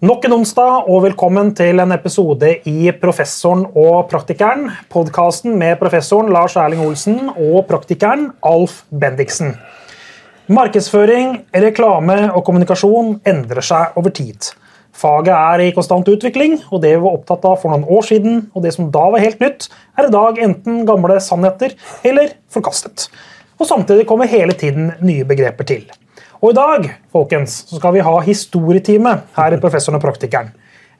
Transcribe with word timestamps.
Nok 0.00 0.24
en 0.24 0.32
onsdag, 0.32 0.86
og 0.88 1.02
velkommen 1.04 1.50
til 1.52 1.76
en 1.82 1.90
episode 1.92 2.48
i 2.70 2.88
Professoren 3.02 3.66
og 3.76 4.06
praktikeren. 4.08 4.70
Podkasten 4.88 5.58
med 5.60 5.74
professoren 5.76 6.32
Lars 6.32 6.56
Erling 6.56 6.80
Olsen 6.86 7.28
og 7.34 7.66
praktikeren 7.68 8.30
Alf 8.40 8.78
Bendiksen. 8.88 9.52
Markedsføring, 10.48 11.42
reklame 11.52 12.16
og 12.30 12.46
kommunikasjon 12.48 13.18
endrer 13.28 13.60
seg 13.60 14.00
over 14.00 14.16
tid. 14.16 14.54
Faget 14.96 15.34
er 15.36 15.66
i 15.66 15.70
konstant 15.76 16.08
utvikling, 16.08 16.62
og 16.72 16.80
det 16.80 16.96
vi 16.96 17.04
var 17.04 17.20
opptatt 17.20 17.44
av 17.52 17.60
for 17.60 17.76
noen 17.76 17.84
år 17.84 18.08
siden, 18.08 18.46
og 18.56 18.64
det 18.64 18.72
som 18.78 18.88
da 18.88 19.04
var 19.12 19.20
helt 19.20 19.44
nytt, 19.44 19.68
er 20.00 20.08
i 20.08 20.16
dag 20.16 20.40
enten 20.48 20.86
gamle 20.88 21.20
sannheter 21.20 21.76
eller 22.08 22.38
forkastet. 22.48 23.10
Og 23.60 23.68
samtidig 23.68 24.08
kommer 24.08 24.32
hele 24.32 24.56
tiden 24.56 24.94
nye 25.04 25.28
begreper 25.28 25.68
til. 25.76 25.90
Og 26.40 26.54
i 26.54 26.56
dag 26.56 26.86
folkens, 27.12 27.52
så 27.68 27.76
skal 27.76 27.92
vi 27.92 28.04
ha 28.04 28.14
historietime 28.24 29.10
her 29.36 29.52
i 29.52 29.58
Professoren 29.60 29.98
og 29.98 30.04
praktikeren. 30.06 30.54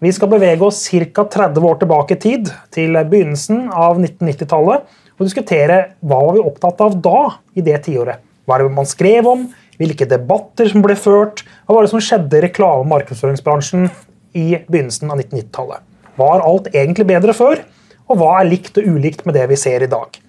Vi 0.04 0.12
skal 0.12 0.28
bevege 0.28 0.66
oss 0.66 0.82
ca. 0.84 1.24
30 1.24 1.64
år 1.64 1.78
tilbake 1.80 2.16
i 2.16 2.20
tid, 2.20 2.50
til 2.68 2.98
begynnelsen 2.98 3.70
av 3.72 3.96
1990-tallet, 4.02 4.84
og 5.16 5.24
diskutere 5.24 5.78
hva 6.04 6.20
var 6.26 6.36
vi 6.36 6.44
opptatt 6.44 6.84
av 6.84 7.00
da, 7.00 7.22
i 7.56 7.64
det 7.64 7.78
tiåret. 7.88 8.20
Hva 8.44 8.58
er 8.58 8.66
det 8.66 8.76
man 8.76 8.88
skrev 8.88 9.32
om, 9.32 9.48
hvilke 9.80 10.08
debatter 10.08 10.68
som 10.68 10.84
ble 10.84 10.96
ført, 11.00 11.40
hva 11.64 11.78
var 11.78 11.88
det 11.88 11.94
som 11.94 12.04
skjedde 12.04 12.36
i 12.36 12.44
reklame- 12.44 12.84
og 12.84 12.92
markedsføringsbransjen 12.92 13.88
i 14.36 14.48
begynnelsen 14.66 15.08
av 15.08 15.22
1990-tallet. 15.22 15.86
Var 16.20 16.48
alt 16.52 16.68
egentlig 16.74 17.08
bedre 17.08 17.32
før, 17.36 17.64
og 18.12 18.20
hva 18.20 18.34
er 18.42 18.52
likt 18.52 18.76
og 18.76 18.92
ulikt 18.92 19.24
med 19.24 19.40
det 19.40 19.48
vi 19.48 19.56
ser 19.60 19.88
i 19.88 19.88
dag? 19.88 20.20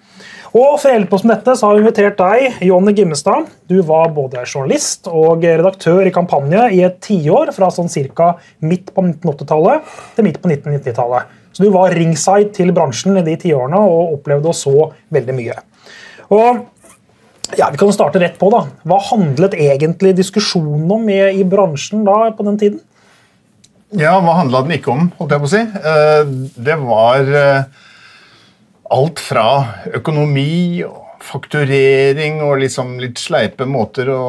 Og 0.52 0.74
For 0.76 0.90
å 0.90 0.96
hjelpe 0.98 1.16
oss 1.16 1.22
med 1.24 1.38
dette 1.38 1.54
så 1.56 1.68
har 1.68 1.78
vi 1.78 1.80
invitert 1.80 2.18
deg, 2.18 2.58
Jonny 2.66 2.92
Gimmestad. 2.92 3.46
Du 3.72 3.78
var 3.88 4.10
både 4.12 4.42
journalist 4.44 5.08
og 5.08 5.46
redaktør 5.46 6.04
i 6.04 6.12
Kampanje 6.12 6.66
i 6.76 6.82
et 6.84 6.98
tiår, 7.00 7.54
fra 7.56 7.70
sånn 7.72 7.88
ca. 8.12 8.34
midt 8.60 8.90
på 8.92 9.00
1980-tallet 9.00 9.94
til 10.16 10.26
midt 10.26 10.42
på 10.42 10.50
1990-tallet. 10.50 11.30
Så 11.56 11.64
du 11.64 11.70
var 11.72 11.96
ringside 11.96 12.52
til 12.56 12.72
bransjen 12.76 13.16
i 13.16 13.24
de 13.24 13.38
tiårene 13.40 13.80
og 13.80 14.18
opplevde 14.18 14.52
og 14.52 14.56
så 14.56 14.90
veldig 15.12 15.36
mye. 15.38 15.56
Og 16.36 16.60
ja, 17.56 17.70
Vi 17.72 17.80
kan 17.80 17.92
starte 17.92 18.20
rett 18.20 18.36
på. 18.40 18.50
da. 18.52 18.66
Hva 18.84 18.98
handlet 19.08 19.56
egentlig 19.56 20.14
diskusjonen 20.16 20.84
om 20.92 21.08
i, 21.08 21.20
i 21.40 21.44
bransjen 21.44 22.04
da 22.04 22.28
på 22.36 22.44
den 22.44 22.60
tiden? 22.60 22.80
Ja, 23.92 24.18
hva 24.20 24.38
handla 24.38 24.62
den 24.64 24.76
ikke 24.76 24.92
om, 24.92 25.08
holdt 25.18 25.32
jeg 25.32 25.42
på 25.42 25.48
å 25.48 25.52
si? 25.52 25.60
Eh, 25.60 26.30
det 26.64 26.76
var 26.80 27.28
eh, 27.40 27.81
alt 28.92 29.22
fra 29.22 29.46
økonomi 29.96 30.82
og 30.86 31.00
fakturering 31.22 32.40
og 32.42 32.58
liksom 32.64 32.96
litt 33.02 33.20
sleipe 33.22 33.66
måter 33.68 34.10
å 34.10 34.22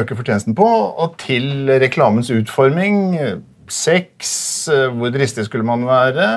øke 0.00 0.16
fortjenesten 0.18 0.56
på, 0.56 0.66
og 0.66 1.18
til 1.22 1.68
reklamens 1.82 2.30
utforming. 2.32 3.18
Sex, 3.66 4.30
eh, 4.70 4.86
hvor 4.94 5.12
dristig 5.14 5.48
skulle 5.48 5.66
man 5.66 5.84
være? 5.88 6.30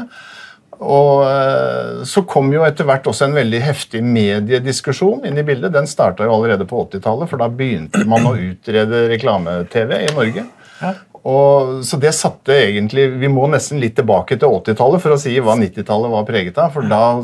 Og 0.80 1.26
eh, 1.28 2.06
så 2.08 2.24
kom 2.28 2.50
jo 2.56 2.64
etter 2.66 2.88
hvert 2.88 3.08
også 3.12 3.28
en 3.28 3.38
veldig 3.38 3.60
heftig 3.62 4.02
mediediskusjon 4.06 5.28
inn 5.28 5.38
i 5.38 5.46
bildet. 5.46 5.76
Den 5.76 5.90
starta 5.92 6.26
jo 6.26 6.38
allerede 6.38 6.68
på 6.70 6.86
80-tallet, 6.88 7.30
for 7.30 7.42
da 7.42 7.50
begynte 7.52 8.06
man 8.10 8.26
å 8.30 8.38
utrede 8.40 9.06
reklame-TV 9.12 9.96
i 10.08 10.14
Norge. 10.16 10.48
Og, 11.28 11.80
så 11.84 11.98
det 12.00 12.14
satte 12.16 12.56
egentlig 12.56 13.08
Vi 13.20 13.30
må 13.32 13.48
nesten 13.52 13.82
litt 13.82 13.98
tilbake 13.98 14.38
til 14.40 14.54
80-tallet 14.60 15.04
for 15.04 15.16
å 15.16 15.20
si 15.20 15.34
hva 15.44 15.58
90-tallet 15.60 16.14
var 16.14 16.28
preget 16.28 16.60
av. 16.62 16.72
For 16.76 16.88
da 16.88 17.20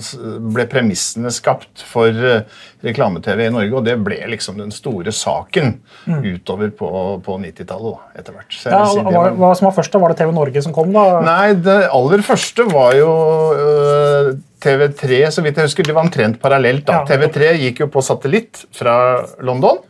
ble 0.56 0.66
premissene 0.72 1.32
skapt 1.34 1.86
for 1.88 2.12
uh, 2.12 2.44
reklame-TV 2.86 3.46
i 3.48 3.54
Norge, 3.54 3.74
og 3.78 3.86
det 3.88 3.96
ble 4.04 4.20
liksom 4.34 4.60
den 4.62 4.74
store 4.76 5.14
saken 5.16 5.78
mm. 6.06 6.20
utover 6.36 6.74
på, 6.76 6.90
på 7.26 7.38
90-tallet 7.46 8.20
etter 8.20 8.36
hvert. 8.36 8.60
Ja, 8.66 8.84
si 8.92 9.02
hva, 9.06 9.16
var, 9.16 9.38
hva 9.40 9.54
som 9.58 9.70
var 9.70 9.78
først? 9.80 9.94
da? 9.96 10.04
Var 10.04 10.14
det 10.14 10.20
TV 10.22 10.36
Norge 10.36 10.66
som 10.66 10.76
kom? 10.76 10.92
da? 10.96 11.08
Nei, 11.26 11.56
det 11.56 11.80
aller 11.96 12.26
første 12.26 12.68
var 12.72 12.96
jo 13.00 13.10
øh, 13.56 14.36
TV3, 14.66 15.26
så 15.32 15.44
vidt 15.46 15.60
jeg 15.60 15.70
husker. 15.70 15.88
Det 15.88 15.96
var 15.96 16.08
omtrent 16.08 16.40
parallelt. 16.42 16.86
da. 16.88 17.02
Ja. 17.02 17.10
TV3 17.10 17.56
gikk 17.64 17.86
jo 17.86 17.92
på 17.94 18.04
satellitt 18.06 18.66
fra 18.76 18.98
London. 19.46 19.82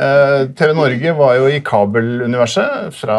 Eh, 0.00 0.46
TV 0.56 0.72
Norge 0.72 1.12
var 1.12 1.34
jo 1.36 1.48
i 1.50 1.58
kabeluniverset 1.60 2.94
fra 2.96 3.16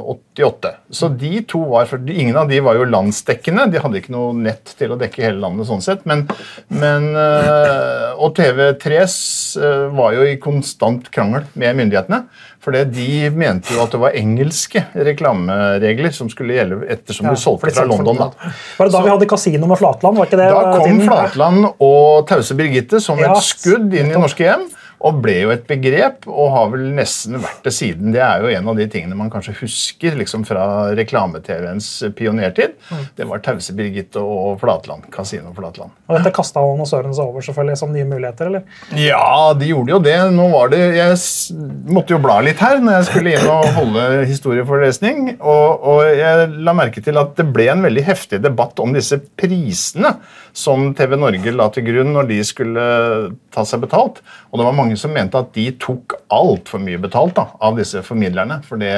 88. 0.00 0.70
Så 0.96 1.10
de 1.12 1.42
to 1.48 1.60
var, 1.68 1.84
for 1.90 2.00
Ingen 2.10 2.38
av 2.40 2.48
de 2.48 2.60
var 2.64 2.78
jo 2.78 2.86
landsdekkende. 2.88 3.66
De 3.68 3.82
hadde 3.82 4.00
ikke 4.00 4.14
noe 4.14 4.32
nett 4.32 4.72
til 4.78 4.94
å 4.94 4.98
dekke 5.00 5.26
hele 5.26 5.42
landet. 5.42 5.68
sånn 5.68 5.84
sett, 5.84 6.06
men, 6.08 6.24
men 6.72 7.10
eh, 7.12 8.16
Og 8.16 8.32
TV3 8.38 9.02
eh, 9.02 9.84
var 9.98 10.16
jo 10.16 10.24
i 10.24 10.38
konstant 10.40 11.10
krangel 11.12 11.44
med 11.52 11.76
myndighetene. 11.82 12.24
For 12.60 12.76
de 12.76 13.28
mente 13.36 13.72
jo 13.72 13.84
at 13.84 13.92
det 13.92 14.00
var 14.00 14.16
engelske 14.16 14.86
reklameregler 14.96 16.12
som 16.16 16.32
skulle 16.32 16.56
gjelde 16.56 16.82
ettersom 16.92 17.28
ja, 17.28 17.36
du 17.36 17.40
solgte 17.40 17.72
fra 17.76 17.88
London. 17.88 18.20
Da. 18.20 18.50
Var 18.78 18.88
det 18.88 18.96
da 18.96 19.04
vi 19.04 19.12
hadde 19.14 19.28
kasino 19.28 19.68
med 19.68 19.80
Flatland? 19.80 20.16
var 20.16 20.28
ikke 20.28 20.40
det? 20.40 20.50
Da 20.52 20.76
kom 20.80 21.00
Flatland 21.04 21.70
og 21.72 22.28
Tause 22.28 22.56
Birgitte 22.56 23.00
som 23.04 23.20
et 23.20 23.44
skudd 23.44 23.92
inn 23.92 24.12
i 24.12 24.20
norske 24.20 24.48
hjem 24.48 24.68
og 25.00 25.20
ble 25.24 25.36
jo 25.38 25.52
et 25.54 25.62
begrep, 25.68 26.26
og 26.28 26.50
har 26.52 26.66
vel 26.74 26.90
nesten 26.92 27.38
vært 27.40 27.64
det 27.64 27.72
siden. 27.72 28.12
Det 28.12 28.20
er 28.20 28.42
jo 28.42 28.50
en 28.52 28.68
av 28.68 28.76
de 28.76 28.86
tingene 28.90 29.16
man 29.16 29.30
kanskje 29.32 29.54
husker 29.62 30.16
liksom 30.18 30.44
fra 30.48 30.64
reklame-TV-ens 30.98 31.88
pionertid. 32.18 32.74
Mm. 32.90 33.06
Det 33.16 33.28
var 33.30 33.40
Tause 33.44 33.74
Birgitte 33.76 34.20
og 34.20 34.58
Flatland. 34.60 35.08
Casino 35.14 35.54
Flatland. 35.56 35.94
Og 36.08 36.18
dette 36.18 36.34
kasta 36.36 36.60
annonsørene 36.60 37.16
seg 37.16 37.30
over 37.32 37.46
selvfølgelig 37.46 37.80
som 37.80 37.94
nye 37.94 38.08
muligheter, 38.08 38.50
eller? 38.50 38.66
Ja, 39.00 39.54
de 39.56 39.70
gjorde 39.70 39.94
jo 39.94 40.02
det. 40.04 40.18
Nå 40.36 40.50
var 40.52 40.72
det 40.72 40.80
Jeg 40.98 41.16
måtte 41.88 42.14
jo 42.14 42.20
bla 42.20 42.40
litt 42.44 42.60
her 42.60 42.82
når 42.82 42.98
jeg 42.98 43.08
skulle 43.08 43.34
inn 43.34 43.48
og 43.48 43.70
holde 43.78 44.06
historieforelesning, 44.28 45.22
og, 45.38 45.88
og 45.94 46.02
jeg 46.18 46.50
la 46.60 46.76
merke 46.76 47.00
til 47.04 47.20
at 47.20 47.32
det 47.38 47.48
ble 47.54 47.70
en 47.72 47.88
veldig 47.88 48.04
heftig 48.04 48.42
debatt 48.44 48.80
om 48.82 48.92
disse 48.96 49.16
prisene 49.40 50.12
som 50.52 50.90
TV 50.98 51.16
Norge 51.18 51.52
la 51.54 51.68
til 51.72 51.86
grunn 51.86 52.12
når 52.14 52.28
de 52.30 52.38
skulle 52.46 52.84
ta 53.54 53.64
seg 53.66 53.84
betalt. 53.84 54.20
Og 54.50 54.60
det 54.60 54.66
var 54.66 54.76
mange 54.76 54.89
som 54.98 55.12
mente 55.14 55.38
at 55.38 55.52
de 55.54 55.66
tok 55.80 56.16
altfor 56.32 56.82
mye 56.82 56.98
betalt 57.02 57.34
da, 57.36 57.46
av 57.62 57.78
disse 57.78 58.02
formidlerne. 58.06 58.60
Fordi 58.66 58.90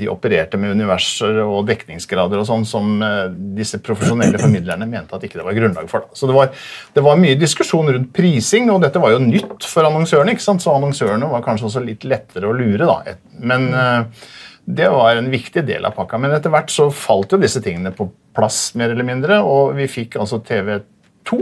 de 0.00 0.08
opererte 0.10 0.58
med 0.60 0.74
universer 0.78 1.40
og 1.44 1.68
dekningsgrader 1.68 2.40
og 2.40 2.48
sånn 2.48 2.66
som 2.68 3.02
eh, 3.04 3.28
disse 3.58 3.80
profesjonelle 3.84 4.40
formidlerne 4.40 4.88
mente 4.90 5.16
at 5.16 5.26
ikke 5.26 5.40
det 5.40 5.46
var 5.46 5.58
grunnlag 5.58 5.90
for. 5.90 6.06
Da. 6.06 6.18
Så 6.18 6.30
det 6.30 6.36
var, 6.36 6.52
det 6.96 7.04
var, 7.06 7.20
mye 7.20 7.38
diskusjon 7.38 7.92
rundt 7.92 8.12
prising, 8.16 8.70
og 8.72 8.82
dette 8.84 9.02
var 9.02 9.14
jo 9.14 9.22
nytt 9.24 9.66
for 9.68 9.86
annonsørene. 9.88 10.34
ikke 10.34 10.46
sant? 10.46 10.64
Så 10.64 10.74
annonsørene 10.74 11.30
var 11.30 11.44
kanskje 11.46 11.70
også 11.70 11.84
litt 11.84 12.06
lettere 12.08 12.48
å 12.48 12.56
lure. 12.56 12.86
da. 12.86 13.16
Men 13.40 13.68
uh, 13.74 14.28
det 14.64 14.88
var 14.92 15.16
en 15.16 15.30
viktig 15.32 15.64
del 15.66 15.86
av 15.86 15.96
pakka. 15.98 16.18
Men 16.20 16.34
etter 16.36 16.52
hvert 16.52 16.72
så 16.72 16.88
falt 16.94 17.34
jo 17.34 17.40
disse 17.40 17.62
tingene 17.64 17.92
på 17.96 18.08
plass, 18.36 18.70
mer 18.78 18.94
eller 18.94 19.06
mindre, 19.06 19.40
og 19.42 19.74
vi 19.78 19.88
fikk 19.90 20.18
altså 20.20 20.40
TV2 20.46 21.40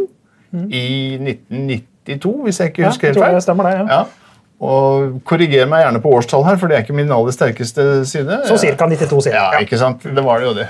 i 0.73 0.85
i 1.19 1.79
1992, 2.09 2.33
hvis 2.47 2.61
jeg 2.61 2.73
ikke 2.73 2.89
husker 2.89 3.13
helt 3.13 3.23
feil. 3.23 3.37
Ja, 3.37 3.45
stemmer 3.45 3.69
det, 3.69 3.77
ja. 3.79 3.87
ja. 3.99 4.29
Og 4.59 5.21
Korriger 5.29 5.69
meg 5.71 5.85
gjerne 5.85 6.01
på 6.03 6.11
årstall 6.19 6.43
her, 6.43 6.57
for 6.59 6.67
det 6.67 6.75
er 6.75 6.83
ikke 6.83 6.97
min 6.99 7.13
aller 7.15 7.35
sterkeste 7.35 7.85
side. 8.11 8.41
Så 8.49 8.57
ca. 8.59 8.89
92 8.91 9.29
sider. 9.29 9.37
Ja, 9.39 9.61
ikke 9.63 9.79
sant? 9.79 10.03
Det 10.03 10.25
var 10.27 10.43
det 10.43 10.49
jo 10.49 10.55
det. 10.57 10.67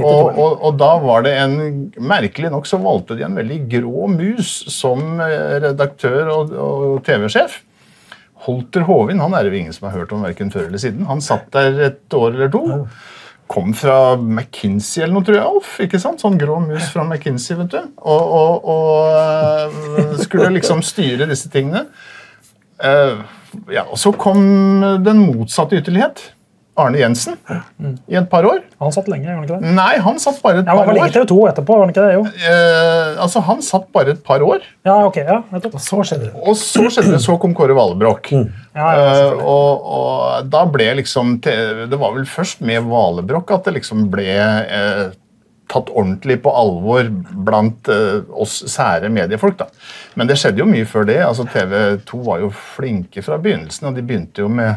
Og, 0.00 0.30
og, 0.30 0.54
og, 0.54 0.78
da 0.80 0.94
var 1.02 1.26
det 1.26 1.34
en 1.36 1.58
Merkelig 2.00 2.48
nok 2.54 2.68
så 2.68 2.80
valgte 2.80 3.18
de 3.18 3.26
en 3.26 3.36
veldig 3.36 3.58
grå 3.74 4.08
mus 4.14 4.54
som 4.72 5.20
redaktør 5.20 6.32
og, 6.32 6.54
og 6.56 7.02
TV-sjef. 7.04 7.60
Holter 8.46 8.86
Hovin 8.88 9.20
han 9.20 9.36
er 9.36 9.44
det 9.44 9.58
ingen 9.58 9.76
som 9.76 9.90
har 9.90 9.98
hørt 9.98 10.14
om 10.16 10.24
verken 10.24 10.52
før 10.52 10.70
eller 10.70 10.80
siden. 10.80 11.04
Han 11.10 11.20
satt 11.20 11.50
der 11.52 11.76
et 11.90 12.16
år 12.16 12.32
eller 12.32 12.52
to. 12.52 12.64
Kom 13.50 13.72
fra 13.74 14.14
McKinsey 14.14 15.02
eller 15.02 15.16
noe, 15.16 15.26
tror 15.26 15.36
jeg, 15.36 15.46
Alf. 15.48 15.72
ikke 15.82 15.98
sant? 15.98 16.22
Sånn 16.22 16.38
grå 16.38 16.60
mus 16.62 16.92
fra 16.92 17.02
McKinsey. 17.02 17.56
vet 17.58 17.72
du. 17.74 17.80
Og, 17.98 18.34
og, 18.40 18.68
og 18.70 19.98
eh, 19.98 20.18
skulle 20.22 20.52
liksom 20.54 20.84
styre 20.86 21.26
disse 21.30 21.50
tingene. 21.50 21.86
Uh, 22.80 23.26
ja, 23.74 23.82
og 23.84 23.98
Så 23.98 24.12
kom 24.14 24.38
den 25.02 25.24
motsatte 25.24 25.80
ytterlighet. 25.80 26.22
Arne 26.80 27.00
Jensen 27.00 27.36
i 28.10 28.18
et 28.18 28.28
par 28.30 28.46
år. 28.48 28.62
Han 28.80 28.94
satt 28.94 29.08
lenge? 29.12 29.28
gjorde 29.28 29.36
han 29.38 29.46
ikke 29.46 29.58
det? 29.60 29.74
Nei, 29.76 29.92
han 30.04 30.20
satt 30.22 30.40
bare 30.42 30.62
et 30.62 30.64
ja, 30.64 30.72
par 30.72 30.80
år. 30.80 30.86
Han 30.86 30.90
var 30.90 30.98
lenge 30.98 31.14
TV 31.16 31.26
2 31.30 31.38
etterpå, 31.50 31.76
var 31.76 31.86
han 31.86 31.94
ikke 31.94 32.06
det? 32.06 32.14
jo? 32.16 32.24
Eh, 32.50 33.22
altså, 33.24 33.44
Han 33.46 33.62
satt 33.64 33.86
bare 33.94 34.14
et 34.16 34.22
par 34.26 34.44
år. 34.46 34.64
Ja, 34.86 34.96
ok, 35.06 35.20
ja, 35.20 35.38
nettopp. 35.52 35.76
Og 35.78 35.84
så 35.84 36.00
skjedde 36.08 36.28
det. 36.28 36.32
Og 36.40 36.58
så 36.58 36.86
skjedde 36.88 37.14
det, 37.14 37.22
så 37.24 37.36
kom 37.40 37.54
Kåre 37.56 37.76
Valebrokk. 37.76 38.32
Mm. 38.32 38.46
Ja, 38.76 38.90
ja, 38.96 39.06
eh, 39.12 39.40
og, 39.42 39.88
og, 39.98 40.46
da 40.46 40.60
ble 40.70 40.84
liksom 41.00 41.32
Det 41.42 41.98
var 41.98 42.12
vel 42.14 42.22
først 42.30 42.60
med 42.62 42.86
Valebrokk 42.86 43.50
at 43.56 43.66
det 43.66 43.80
liksom 43.80 44.04
ble 44.12 44.28
eh, 44.30 45.08
tatt 45.70 45.92
ordentlig 45.94 46.40
på 46.44 46.52
alvor 46.54 47.08
blant 47.46 47.90
uh, 47.92 48.26
oss 48.30 48.60
sære 48.70 49.10
mediefolk. 49.12 49.58
da. 49.60 49.68
Men 50.18 50.30
det 50.30 50.38
skjedde 50.40 50.62
jo 50.62 50.68
mye 50.70 50.88
før 50.88 51.06
det. 51.08 51.20
altså 51.24 51.46
TV 51.50 51.74
2 52.08 52.24
var 52.26 52.42
jo 52.44 52.50
flinke 52.74 53.24
fra 53.26 53.38
begynnelsen, 53.40 53.90
og 53.90 53.96
de 53.96 54.06
begynte 54.06 54.44
jo 54.44 54.50
med 54.52 54.76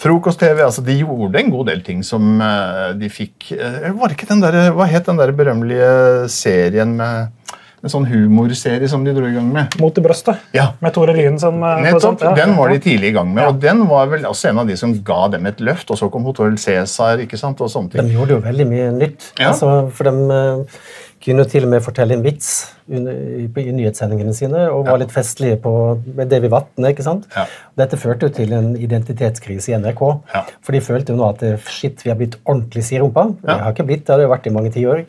Frokost-TV. 0.00 0.62
altså 0.64 0.84
De 0.86 0.96
gjorde 1.02 1.42
en 1.42 1.52
god 1.52 1.66
del 1.68 1.82
ting 1.84 2.04
som 2.06 2.38
uh, 2.40 2.92
de 2.96 3.10
fikk 3.12 3.50
uh, 3.58 3.90
Var 4.00 4.14
ikke 4.14 4.30
den 4.30 4.40
der, 4.44 4.70
Hva 4.76 4.88
het 4.88 5.10
den 5.10 5.20
der 5.20 5.34
berømmelige 5.36 6.30
serien 6.32 6.96
med 6.96 7.36
En 7.82 7.88
sånn 7.88 8.04
humorserie 8.04 8.88
som 8.92 9.04
de 9.06 9.14
dro 9.16 9.24
i 9.24 9.32
gang 9.32 9.46
med. 9.54 9.76
Mot 9.80 9.96
i 9.96 10.02
brøstet. 10.04 10.36
Ja. 10.52 10.66
Med 10.84 10.92
Tore 10.92 11.14
Lien 11.16 11.38
som 11.40 11.62
eh, 11.64 11.78
Nettopp, 11.86 12.20
ja. 12.26 12.34
Den 12.36 12.52
var 12.58 12.68
de 12.68 12.78
tidlig 12.84 13.08
i 13.08 13.16
gang 13.16 13.30
med, 13.32 13.42
Ja. 13.46 13.48
og 13.54 13.60
den 13.62 13.86
var 13.88 14.06
vel 14.12 14.26
også 14.28 14.50
en 14.50 14.58
av 14.60 14.68
de 14.68 14.76
som 14.76 14.92
ga 15.02 15.28
dem 15.32 15.46
et 15.48 15.62
løft. 15.64 15.88
Og 15.90 15.96
så 15.96 16.10
kom 16.12 16.26
Hotell 16.28 16.58
Cæsar 16.60 17.22
ikke 17.24 17.38
sant, 17.40 17.60
og 17.64 17.70
sånne 17.72 18.02
De 18.04 18.12
gjorde 18.12 18.36
jo 18.36 18.40
veldig 18.44 18.66
mye 18.68 18.90
nytt. 18.98 19.30
Ja. 19.40 19.48
Altså, 19.54 19.88
for 19.96 20.04
de 20.10 20.12
eh, 20.36 20.82
kunne 21.20 21.44
jo 21.44 21.50
til 21.52 21.66
og 21.66 21.72
med 21.74 21.82
fortelle 21.84 22.16
en 22.16 22.22
vits 22.24 22.48
i, 22.90 22.98
nyhetssendingene 22.98 24.32
sine 24.34 24.62
og 24.72 24.86
var 24.88 24.98
litt 25.02 25.12
festlige 25.14 25.58
på, 25.62 25.72
med 26.16 26.30
Davy 26.32 26.48
Vatne. 26.50 26.90
ikke 26.94 27.04
sant? 27.06 27.26
Ja. 27.36 27.44
Dette 27.78 27.98
førte 28.00 28.28
jo 28.28 28.34
til 28.40 28.54
en 28.56 28.72
identitetskrise 28.80 29.70
i 29.70 29.76
NRK. 29.78 30.02
Ja. 30.34 30.42
For 30.64 30.76
de 30.76 30.82
følte 30.84 31.14
jo 31.14 31.20
nå 31.20 31.28
at 31.28 31.44
eh, 31.46 31.70
shit, 31.70 32.00
vi 32.04 32.12
har 32.12 32.18
blitt 32.18 32.38
ordentlig 32.42 32.86
sirumpa. 32.88 33.28
Ja. 33.44 33.46
Det 33.52 33.58
har 33.66 33.76
ikke 33.76 33.88
blitt, 33.92 34.04
det 34.08 34.16
har 34.16 34.24
det 34.24 34.30
vært 34.32 34.48
i 34.50 34.54
mange 34.56 34.72
tiår. 34.74 35.04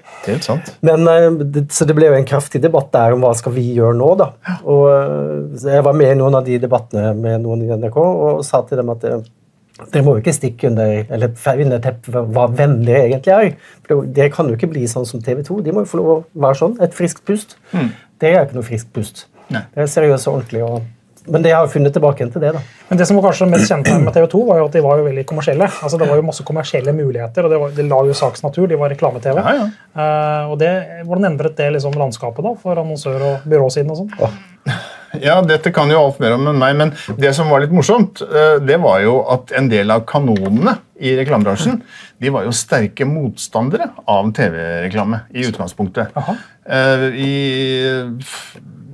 Men, 0.86 1.08
eh, 1.10 1.66
så 1.74 1.88
det 1.90 1.98
ble 1.98 2.12
jo 2.12 2.20
en 2.20 2.30
kraftig 2.30 2.62
debatt 2.64 2.92
der 2.94 3.16
om 3.16 3.26
hva 3.26 3.34
skal 3.40 3.56
vi 3.56 3.66
gjøre 3.80 3.98
nå. 3.98 4.14
da. 4.22 4.32
Og 4.68 4.88
eh, 4.92 5.70
Jeg 5.72 5.88
var 5.88 5.98
med 5.98 6.14
i 6.14 6.20
noen 6.20 6.42
av 6.42 6.48
de 6.48 6.60
debattene 6.62 7.16
med 7.18 7.46
noen 7.48 7.66
i 7.66 7.72
NRK 7.72 8.02
og 8.02 8.44
sa 8.46 8.62
til 8.68 8.84
dem 8.84 8.92
at 8.94 9.08
dere 9.92 10.04
må 10.06 10.16
jo 10.18 10.22
ikke 10.22 10.34
stikke 10.36 10.68
under 10.70 11.06
eller 11.10 11.34
under 11.66 11.80
teppet 11.84 12.14
hva 12.34 12.48
venner 12.54 12.86
dere 12.86 13.08
egentlig 13.10 13.34
er. 13.34 13.52
For 13.88 14.02
det- 14.04 14.14
Dere 14.14 14.30
kan 14.30 14.48
jo 14.48 14.56
ikke 14.56 14.70
bli 14.72 14.84
sånn 14.88 15.06
som 15.08 15.22
TV 15.22 15.42
2. 15.44 15.62
De 15.64 15.72
må 15.72 15.84
jo 15.86 15.92
få 15.92 15.98
lov 16.02 16.10
å 16.14 16.24
være 16.36 16.56
sånn. 16.62 16.78
Et 16.82 16.94
friskt 16.94 17.26
pust. 17.26 17.58
Dere 18.20 18.36
er 18.38 18.46
ikke 18.46 18.56
noe 18.60 18.64
friskt 18.68 18.94
pust. 18.94 19.26
Nei. 19.50 19.62
Dere 19.76 19.84
er 19.84 19.88
seriøse 19.88 20.28
og 20.28 20.36
ordentlige. 20.42 20.64
Og, 20.70 20.84
men 21.28 21.42
det 21.44 21.52
har 21.54 21.66
jo 21.66 21.72
funnet 21.74 21.94
tilbake 21.94 22.18
til 22.32 22.42
det. 22.42 22.54
da. 22.54 22.60
Men 22.90 22.98
det 22.98 23.08
som 23.08 23.18
var 23.18 23.30
kanskje 23.32 23.50
mest 23.50 23.68
kjent 23.70 23.90
med 24.04 24.14
TV 24.14 24.28
2, 24.28 24.46
var 24.48 24.58
jo 24.58 24.66
at 24.66 24.72
de 24.74 24.82
var 24.82 24.98
jo 24.98 25.04
veldig 25.06 25.26
kommersielle. 25.26 25.68
Altså 25.84 25.98
Det 26.00 26.08
var 26.10 26.16
jo 26.16 26.22
masse 26.22 26.44
kommersielle 26.44 26.94
muligheter, 26.94 27.44
og 27.46 27.50
det, 27.52 27.60
var, 27.60 27.70
det 27.78 27.86
la 27.90 28.00
jo 28.06 28.14
saks 28.14 28.44
natur. 28.44 28.68
De 28.68 28.76
var 28.76 28.90
reklame-TV. 28.90 29.38
Ja, 29.38 29.54
ja. 29.54 29.68
uh, 29.96 30.52
og 30.52 30.58
det, 30.60 30.72
Hvordan 31.06 31.26
endret 31.32 31.56
det 31.58 31.72
liksom 31.74 31.94
landskapet 31.94 32.44
da, 32.44 32.54
for 32.56 32.76
annonsør- 32.76 33.22
og 33.22 33.46
byråsiden? 33.50 33.92
og 33.92 33.98
sånn? 33.98 34.32
Ja, 35.20 35.42
dette 35.44 35.74
kan 35.76 35.92
jo 35.92 36.00
Alf 36.00 36.22
mer 36.24 36.38
om 36.38 36.48
enn 36.48 36.62
meg, 36.62 36.78
men 36.80 36.94
det 37.20 37.34
som 37.36 37.52
var 37.52 37.64
litt 37.64 37.74
morsomt, 37.76 38.22
eh, 38.24 38.58
det 38.64 38.80
var 38.82 39.02
jo 39.04 39.18
at 39.34 39.52
en 39.58 39.68
del 39.72 39.92
av 39.92 40.06
kanonene 40.08 40.78
i 41.02 41.16
reklamebransjen 41.18 41.82
de 42.22 42.30
var 42.32 42.46
jo 42.46 42.54
sterke 42.56 43.08
motstandere 43.10 43.90
av 44.10 44.30
TV-reklame 44.38 45.24
i 45.34 45.48
utgangspunktet. 45.50 46.14
Eh, 46.70 47.06
I, 47.18 47.34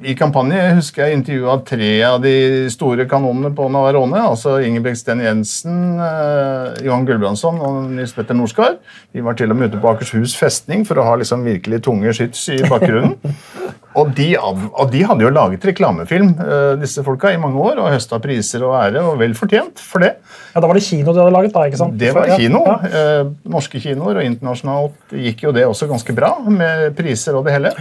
I 0.08 0.16
kampanje 0.18 0.62
husker 0.78 1.06
jeg 1.06 1.20
intervjua 1.20 1.58
tre 1.68 1.92
av 2.08 2.22
de 2.24 2.36
store 2.72 3.06
kanonene 3.12 3.52
på 3.56 3.68
Navarone. 3.74 4.22
altså 4.24 4.58
Ingebrigtsen 4.64 5.22
Jensen, 5.26 6.00
eh, 6.00 6.86
Johan 6.88 7.06
Gulbrandsson 7.06 7.60
og 7.60 7.92
Nils 7.92 8.16
Petter 8.16 8.38
Norskar. 8.38 8.80
De 9.14 9.26
var 9.26 9.38
til 9.38 9.52
og 9.52 9.60
med 9.60 9.74
ute 9.74 9.84
på 9.84 9.92
Akershus 9.92 10.38
festning 10.40 10.88
for 10.88 10.98
å 10.98 11.10
ha 11.10 11.18
liksom 11.20 11.46
virkelig 11.46 11.84
tunge 11.86 12.16
skyts 12.16 12.48
i 12.56 12.64
bakgrunnen. 12.64 13.20
Og 13.98 14.12
de, 14.18 14.28
og 14.38 14.92
de 14.94 15.02
hadde 15.10 15.26
jo 15.26 15.32
laget 15.34 15.64
reklamefilm, 15.66 16.34
eh, 16.44 16.74
disse 16.82 17.02
folka, 17.06 17.32
i 17.34 17.40
mange 17.42 17.58
år, 17.58 17.80
og 17.82 17.90
høsta 17.94 18.20
priser 18.22 18.66
og 18.68 18.76
ære, 18.78 19.02
og 19.02 19.18
vel 19.22 19.34
fortjent 19.38 19.82
for 19.82 20.06
det. 20.06 20.14
Ja, 20.54 20.62
Da 20.62 20.68
var 20.68 20.78
det 20.78 20.86
kino 20.86 21.14
de 21.14 21.24
hadde 21.24 21.34
laget? 21.34 21.54
da, 21.54 21.66
ikke 21.66 21.82
sant? 21.82 21.98
Det 21.98 22.14
var 22.14 22.30
kino. 22.38 22.64
Ja. 22.66 22.78
Eh, 23.02 23.32
norske 23.50 23.82
kinoer, 23.82 24.22
og 24.22 24.30
internasjonalt 24.30 25.18
gikk 25.18 25.48
jo 25.48 25.52
det 25.56 25.66
også 25.66 25.90
ganske 25.90 26.14
bra, 26.14 26.36
med 26.46 26.94
priser 26.98 27.38
og 27.38 27.46
det 27.48 27.58
hele. 27.58 27.74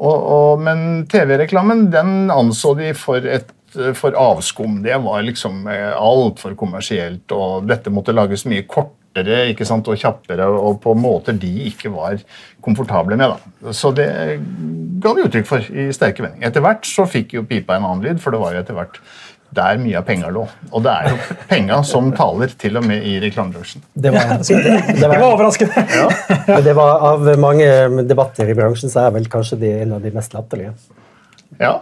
Og, 0.00 0.16
og, 0.16 0.60
men 0.64 1.06
TV-reklamen 1.10 1.90
den 1.92 2.30
anså 2.30 2.76
de 2.78 2.94
for 2.94 3.26
et 3.26 3.50
for 3.94 4.16
avskum. 4.18 4.80
Det 4.82 4.96
var 4.98 5.22
liksom 5.22 5.66
eh, 5.70 5.92
altfor 5.94 6.56
kommersielt, 6.58 7.30
og 7.30 7.68
dette 7.70 7.92
måtte 7.94 8.14
lages 8.14 8.42
mye 8.50 8.64
kortere 9.10 9.50
ikke 9.50 9.66
sant, 9.66 9.88
og 9.88 9.98
kjappere, 9.98 10.46
og 10.46 10.80
på 10.82 10.94
måter 10.94 11.32
de 11.32 11.50
ikke 11.68 11.90
var 11.90 12.18
komfortable 12.62 13.16
med. 13.16 13.30
Da. 13.30 13.72
Så 13.72 13.92
det 13.92 14.06
ga 15.00 15.14
de 15.14 15.24
uttrykk 15.26 15.46
for 15.46 15.58
i 15.60 15.90
sterke 15.92 16.22
vendinger. 16.22 16.48
Etter 16.48 16.60
hvert 16.60 16.86
så 16.86 17.06
fikk 17.06 17.34
jo 17.34 17.44
pipa 17.44 17.76
en 17.76 17.84
annen 17.84 18.04
lyd, 18.04 18.20
for 18.20 18.30
det 18.30 18.40
var 18.40 18.54
jo 18.54 18.62
etter 18.62 18.74
hvert 18.74 19.00
der 19.50 19.80
mye 19.82 19.98
av 19.98 20.04
penga 20.06 20.28
lå. 20.30 20.44
Og 20.70 20.82
det 20.84 20.92
er 20.92 21.10
jo 21.10 21.36
penga 21.50 21.80
som 21.82 22.12
taler, 22.14 22.52
til 22.54 22.78
og 22.78 22.86
med 22.86 23.02
i 23.02 23.16
reklamebransjen. 23.22 23.82
Det 23.94 24.12
var, 24.14 24.36
det, 24.38 24.60
det 24.86 25.00
det 25.00 25.08
var 25.10 25.26
overraskende. 25.26 25.86
men 26.46 26.64
det 26.64 26.76
var 26.78 27.06
Av 27.10 27.26
mange 27.40 27.66
debatter 28.06 28.50
i 28.50 28.54
bransjen 28.54 28.92
så 28.92 29.08
er 29.08 29.16
vel 29.18 29.26
kanskje 29.32 29.58
det 29.58 29.72
en 29.82 29.96
av 29.98 30.04
de 30.06 30.14
mest 30.14 30.36
latterlige. 30.36 30.76
Ja. 31.58 31.72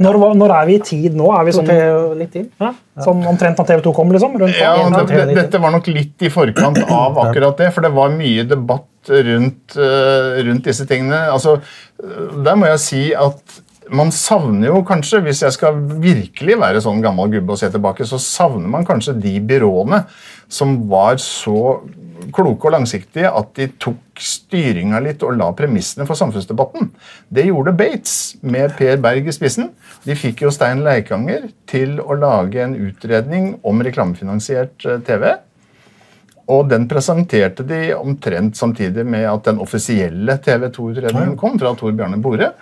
Når, 0.00 0.18
når 0.38 0.52
er 0.54 0.68
vi 0.68 0.76
i 0.78 0.82
tid 0.84 1.16
nå? 1.18 1.26
Er 1.36 1.46
vi 1.48 1.54
sånn, 1.56 1.68
92. 1.68 2.44
ja, 2.62 2.70
sånn 3.04 3.24
omtrent 3.28 3.58
da 3.58 3.66
TV 3.68 3.82
2 3.84 3.94
kom? 3.96 4.12
liksom? 4.14 4.36
Rundt, 4.40 4.56
Ja, 4.56 4.74
det, 4.94 5.06
det, 5.10 5.36
Dette 5.36 5.60
var 5.62 5.74
nok 5.74 5.90
litt 5.92 6.24
i 6.24 6.30
forkant 6.32 6.80
av 6.86 7.18
akkurat 7.26 7.60
det, 7.60 7.72
for 7.74 7.84
det 7.84 7.92
var 7.96 8.14
mye 8.14 8.46
debatt 8.48 9.12
rundt, 9.28 9.76
eh, 9.76 10.42
rundt 10.48 10.68
disse 10.68 10.86
tingene. 10.88 11.26
Altså, 11.32 11.58
eh, 12.02 12.28
der 12.44 12.60
må 12.60 12.70
jeg 12.70 12.84
si 12.84 13.02
at 13.16 13.58
man 13.88 14.10
savner 14.12 14.68
jo 14.68 14.82
kanskje, 14.86 15.20
hvis 15.24 15.42
jeg 15.44 15.54
skal 15.56 15.78
virkelig 16.02 16.58
være 16.60 16.82
sånn 16.84 17.00
gammel 17.04 17.30
gubbe 17.32 17.54
og 17.54 17.60
se 17.60 17.70
tilbake, 17.72 18.06
så 18.08 18.20
savner 18.20 18.68
man 18.68 18.86
kanskje 18.88 19.16
de 19.20 19.38
byråene 19.48 20.02
som 20.48 20.76
var 20.90 21.18
så 21.22 21.78
kloke 22.34 22.68
og 22.68 22.74
langsiktige 22.74 23.30
at 23.30 23.50
de 23.56 23.68
tok 23.80 24.20
styringa 24.22 25.00
litt 25.04 25.22
og 25.26 25.36
la 25.38 25.48
premissene 25.56 26.06
for 26.08 26.18
samfunnsdebatten. 26.18 26.90
Det 27.30 27.46
gjorde 27.46 27.76
Bates 27.78 28.16
med 28.42 28.74
Per 28.78 28.98
Berg 29.02 29.28
i 29.28 29.34
spissen. 29.34 29.70
De 30.04 30.16
fikk 30.18 30.42
jo 30.44 30.52
Stein 30.54 30.82
Leikanger 30.86 31.48
til 31.70 31.98
å 32.02 32.16
lage 32.18 32.64
en 32.64 32.74
utredning 32.88 33.52
om 33.66 33.84
reklamefinansiert 33.84 34.88
eh, 34.88 34.98
TV. 35.06 35.30
Og 36.48 36.68
den 36.70 36.86
presenterte 36.88 37.64
de 37.68 37.92
omtrent 37.94 38.56
samtidig 38.56 39.04
med 39.06 39.26
at 39.28 39.44
den 39.50 39.60
offisielle 39.60 40.38
TV 40.44 40.70
2-utredningen 40.72 41.36
kom 41.40 41.58
fra 41.60 41.74
Tor 41.76 41.92
Bjarne 41.92 42.20
Bore. 42.24 42.54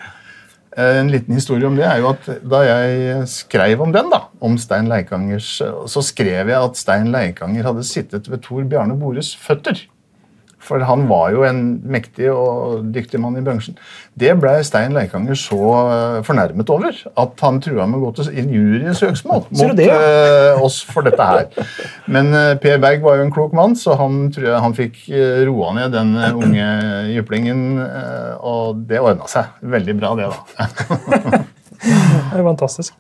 Eh, 0.77 0.99
En 1.01 1.11
liten 1.11 1.35
historie 1.35 1.67
om 1.67 1.77
det 1.79 1.87
er 1.89 2.03
jo 2.03 2.11
at 2.13 2.27
Da 2.45 2.61
jeg 2.67 3.29
skrev 3.33 3.81
om 3.81 3.93
den, 3.95 4.11
da, 4.13 4.27
om 4.45 4.59
Stein 4.61 4.91
Leikangers, 4.93 5.49
så 5.89 6.03
skrev 6.05 6.51
jeg 6.53 6.57
at 6.63 6.77
Stein 6.77 7.09
Leikanger 7.15 7.65
hadde 7.71 7.85
sittet 7.85 8.29
ved 8.31 8.43
Tor 8.45 8.65
Bjarne 8.69 8.99
Bores 9.01 9.33
føtter. 9.37 9.87
For 10.67 10.83
han 10.83 11.07
var 11.11 11.31
jo 11.35 11.45
en 11.47 11.61
mektig 11.87 12.29
og 12.33 12.89
dyktig 12.95 13.21
mann 13.23 13.39
i 13.39 13.45
bransjen. 13.45 13.77
Det 14.19 14.33
ble 14.41 14.57
Stein 14.67 14.97
Leikanger 14.97 15.39
så 15.39 15.61
eh, 15.61 16.19
fornærmet 16.27 16.71
over 16.73 16.99
at 17.23 17.45
han 17.47 17.61
trua 17.63 17.87
med 17.87 18.01
å 18.01 18.09
gå 18.09 18.13
til 18.19 18.53
jurysøksmål 18.57 19.47
mot 19.47 19.75
det, 19.79 19.89
ja? 19.89 19.99
eh, 20.01 20.63
oss 20.65 20.81
for 20.89 21.07
dette 21.07 21.29
her. 21.31 21.49
Men 22.11 22.33
eh, 22.35 22.55
Per 22.63 22.81
Berg 22.83 23.05
var 23.07 23.21
jo 23.21 23.27
en 23.27 23.35
klok 23.35 23.55
mann, 23.57 23.77
så 23.79 23.95
han 24.01 24.27
tror 24.35 24.51
jeg 24.51 24.65
han 24.67 24.77
fikk 24.77 25.03
roa 25.47 25.73
ned 25.77 25.95
den 25.95 26.15
unge 26.17 26.71
jyplingen, 27.13 27.67
og 28.43 28.87
det 28.89 29.03
ordna 29.03 29.29
seg. 29.31 29.55
Veldig 29.77 29.99
bra, 30.01 30.15
det, 30.19 30.33
da. 30.33 31.43
Fantastisk. 32.45 32.95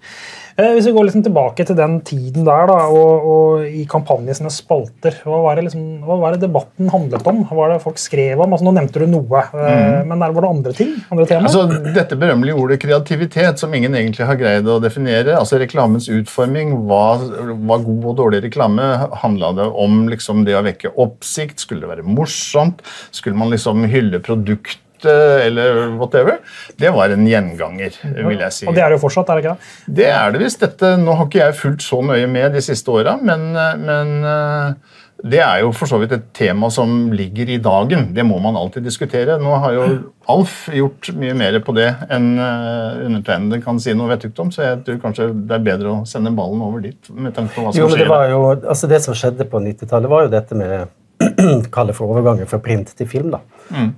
Eh, 0.57 0.73
Hvis 0.73 0.87
vi 0.89 0.95
går 0.97 1.09
litt 1.09 1.19
tilbake 1.27 1.67
til 1.69 1.77
den 1.77 1.99
tiden 2.07 2.47
der, 2.47 2.71
da, 2.71 2.79
og, 2.89 3.27
og 3.33 3.67
i 3.69 3.85
kampanjesene 3.91 4.53
spalter, 4.53 5.19
hva 5.27 5.43
var, 5.45 5.59
det 5.59 5.67
liksom, 5.69 5.85
hva 6.07 6.17
var 6.23 6.37
det 6.37 6.47
debatten 6.47 6.89
handlet 6.93 7.27
om? 7.29 7.43
Hva 7.49 7.59
var 7.61 7.75
det 7.75 7.83
folk 7.85 8.01
skrev 8.01 8.41
om? 8.41 8.55
Altså, 8.57 8.69
nå 8.69 8.75
nevnte 8.79 9.03
du 9.03 9.09
noe, 9.11 9.43
mm. 9.53 10.09
men 10.09 10.25
der 10.25 10.37
var 10.37 10.47
det 10.47 10.53
andre 10.55 10.77
ting? 10.77 10.95
Andre 11.13 11.29
temaer? 11.29 11.51
Altså, 11.51 11.93
dette 11.97 12.21
berømmelige 12.21 12.57
ordet 12.57 12.81
kreativitet, 12.83 13.61
som 13.61 13.75
ingen 13.77 13.99
egentlig 13.99 14.29
har 14.29 14.41
greid 14.41 14.69
å 14.69 14.81
definere. 14.83 15.37
altså 15.37 15.61
Reklamens 15.61 16.09
utforming, 16.13 16.73
hva 16.89 17.07
hva 17.17 17.79
god 17.83 18.09
og 18.11 18.17
dårlig 18.21 18.43
reklame? 18.47 18.87
Handla 19.23 19.53
det 19.57 19.69
om 19.85 20.07
liksom 20.11 20.45
det 20.47 20.57
å 20.59 20.65
vekke 20.67 20.95
oppsikt? 21.03 21.63
Skulle 21.63 21.85
det 21.85 21.93
være 21.93 22.07
morsomt? 22.07 22.83
Skulle 23.15 23.39
man 23.39 23.53
liksom 23.55 23.87
hylle 23.91 24.23
produktet? 24.25 24.83
Eller 25.05 25.97
whatever. 25.99 26.39
Det 26.79 26.91
var 26.95 27.13
en 27.13 27.27
gjenganger, 27.29 27.99
vil 28.17 28.39
jeg 28.39 28.53
si. 28.53 28.67
og 28.67 28.75
det 28.75 28.83
er 28.83 28.89
det 28.91 28.97
jo 28.99 29.05
fortsatt, 29.05 29.29
er 29.29 29.35
det 29.41 29.45
ikke 29.45 29.57
det? 29.57 29.95
Det 30.01 30.11
er 30.13 30.33
det 30.33 30.41
visst. 30.41 30.61
Dette, 30.65 30.97
nå 31.03 31.17
har 31.19 31.27
ikke 31.29 31.43
jeg 31.43 31.59
fulgt 31.61 31.83
så 31.83 32.01
nøye 32.03 32.27
med 32.31 32.57
de 32.57 32.63
siste 32.65 32.91
åra, 32.91 33.17
men, 33.21 33.51
men 33.83 34.15
eh, 34.25 34.97
det 35.25 35.41
er 35.41 35.63
jo 35.63 35.71
for 35.73 35.89
så 35.89 35.97
vidt 36.01 36.13
et 36.13 36.27
tema 36.37 36.69
som 36.73 37.11
ligger 37.17 37.49
i 37.49 37.57
dagen. 37.63 38.11
Det 38.15 38.25
må 38.27 38.37
man 38.43 38.57
alltid 38.59 38.85
diskutere. 38.85 39.39
Nå 39.41 39.55
har 39.63 39.73
jo 39.73 39.87
Alf 40.29 40.67
gjort 40.75 41.09
mye 41.17 41.33
mer 41.39 41.57
på 41.65 41.73
det 41.77 41.87
enn 42.13 42.33
eh, 42.43 42.99
undertegnede 43.07 43.61
kan 43.65 43.79
si 43.81 43.95
noe 43.97 44.11
vettugt 44.11 44.41
om, 44.43 44.51
så 44.53 44.65
jeg 44.65 44.83
tror 44.87 45.01
kanskje 45.05 45.29
det 45.47 45.57
er 45.57 45.65
bedre 45.69 45.93
å 45.93 46.05
sende 46.09 46.35
ballen 46.37 46.65
over 46.67 46.83
dit. 46.85 46.99
med 47.15 47.35
tanke 47.37 47.55
på 47.55 47.65
hva 47.65 47.73
som 47.73 47.81
Jo, 47.81 47.87
men 47.89 48.01
det 48.01 48.05
skjer. 48.05 48.13
var 48.13 48.29
jo, 48.33 48.41
altså 48.59 48.91
det 48.91 49.01
som 49.07 49.17
skjedde 49.17 49.47
på 49.51 49.63
90-tallet, 49.63 50.11
var 50.11 50.27
jo 50.27 50.33
dette 50.35 50.59
med 50.59 50.91
Kall 51.75 51.91
det 51.91 51.97
for 51.97 52.13
overgangen 52.13 52.49
fra 52.51 52.61
print 52.63 52.93
til 52.97 53.09
film. 53.09 53.33
da. 53.35 53.43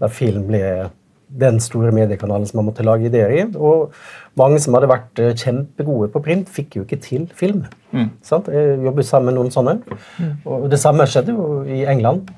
Der 0.00 0.12
film 0.12 0.46
ble 0.48 0.62
den 1.28 1.60
store 1.60 1.92
mediekanalen 1.92 2.46
som 2.46 2.58
man 2.58 2.68
måtte 2.70 2.84
lage 2.86 3.08
ideer 3.08 3.32
i. 3.34 3.42
Og 3.56 3.92
mange 4.38 4.60
som 4.62 4.76
hadde 4.76 4.90
vært 4.90 5.20
eh, 5.22 5.34
kjempegode 5.36 6.10
på 6.14 6.22
print, 6.24 6.48
fikk 6.52 6.78
jo 6.78 6.86
ikke 6.86 7.00
til 7.04 7.26
film. 7.36 7.64
Sant? 8.24 8.48
Jeg 8.52 8.78
jobbet 8.84 9.08
sammen 9.08 9.32
med 9.32 9.38
noen 9.40 9.52
sånne. 9.54 9.78
Og 10.48 10.68
det 10.72 10.80
samme 10.80 11.06
skjedde 11.08 11.36
jo 11.36 11.62
i 11.68 11.84
England. 11.90 12.30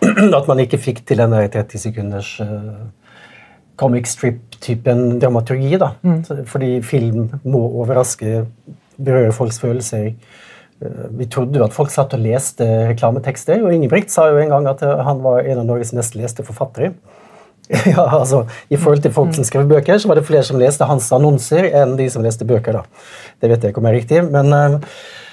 At 0.38 0.46
man 0.48 0.62
ikke 0.62 0.78
fikk 0.78 1.02
til 1.06 1.18
den 1.22 1.34
30 1.34 1.82
sekunders 1.82 2.36
eh, 2.44 2.82
comic 3.80 4.06
strip-typen 4.06 5.18
dramaturgi. 5.20 5.76
da. 5.80 5.94
Mm. 6.02 6.46
Fordi 6.46 6.70
film 6.82 7.30
må 7.44 7.64
overraske, 7.82 8.44
berøre 9.00 9.32
folks 9.32 9.60
følelser. 9.60 10.12
Eh, 10.80 11.06
Vi 11.18 11.26
trodde 11.26 11.58
jo 11.58 11.64
at 11.66 11.76
folk 11.76 11.92
satt 11.92 12.14
og 12.16 12.22
leste 12.24 12.66
reklametekster, 12.90 13.62
og 13.64 13.74
Ingebrigt 13.74 14.12
sa 14.12 14.28
jo 14.30 14.40
en 14.40 14.52
gang 14.52 14.68
at 14.70 14.82
eh, 14.86 15.02
han 15.06 15.22
var 15.24 15.44
en 15.44 15.62
av 15.62 15.66
Norges 15.68 15.94
mest 15.96 16.18
leste 16.18 16.46
forfattere. 16.46 16.94
Ja, 17.86 18.02
altså, 18.18 18.48
I 18.66 18.76
forhold 18.82 19.04
til 19.04 19.12
folk 19.14 19.34
som 19.36 19.44
skrev 19.46 19.68
bøker, 19.70 19.98
så 20.02 20.08
var 20.10 20.18
det 20.18 20.24
flere 20.26 20.42
som 20.42 20.58
leste 20.58 20.88
hans 20.90 21.06
annonser 21.14 21.68
enn 21.70 21.92
de 22.00 22.08
som 22.10 22.24
leste 22.24 22.42
bøker. 22.42 22.80
da. 22.80 23.04
Det 23.38 23.50
vet 23.52 23.62
jeg 23.62 23.70
ikke 23.70 23.82
om 23.82 23.86
er 23.86 23.94
riktig, 23.94 24.24
men 24.26 24.50
uh, 24.50 24.80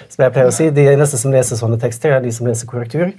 som 0.05 0.21
jeg 0.21 0.35
pleier 0.35 0.51
å 0.51 0.53
si, 0.53 0.67
de 0.69 0.85
eneste 0.91 1.17
som 1.17 1.33
leser 1.33 1.57
sånne 1.57 1.79
tekster, 1.81 2.13
er 2.13 2.21
de 2.21 2.29
som 2.35 2.45
leser 2.45 2.69
korrektur. 2.69 3.15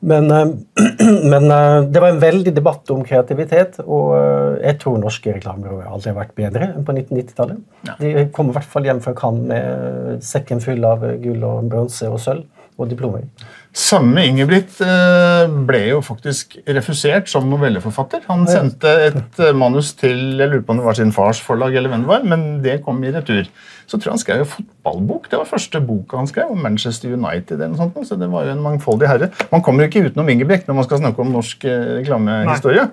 Men, 0.00 0.30
uh, 0.32 0.52
men 1.32 1.48
uh, 1.52 1.82
det 1.84 2.00
var 2.00 2.14
en 2.14 2.22
veldig 2.22 2.54
debatt 2.56 2.92
om 2.94 3.02
kreativitet, 3.06 3.80
og 3.84 4.14
jeg 4.60 4.78
tror 4.80 5.00
norske 5.00 5.34
reklamebyråer 5.36 5.90
aldri 5.90 6.12
har 6.12 6.20
vært 6.22 6.36
bedre 6.38 6.70
enn 6.72 6.86
på 6.86 6.96
1990-tallet. 6.96 7.60
Ja. 7.88 7.98
De 8.00 8.28
kommer 8.34 8.54
i 8.54 8.60
hvert 8.60 8.72
fall 8.72 8.88
hjem 8.88 9.04
fra 9.04 9.16
Cannes 9.18 9.50
med 9.50 10.24
sekken 10.24 10.62
full 10.64 10.84
av 10.88 11.04
gull 11.22 11.44
og 11.46 11.68
bronse 11.72 12.08
og 12.08 12.20
sølv 12.22 12.46
og 12.80 12.88
diplomer. 12.88 13.26
Samme 13.70 14.24
Ingebrigt 14.26 14.80
eh, 14.82 15.44
ble 15.66 15.80
jo 15.92 16.00
faktisk 16.02 16.56
refusert 16.74 17.28
som 17.30 17.46
novelleforfatter. 17.46 18.24
Han 18.26 18.42
sendte 18.50 18.90
et 19.06 19.38
eh, 19.38 19.52
manus 19.54 19.92
til 19.98 20.40
jeg 20.40 20.50
lurer 20.50 20.64
på 20.66 20.74
om 20.74 20.80
det 20.80 20.86
var 20.88 20.98
sin 20.98 21.12
fars 21.14 21.38
forlag, 21.44 21.76
eller 21.78 21.92
hvem 21.92 22.02
det 22.02 22.10
var, 22.10 22.24
men 22.32 22.42
det 22.64 22.80
kom 22.82 22.98
i 23.06 23.12
retur. 23.14 23.46
Så 23.86 23.98
tror 23.98 24.10
jeg 24.10 24.16
han 24.16 24.22
skrev 24.24 24.42
en 24.42 24.50
fotballbok. 24.56 25.28
Det 25.30 25.38
var 25.38 25.50
første 25.52 25.82
boka 25.86 26.18
han 26.18 26.30
skrev, 26.30 26.50
om 26.50 26.66
Manchester 26.66 27.14
United. 27.14 27.60
eller 27.60 27.76
noe 27.76 27.84
sånt, 27.84 28.10
så 28.10 28.18
det 28.18 28.30
var 28.32 28.48
jo 28.48 28.56
en 28.56 28.64
mangfoldig 28.66 29.10
herre. 29.10 29.30
Man 29.54 29.62
kommer 29.66 29.86
jo 29.86 29.92
ikke 29.92 30.10
utenom 30.10 30.34
Ingebrigt 30.34 30.66
når 30.66 30.80
man 30.80 30.88
skal 30.88 31.02
snakke 31.04 31.22
om 31.22 31.30
norsk 31.36 31.68
eh, 31.70 31.86
reklamehistorie. 32.00 32.88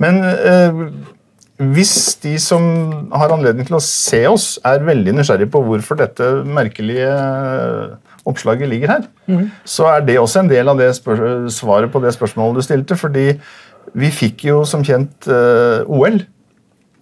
Men 0.00 0.22
eh, 0.24 0.82
hvis 1.76 1.94
de 2.24 2.34
som 2.40 2.64
har 3.12 3.32
anledning 3.36 3.68
til 3.68 3.76
å 3.78 3.84
se 3.84 4.24
oss, 4.28 4.54
er 4.64 4.84
veldig 4.84 5.18
nysgjerrige 5.20 5.52
på 5.52 5.64
hvorfor 5.68 6.00
dette 6.00 6.32
merkelige 6.44 7.12
oppslaget 8.26 8.70
ligger 8.70 8.92
her, 8.94 9.04
mm. 9.30 9.44
så 9.64 9.90
er 9.94 10.06
det 10.06 10.18
også 10.20 10.42
en 10.42 10.50
del 10.50 10.70
av 10.72 10.80
det 10.80 10.92
svaret 11.54 11.92
på 11.92 12.02
det 12.02 12.14
spørsmålet 12.16 12.58
du 12.58 12.66
stilte. 12.66 12.98
fordi 12.98 13.28
vi 13.94 14.08
fikk 14.10 14.48
jo 14.48 14.64
som 14.66 14.82
kjent 14.84 15.28
uh, 15.30 15.82
eh, 15.82 15.86
OL 15.86 16.18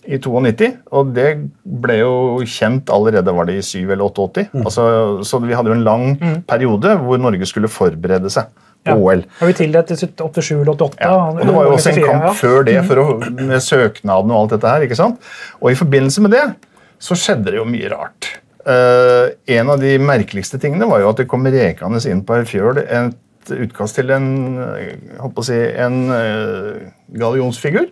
i 0.04 0.19
92, 0.21 0.66
og 0.93 1.14
det 1.16 1.28
ble 1.64 1.97
jo 2.02 2.12
kjent 2.45 2.90
allerede 2.93 3.33
var 3.33 3.49
det 3.49 3.57
i 3.57 3.64
7 3.64 3.78
eller 3.87 4.04
88. 4.04 4.50
Mm. 4.52 4.66
Altså, 4.69 4.85
så 5.25 5.40
vi 5.40 5.57
hadde 5.57 5.73
jo 5.73 5.78
en 5.78 5.87
lang 5.87 6.04
mm. 6.21 6.37
periode 6.50 6.93
hvor 7.00 7.21
Norge 7.23 7.49
skulle 7.49 7.73
forberede 7.73 8.33
seg 8.33 8.52
på 8.85 8.93
ja. 8.93 8.99
OL. 9.00 9.25
Har 9.38 9.49
vi 9.49 9.57
tildelt 9.57 9.95
i 9.95 9.97
87 9.97 10.52
eller 10.59 10.75
88? 10.75 11.00
Ja. 11.00 11.16
Og 11.33 11.40
det 11.40 11.57
var 11.57 11.69
jo 11.71 11.75
også 11.78 11.95
en 11.95 12.02
kamp 12.04 12.28
før 12.37 12.69
det 12.69 12.76
for 12.85 13.00
å, 13.00 13.09
med 13.40 13.57
søknaden 13.64 14.35
og 14.35 14.43
alt 14.43 14.57
dette 14.59 14.76
her. 14.76 14.85
ikke 14.85 15.00
sant? 15.00 15.33
Og 15.62 15.73
i 15.73 15.78
forbindelse 15.78 16.25
med 16.26 16.37
det 16.37 16.47
så 17.02 17.16
skjedde 17.19 17.54
det 17.54 17.62
jo 17.62 17.69
mye 17.69 17.88
rart. 17.93 18.35
Uh, 18.64 19.35
en 19.52 19.71
av 19.75 19.83
de 19.83 19.99
merkeligste 20.00 20.56
tingene 20.61 20.88
var 20.88 21.02
jo 21.02 21.11
at 21.11 21.21
det 21.21 21.28
kom 21.28 21.44
rekende 21.44 22.00
inn 22.09 22.23
på 22.25 22.38
ei 22.38 22.47
fjøl 22.49 22.80
et 22.80 23.50
utkast 23.52 23.99
til 23.99 24.09
en, 24.14 24.28
å 25.21 25.44
si, 25.44 25.59
en 25.85 25.99
uh, 26.09 26.87
gallionsfigur. 27.12 27.90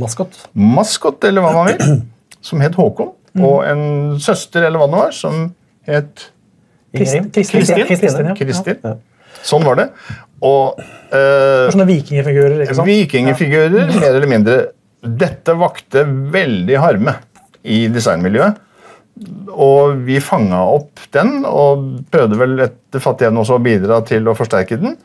Maskot. 0.00 0.38
Maskot, 0.56 1.24
eller 1.28 1.44
hva 1.44 1.52
man 1.58 1.70
vil. 1.72 2.00
Som 2.48 2.64
het 2.64 2.76
Håkon. 2.78 3.12
Mm. 3.34 3.44
Og 3.44 3.56
en 3.66 3.84
søster, 4.22 4.64
eller 4.64 4.80
hva 4.80 4.88
det 4.88 4.98
var, 5.00 5.14
som 5.16 5.48
het 5.88 6.28
Kristin. 6.94 7.24
Kristin. 7.34 8.28
Kristin. 8.38 8.78
Ja. 8.84 8.92
Sånn 9.44 9.64
var 9.66 9.80
det. 9.80 9.86
Og 10.44 10.78
uh, 10.78 11.66
Sånne 11.72 11.86
vikingfigurer? 11.88 12.60
ikke 12.62 12.76
sant? 12.78 12.88
Vikingfigurer, 12.88 13.90
mer 13.96 14.10
eller 14.12 14.30
mindre. 14.30 14.58
Dette 15.04 15.56
vakte 15.58 16.04
veldig 16.06 16.78
harme 16.80 17.16
i 17.64 17.84
designmiljøet. 17.92 18.60
Og 19.54 20.00
vi 20.06 20.18
fanga 20.22 20.64
opp 20.74 21.02
den 21.14 21.44
og 21.46 22.06
prøvde 22.10 22.38
vel 22.40 22.56
etter 22.66 23.02
fattig 23.02 23.30
også 23.30 23.58
å 23.60 23.62
bidra 23.62 24.00
til 24.06 24.26
å 24.26 24.34
forsterke 24.34 24.78
den. 24.80 24.96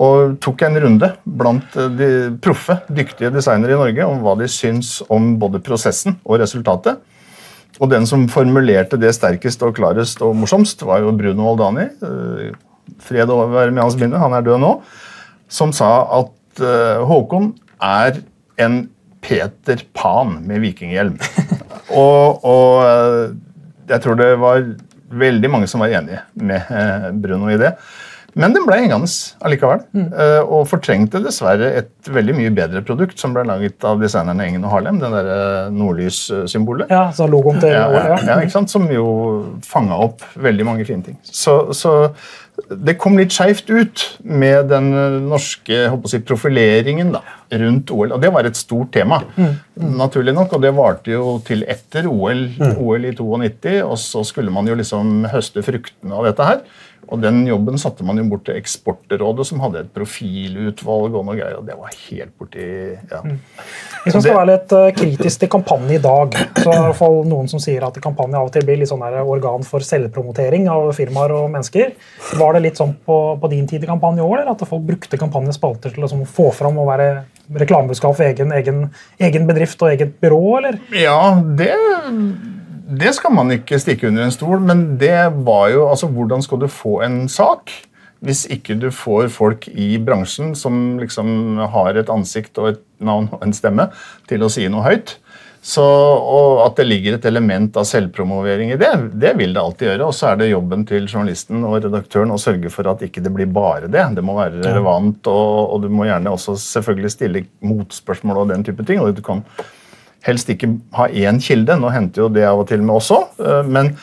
Og 0.00 0.38
tok 0.42 0.64
en 0.66 0.78
runde 0.82 1.10
blant 1.24 1.76
de 1.98 2.08
proffe, 2.42 2.80
dyktige 2.88 3.30
designere 3.34 3.76
i 3.76 3.80
Norge 3.82 4.06
om 4.08 4.22
hva 4.24 4.34
de 4.40 4.48
syns 4.50 4.96
om 5.12 5.34
både 5.38 5.62
prosessen 5.62 6.16
og 6.24 6.40
resultatet. 6.42 7.02
Og 7.82 7.90
den 7.90 8.06
som 8.06 8.26
formulerte 8.30 8.98
det 9.00 9.12
sterkest 9.16 9.62
og 9.66 9.74
klarest 9.76 10.22
og 10.24 10.34
morsomst, 10.38 10.82
var 10.86 11.02
jo 11.02 11.14
Bruno 11.14 11.50
Oldani. 11.52 11.88
Eh, 11.90 12.54
fred 13.02 13.30
være 13.30 13.72
med 13.72 13.82
hans 13.82 13.98
minne, 13.98 14.20
han 14.20 14.34
er 14.36 14.46
død 14.46 14.62
nå. 14.62 14.72
Som 15.50 15.74
sa 15.76 15.90
at 16.20 16.62
uh, 16.62 17.02
Håkon 17.06 17.52
er 17.82 18.22
en 18.60 18.84
Peter 19.24 19.80
Pan 19.96 20.36
med 20.46 20.62
vikinghjelm. 20.64 21.18
og, 22.04 22.44
og, 22.44 22.84
eh, 22.84 23.36
jeg 23.90 24.04
tror 24.04 24.18
det 24.20 24.32
var 24.40 24.66
veldig 25.14 25.50
mange 25.52 25.68
som 25.70 25.84
var 25.84 25.94
enige 25.94 26.20
med 26.40 26.70
eh, 26.70 27.08
Bruno 27.24 27.50
i 27.52 27.60
det. 27.60 27.74
Men 28.38 28.54
den 28.56 28.66
ble 28.66 28.80
hengende 28.82 29.08
allikevel. 29.46 29.84
Mm. 29.94 30.06
Eh, 30.10 30.40
og 30.42 30.68
fortrengte 30.70 31.22
dessverre 31.22 31.70
et 31.80 32.12
veldig 32.14 32.36
mye 32.38 32.54
bedre 32.54 32.82
produkt 32.86 33.20
som 33.20 33.34
ble 33.36 33.46
laget 33.48 33.84
av 33.86 34.02
designerne 34.02 34.46
Engen 34.48 34.66
og 34.66 34.74
Harlem. 34.74 35.00
Den 35.02 35.14
der 35.14 35.74
nordlyssymbolet. 35.74 36.90
Ja, 36.92 37.08
så 37.14 37.28
logoen 37.30 37.60
til 37.62 37.74
ja, 37.74 37.86
ja, 37.94 38.16
ja, 38.18 38.38
ikke 38.42 38.56
sant? 38.56 38.72
Som 38.74 38.88
jo 38.92 39.06
fanga 39.66 40.00
opp 40.08 40.24
veldig 40.34 40.66
mange 40.66 40.88
fine 40.88 41.06
ting. 41.06 41.20
Så, 41.24 41.60
så 41.76 41.94
det 42.54 42.94
kom 43.02 43.16
litt 43.18 43.34
skeivt 43.34 43.70
ut 43.70 44.02
med 44.22 44.68
den 44.70 44.92
norske 45.26 45.88
si, 46.10 46.20
profileringen 46.22 47.10
da, 47.14 47.22
rundt 47.50 47.90
OL. 47.94 48.14
Og 48.14 48.22
det 48.22 48.30
var 48.34 48.46
et 48.46 48.58
stort 48.58 48.92
tema, 48.94 49.20
mm. 49.34 49.54
naturlig 49.98 50.34
nok. 50.36 50.54
Og 50.54 50.62
det 50.62 50.74
varte 50.76 51.14
jo 51.14 51.36
til 51.46 51.64
etter 51.70 52.06
OL, 52.10 52.46
mm. 52.54 52.76
OL 52.78 53.08
i 53.10 53.14
92, 53.18 53.80
og 53.82 53.98
så 54.00 54.22
skulle 54.26 54.54
man 54.54 54.70
jo 54.70 54.78
liksom 54.78 55.26
høste 55.32 55.64
fruktene 55.66 56.14
av 56.14 56.30
dette 56.30 56.50
her. 56.50 56.62
Og 57.08 57.20
den 57.22 57.42
jobben 57.48 57.78
satte 57.80 58.06
man 58.06 58.18
jo 58.20 58.26
bort 58.30 58.44
til 58.48 58.58
Eksportrådet, 58.58 59.46
som 59.48 59.62
hadde 59.64 59.84
et 59.84 59.92
profilutvalg. 59.94 61.14
og 61.14 61.26
noe 61.26 61.36
greier, 61.36 61.58
og 61.58 61.66
Det 61.66 61.76
var 61.78 61.92
helt 62.08 62.32
borti 62.38 62.64
ja. 62.94 63.20
Mm. 63.24 63.38
Hvis 64.04 64.14
man 64.14 64.24
skal 64.24 64.38
være 64.38 64.50
litt 64.52 64.74
uh, 64.76 64.88
kritisk 64.96 65.40
til 65.40 65.50
kampanje 65.52 65.98
i 65.98 66.02
dag, 66.02 66.36
så 66.58 66.66
er 66.68 66.72
det 66.72 66.80
i 66.80 66.86
hvert 66.88 67.00
fall 67.00 67.20
noen 67.28 67.48
som 67.50 67.62
sier 67.62 67.84
at 67.86 68.00
kampanje 68.04 68.40
av 68.40 68.48
og 68.48 68.54
til 68.54 68.66
blir 68.66 68.80
litt 68.80 68.90
sånn 68.90 69.04
organ 69.04 69.64
for 69.66 69.84
selvpromotering 69.84 70.68
av 70.72 70.90
firmaer 70.96 71.32
og 71.36 71.46
mennesker. 71.54 71.94
Var 72.40 72.56
det 72.56 72.64
litt 72.66 72.80
sånn 72.80 72.96
på, 73.06 73.20
på 73.40 73.52
din 73.52 73.68
tid 73.70 73.84
i 73.84 73.90
kampanje 73.90 74.24
òg, 74.24 74.44
at 74.50 74.66
folk 74.68 74.84
brukte 74.84 75.20
kampanjespalter 75.20 75.94
til 75.94 76.02
å 76.02 76.06
liksom, 76.06 76.26
få 76.28 76.50
fram 76.56 76.80
og 76.82 76.90
være 76.90 77.08
reklamebudskap 77.60 78.16
for 78.16 78.26
egen, 78.26 78.52
egen, 78.56 78.84
egen 79.22 79.48
bedrift 79.48 79.82
og 79.84 79.92
eget 79.92 80.14
byrå, 80.22 80.42
eller? 80.60 80.78
Ja, 80.96 81.18
det 81.58 81.72
det 82.84 83.14
skal 83.16 83.32
man 83.32 83.52
ikke 83.54 83.80
stikke 83.80 84.10
under 84.10 84.26
en 84.26 84.34
stol, 84.34 84.60
men 84.60 84.86
det 85.00 85.32
var 85.46 85.70
jo 85.72 85.88
altså 85.88 86.10
Hvordan 86.12 86.44
skal 86.44 86.60
du 86.60 86.68
få 86.70 87.00
en 87.06 87.24
sak 87.32 87.72
hvis 88.24 88.46
ikke 88.48 88.78
du 88.80 88.86
får 88.94 89.28
folk 89.28 89.66
i 89.68 89.98
bransjen 90.00 90.54
som 90.56 90.96
liksom 90.96 91.58
har 91.74 91.98
et 92.00 92.08
ansikt 92.08 92.56
og 92.56 92.70
et 92.70 92.80
navn 93.04 93.26
og 93.36 93.42
en 93.44 93.52
stemme 93.52 93.90
til 94.30 94.44
å 94.44 94.48
si 94.52 94.64
noe 94.72 94.84
høyt? 94.86 95.18
Så, 95.64 95.84
og 95.84 96.58
At 96.66 96.76
det 96.76 96.84
ligger 96.84 97.16
et 97.16 97.26
element 97.28 97.76
av 97.80 97.86
selvpromovering 97.88 98.74
i 98.74 98.80
det, 98.80 98.90
det 99.16 99.32
vil 99.38 99.54
det 99.56 99.62
alltid 99.62 99.88
gjøre. 99.88 100.08
Og 100.08 100.16
så 100.16 100.30
er 100.30 100.40
det 100.40 100.50
jobben 100.50 100.82
til 100.88 101.06
journalisten 101.08 101.64
og 101.64 101.78
redaktøren 101.86 102.34
å 102.34 102.40
sørge 102.40 102.72
for 102.72 102.88
at 102.90 103.04
ikke 103.06 103.22
det 103.24 103.32
blir 103.32 103.48
bare 103.48 103.88
det. 103.88 104.02
Det 104.16 104.24
må 104.24 104.36
være 104.36 104.60
relevant, 104.60 105.24
og, 105.32 105.72
og 105.72 105.86
du 105.86 105.88
må 105.88 106.04
gjerne 106.04 106.34
også 106.36 106.58
selvfølgelig 106.60 107.14
stille 107.14 107.44
motspørsmål 107.64 108.42
og 108.42 108.52
den 108.52 108.66
type 108.68 108.84
ting. 108.84 109.00
og 109.00 109.16
du 109.16 109.24
kan 109.24 109.40
helst 110.24 110.50
ikke 110.52 110.74
ha 110.96 111.08
én 111.08 111.40
kilde. 111.42 111.78
Nå 111.80 111.92
henter 111.94 112.24
jo 112.24 112.32
det 112.32 112.46
av 112.48 112.64
og 112.64 112.68
til 112.70 112.84
med 112.84 112.96
også. 112.98 113.20
Eh, 113.40 113.64
men 113.68 113.94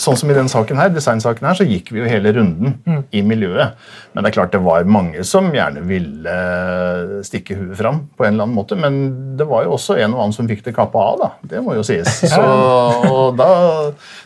sånn 0.00 0.16
som 0.20 0.30
i 0.30 0.36
den 0.36 0.48
saken 0.52 0.76
her, 0.76 0.90
designsaken 0.92 1.46
her, 1.48 1.56
så 1.56 1.64
gikk 1.66 1.88
vi 1.94 2.02
jo 2.02 2.08
hele 2.08 2.32
runden 2.36 2.74
mm. 2.84 2.98
i 3.16 3.22
miljøet. 3.24 3.78
Men 4.12 4.24
det 4.24 4.30
er 4.30 4.36
klart 4.36 4.52
det 4.52 4.60
var 4.64 4.84
mange 4.88 5.24
som 5.28 5.48
gjerne 5.54 5.84
ville 5.88 6.36
stikke 7.26 7.56
huet 7.56 7.78
fram 7.80 8.02
på 8.16 8.26
en 8.26 8.34
eller 8.34 8.46
annen 8.46 8.58
måte. 8.58 8.78
Men 8.80 9.00
det 9.38 9.48
var 9.48 9.64
jo 9.64 9.74
også 9.78 9.96
en 9.96 10.16
og 10.16 10.26
annen 10.26 10.36
som 10.36 10.50
fikk 10.50 10.66
det 10.66 10.76
kappa 10.76 11.06
av, 11.14 11.22
da. 11.22 11.30
Det 11.54 11.64
må 11.64 11.78
jo 11.78 11.86
sies. 11.86 12.20
Så, 12.34 12.44
og 13.08 13.40
da, 13.40 13.48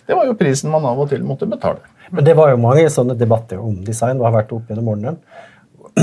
det 0.08 0.18
var 0.18 0.26
jo 0.26 0.38
prisen 0.38 0.72
man 0.74 0.88
av 0.90 1.04
og 1.04 1.10
til 1.12 1.24
måtte 1.26 1.48
betale. 1.50 1.84
Men 2.10 2.26
det 2.26 2.34
var 2.34 2.50
jo 2.50 2.58
mange 2.58 2.88
sånne 2.90 3.14
debatter 3.14 3.60
om 3.62 3.76
design 3.86 4.18
Det 4.18 4.26
har 4.26 4.34
vært 4.34 4.50
opp 4.56 4.70
gjennom 4.70 4.88
morgenen. 4.90 5.20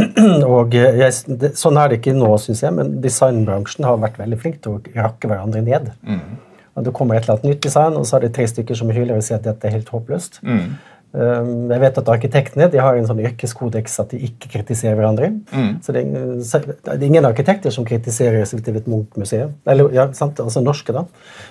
Og 0.57 0.75
jeg, 0.75 1.13
det, 1.41 1.53
sånn 1.59 1.79
er 1.79 1.91
det 1.91 2.01
ikke 2.01 2.15
nå, 2.17 2.29
syns 2.41 2.63
jeg, 2.65 2.73
men 2.75 2.97
designbransjen 3.03 3.87
har 3.87 4.01
vært 4.01 4.19
veldig 4.21 4.39
flink 4.41 4.59
til 4.63 4.77
å 4.77 4.81
rakke 4.97 5.29
hverandre 5.29 5.63
ned. 5.65 5.89
Mm. 6.07 6.37
Det 6.85 6.93
kommer 6.93 7.17
et 7.17 7.25
eller 7.25 7.39
annet 7.39 7.49
nytt 7.49 7.63
design, 7.65 7.97
og 7.97 8.05
så 8.05 8.17
er 8.17 8.27
det 8.27 8.35
tre 8.35 8.45
stykker 8.49 8.77
som 8.77 8.91
hyler 8.93 9.17
og 9.17 9.25
sier 9.25 9.39
at 9.39 9.47
dette 9.47 9.65
er 9.65 9.73
helt 9.79 9.89
håpløst. 9.89 10.41
Mm. 10.45 10.75
Um, 11.15 11.69
jeg 11.71 11.79
vet 11.79 11.97
at 12.01 12.09
arkitektene 12.11 12.65
de 12.69 12.81
har 12.83 12.97
en 12.97 13.05
sånn 13.07 13.21
yrkeskodeks 13.23 13.93
at 14.03 14.11
de 14.11 14.19
ikke 14.27 14.49
kritiserer 14.51 14.97
hverandre. 14.99 15.29
Mm. 15.55 15.69
Så 15.81 15.95
det 15.95 16.03
er, 16.03 16.65
det 16.67 16.91
er, 16.93 17.05
ingen 17.07 17.27
arkitekter 17.29 17.71
som 17.73 17.87
kritiserer 17.87 18.43
Syltevitt 18.45 18.89
Munch-museet. 18.91 19.55
Eller 19.71 19.95
ja, 19.95 20.09
sant? 20.17 20.41
altså 20.43 20.61
norske, 20.61 20.91
da. 20.93 21.05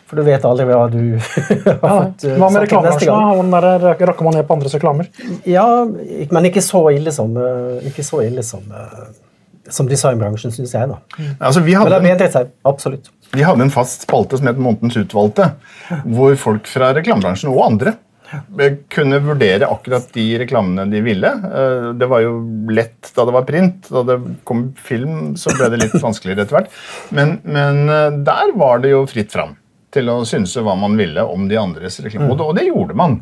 For 0.07 0.21
du 0.21 0.27
vet 0.29 0.45
aldri 0.45 0.69
hva 0.69 0.85
du 0.93 1.01
har 1.17 1.73
ja, 1.73 1.79
fått 1.81 2.29
uh, 2.29 2.37
Hva 2.37 2.53
med 2.53 2.67
reklamevarsla? 2.67 3.19
Rakker 4.05 4.29
man 4.29 4.39
ned 4.39 4.47
på 4.47 4.61
andres 4.61 4.77
reklamer? 4.77 5.11
Ja, 5.49 5.67
men 5.89 6.51
ikke 6.53 6.65
så 6.65 6.85
ille 6.93 7.17
som, 7.17 7.33
uh, 7.41 7.81
ikke 7.89 8.05
så 8.07 8.23
ille 8.29 8.45
som, 8.47 8.69
som 9.73 9.89
designbransjen, 9.89 10.53
syns 10.53 10.77
jeg. 10.77 10.93
da. 10.93 11.01
Altså, 11.41 11.65
vi 11.65 11.75
hadde, 11.81 12.05
men 12.05 12.21
det 12.21 12.29
seg. 12.37 12.53
Absolutt. 12.69 13.09
Vi 13.33 13.43
hadde 13.43 13.65
en 13.65 13.73
fast 13.73 14.05
spalte 14.05 14.37
som 14.39 14.47
het 14.53 14.61
Månedens 14.61 15.01
utvalgte, 15.01 15.55
hvor 16.05 16.37
folk 16.39 16.69
fra 16.71 16.93
reklamebransjen 16.95 17.51
og 17.51 17.65
andre 17.73 17.97
kunne 18.92 19.21
vurdere 19.25 19.68
akkurat 19.68 20.09
de 20.14 20.25
reklamene 20.40 20.87
de 20.90 21.02
ville. 21.04 21.28
Eh, 21.28 21.90
det 21.99 22.09
var 22.11 22.25
jo 22.25 22.38
lett 22.73 23.12
da 23.16 23.26
det 23.26 23.37
var 23.37 23.47
print. 23.49 23.90
Da 23.92 24.02
det 24.06 24.18
kom 24.49 24.68
film, 24.78 25.37
så 25.38 25.54
ble 25.56 25.71
det 25.73 25.85
litt 25.85 26.00
vanskeligere 26.06 26.47
etter 26.47 26.61
hvert. 26.61 26.75
Men, 27.14 27.38
men 27.45 27.87
eh, 27.88 28.11
der 28.26 28.56
var 28.59 28.83
det 28.85 28.95
jo 28.95 29.06
fritt 29.11 29.33
fram 29.35 29.56
til 29.97 30.11
å 30.12 30.21
synse 30.28 30.61
hva 30.64 30.75
man 30.78 30.97
ville 30.99 31.23
om 31.25 31.47
de 31.49 31.59
andres 31.61 32.00
reklame. 32.04 32.28
Mm. 32.28 32.40
Og, 32.40 32.54
det, 32.59 32.66
gjorde 32.68 32.97
man. 32.99 33.21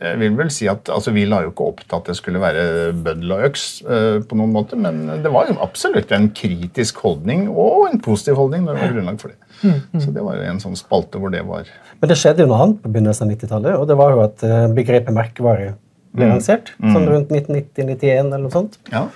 Jeg 0.00 0.20
vil 0.20 0.38
vel 0.38 0.50
si 0.52 0.66
at 0.68 0.90
altså, 0.92 1.12
Vi 1.14 1.26
la 1.28 1.42
jo 1.44 1.52
ikke 1.52 1.68
opp 1.70 1.82
til 1.84 1.98
at 1.98 2.10
det 2.10 2.16
skulle 2.18 2.42
være 2.42 2.64
bøddel 2.92 3.36
og 3.36 3.44
øks, 3.46 3.66
uh, 3.86 4.18
på 4.26 4.38
noen 4.38 4.52
måte, 4.56 4.78
men 4.80 5.04
det 5.22 5.32
var 5.32 5.48
jo 5.48 5.58
absolutt 5.64 6.10
en 6.16 6.28
kritisk 6.36 6.98
holdning 7.04 7.46
og 7.52 7.86
en 7.92 8.02
positiv 8.02 8.40
holdning 8.40 8.66
når 8.66 8.76
det 8.76 8.82
var 8.82 8.96
grunnlag 8.96 9.22
for 9.22 9.32
det. 9.32 9.45
Mm, 9.62 9.80
mm. 9.92 10.00
Så 10.04 10.12
det 10.14 10.24
var 10.26 10.40
en 10.44 10.62
sånn 10.62 10.78
spalte 10.78 11.20
hvor 11.20 11.32
det 11.32 11.40
var 11.48 11.68
Men 12.00 12.10
det 12.10 12.18
skjedde 12.20 12.44
jo 12.44 12.50
noe 12.50 12.62
annet 12.64 12.82
på 12.82 12.90
begynnelsen 12.92 13.26
av 13.26 13.32
90-tallet, 13.32 13.76
og 13.80 13.86
det 13.88 13.98
var 13.98 14.14
jo 14.14 14.24
at 14.24 14.44
uh, 14.44 14.56
begrepet 14.76 15.16
merkevare 15.16 15.70
ble 16.16 16.26
mm. 16.26 16.32
lansert. 16.34 16.74
Mm. 16.76 16.90
Sånn 16.92 17.08
rundt 17.10 17.32
1990-1991 17.32 18.20
eller 18.20 18.44
noe 18.44 18.54
sånt. 18.54 18.80
Ja. 18.92 19.06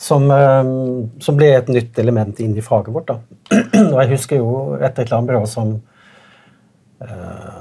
Som, 0.00 0.30
uh, 0.32 1.06
som, 1.20 1.36
ble 1.36 1.52
et 1.58 1.70
nytt 1.72 1.98
element 2.00 2.38
inn 2.40 2.54
i 2.56 2.64
faget 2.64 2.94
vårt. 2.94 3.10
da. 3.10 3.20
og 3.92 3.96
jeg 4.02 4.12
husker 4.14 4.42
jo 4.42 4.50
et 4.78 5.02
reklamebyrå 5.02 5.44
som 5.50 5.80
Eh, 7.00 7.60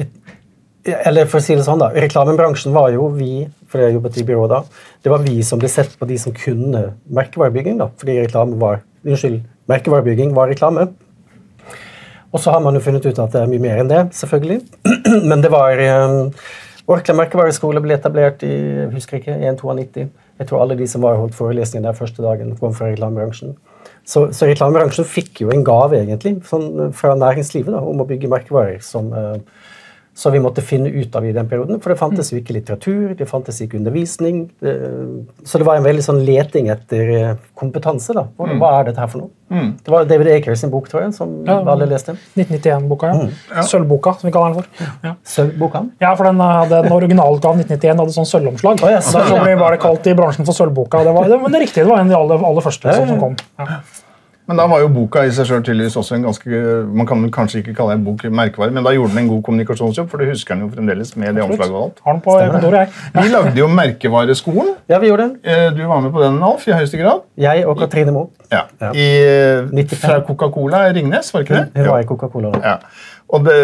et, 0.00 0.10
eller 1.04 1.28
for 1.28 1.40
å 1.40 1.44
si 1.44 1.56
det 1.56 1.64
sånn 1.66 1.82
da, 1.82 1.90
Reklamebransjen 1.92 2.72
var 2.72 2.88
jo 2.94 3.10
vi 3.12 3.46
fordi 3.68 3.84
jeg 3.84 3.98
jobbet 3.98 4.16
i 4.16 4.24
byrået 4.30 4.52
da, 4.54 4.60
det 5.04 5.10
var 5.12 5.24
vi 5.26 5.42
som 5.44 5.60
ble 5.60 5.68
sett 5.68 5.92
på 6.00 6.08
de 6.08 6.16
som 6.20 6.32
kunne 6.32 6.86
merkevarebygging. 7.12 7.76
da, 7.82 7.90
fordi 8.00 8.16
reklame 8.22 8.56
var, 8.60 8.80
unnskyld, 9.04 9.42
merkevarebygging 9.68 10.34
var 10.36 10.50
reklame. 10.50 10.88
Og 12.32 12.40
så 12.42 12.52
har 12.52 12.60
man 12.60 12.76
jo 12.76 12.84
funnet 12.84 13.06
ut 13.06 13.18
at 13.18 13.32
det 13.32 13.40
er 13.40 13.50
mye 13.50 13.62
mer 13.62 13.82
enn 13.82 13.90
det, 13.90 14.02
selvfølgelig. 14.16 14.60
Men 15.30 15.44
det 15.44 15.52
var 15.52 15.80
um, 16.04 16.32
Orkla 16.88 17.14
merkevareskole 17.16 17.80
ble 17.84 17.96
etablert 17.96 18.44
i 18.46 18.52
jeg 18.52 18.90
husker 18.94 19.18
ikke, 19.20 19.36
192. 19.36 20.08
Jeg 20.38 20.48
tror 20.48 20.62
alle 20.62 20.76
de 20.78 20.86
som 20.88 21.04
var 21.04 21.18
holdt 21.20 21.36
forelesninger 21.36 21.84
der 21.84 21.96
første 21.96 22.24
dagen, 22.24 22.54
kom 22.60 22.76
fra 22.76 22.90
reklamebransjen. 22.92 23.56
Så, 24.08 24.28
så 24.32 24.48
reklamebransjen 24.48 25.08
fikk 25.08 25.42
jo 25.42 25.50
en 25.52 25.64
gave 25.66 25.98
egentlig 25.98 26.38
sånn, 26.48 26.92
fra 26.96 27.12
næringslivet 27.18 27.74
da, 27.74 27.82
om 27.84 28.00
å 28.00 28.08
bygge 28.08 28.30
merkevarer 28.32 28.78
som, 28.84 29.10
uh, 29.12 29.36
så 30.18 30.30
vi 30.34 30.40
måtte 30.42 30.62
finne 30.66 30.90
ut 30.90 31.14
av 31.14 31.26
i 31.26 31.32
den 31.32 31.46
perioden. 31.46 31.78
For 31.78 31.92
det 31.92 32.00
fantes 32.00 32.32
jo 32.32 32.40
ikke 32.40 32.56
litteratur, 32.56 33.12
det 33.14 33.26
fantes 33.30 33.60
ikke 33.62 33.78
undervisning. 33.78 34.48
Så 35.46 35.60
det 35.60 35.66
var 35.68 35.78
en 35.78 35.86
veldig 35.86 36.02
sånn 36.02 36.18
leting 36.26 36.72
etter 36.74 37.12
eh, 37.14 37.28
kompetanse. 37.54 38.16
da. 38.16 38.24
Hva, 38.34 38.48
mm. 38.50 38.64
er 38.66 38.88
dette 38.88 39.04
her 39.04 39.12
for 39.12 39.22
noe? 39.22 39.30
Mm. 39.54 39.68
Det 39.84 39.92
var 39.94 40.08
David 40.10 40.32
Akers 40.32 40.64
sin 40.64 40.72
bok, 40.72 40.88
tror 40.90 41.04
jeg, 41.04 41.12
som 41.14 41.36
ja, 41.46 41.60
alle 41.62 41.86
leste. 41.86 42.16
1991-boka, 42.34 43.12
ja. 43.12 43.28
Mm. 43.28 43.62
Sølvboka, 43.70 44.16
som 44.18 44.26
vi 44.26 44.34
kaller 44.34 44.58
den 44.58 44.66
for. 44.66 44.90
Ja. 45.06 45.14
Sølvboka? 45.36 45.84
Ja, 46.02 46.10
for 46.18 46.26
den, 46.26 46.42
hadde, 46.42 46.82
den 46.88 46.98
originalutgaven 46.98 47.62
1991 47.62 48.02
hadde 48.02 48.18
sånn 48.18 48.30
sølvomslag. 48.32 48.82
Oh, 48.82 48.90
yes. 48.90 49.12
Så 49.14 49.22
ble 49.38 49.54
det 49.54 49.80
kalt 49.86 50.10
i 50.10 50.18
bransjen 50.18 50.50
for 50.50 50.58
Sølvboka. 50.58 51.06
Det 51.06 51.14
var, 51.14 51.30
det, 51.30 51.38
men 51.46 51.54
det 51.54 51.62
er 51.62 51.66
riktig, 51.68 51.86
det 51.86 51.92
var 51.94 52.02
en 52.02 52.10
av 52.10 52.16
de 52.16 52.20
aller, 52.24 52.46
aller 52.50 52.66
første 52.66 52.98
som, 52.98 53.14
som 53.14 53.22
kom. 53.22 53.38
Ja. 53.62 53.80
Men 54.48 54.56
da 54.56 54.64
var 54.70 54.80
jo 54.80 54.88
boka 54.88 55.22
i 55.28 55.32
seg 55.34 55.44
selv 55.44 55.64
tydeligvis 55.66 55.96
også 56.00 56.16
en 56.16 56.22
ganske 56.24 56.60
Man 56.96 57.08
kan 57.08 57.26
kanskje 57.32 57.60
ikke 57.60 57.74
kalle 57.76 57.92
det 57.92 57.98
en 57.98 58.06
bok 58.06 58.24
merkevare, 58.32 58.72
men 58.72 58.86
da 58.86 58.94
gjorde 58.96 59.12
den 59.12 59.22
en 59.26 59.30
god 59.34 59.42
kommunikasjonsjobb, 59.44 60.08
for 60.08 60.22
det 60.22 60.30
husker 60.30 60.56
den 60.56 60.64
jo 60.64 60.70
fremdeles 60.72 61.12
med 61.20 61.36
det 61.36 61.44
omslaget 61.44 61.74
og 61.74 61.82
alt. 61.82 62.00
Har 62.06 62.16
den 62.16 62.22
på 62.24 62.36
kontoret, 62.54 62.78
jeg. 62.78 63.18
Vi 63.18 63.34
lagde 63.34 63.60
jo 63.60 63.68
Merkevareskolen. 63.68 64.72
Ja, 64.88 65.02
vi 65.02 65.12
gjorde 65.12 65.26
den. 65.26 65.36
Eh, 65.44 65.68
du 65.76 65.84
var 65.84 66.00
med 66.00 66.16
på 66.16 66.24
den, 66.24 66.40
Alf, 66.48 66.64
i 66.68 66.72
høyeste 66.72 67.00
grad. 67.02 67.26
Jeg 67.36 67.66
og 67.68 67.76
Katrine 67.82 68.16
Moe. 68.16 68.32
Ja. 68.48 68.64
ja. 68.80 68.94
I, 68.96 69.06
eh, 69.84 69.94
fra 70.00 70.22
Coca-Cola 70.24 70.86
Ringnes, 70.96 71.32
var 71.34 71.44
ikke 71.44 71.58
det? 71.58 71.68
Hun 71.76 71.92
var 71.92 72.00
i 72.00 72.08
Coca-Cola. 72.08 72.56
Ja. 72.64 72.78
Det, 73.44 73.56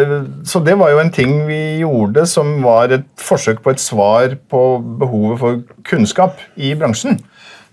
så 0.45 0.61
det 0.61 0.77
var 0.77 0.91
jo 0.93 1.01
en 1.01 1.11
ting 1.13 1.47
vi 1.49 1.63
gjorde 1.81 2.27
som 2.29 2.59
var 2.63 2.93
et 2.93 3.07
forsøk 3.17 3.63
på 3.65 3.73
et 3.73 3.81
svar 3.81 4.37
på 4.53 4.65
behovet 5.01 5.41
for 5.41 5.63
kunnskap 5.89 6.45
i 6.61 6.75
bransjen. 6.77 7.23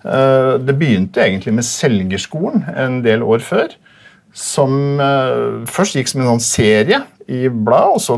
Eh, 0.01 0.53
det 0.65 0.75
begynte 0.79 1.23
egentlig 1.23 1.53
med 1.53 1.67
Selgerskolen 1.67 2.65
en 2.73 3.01
del 3.05 3.23
år 3.23 3.43
før. 3.45 3.73
Som 4.33 5.01
eh, 5.03 5.65
først 5.67 5.97
gikk 5.97 6.11
som 6.11 6.23
en 6.23 6.31
sånn 6.33 6.45
serie 6.45 7.01
i 7.31 7.45
blad, 7.51 7.97
og 7.97 8.01
så 8.03 8.17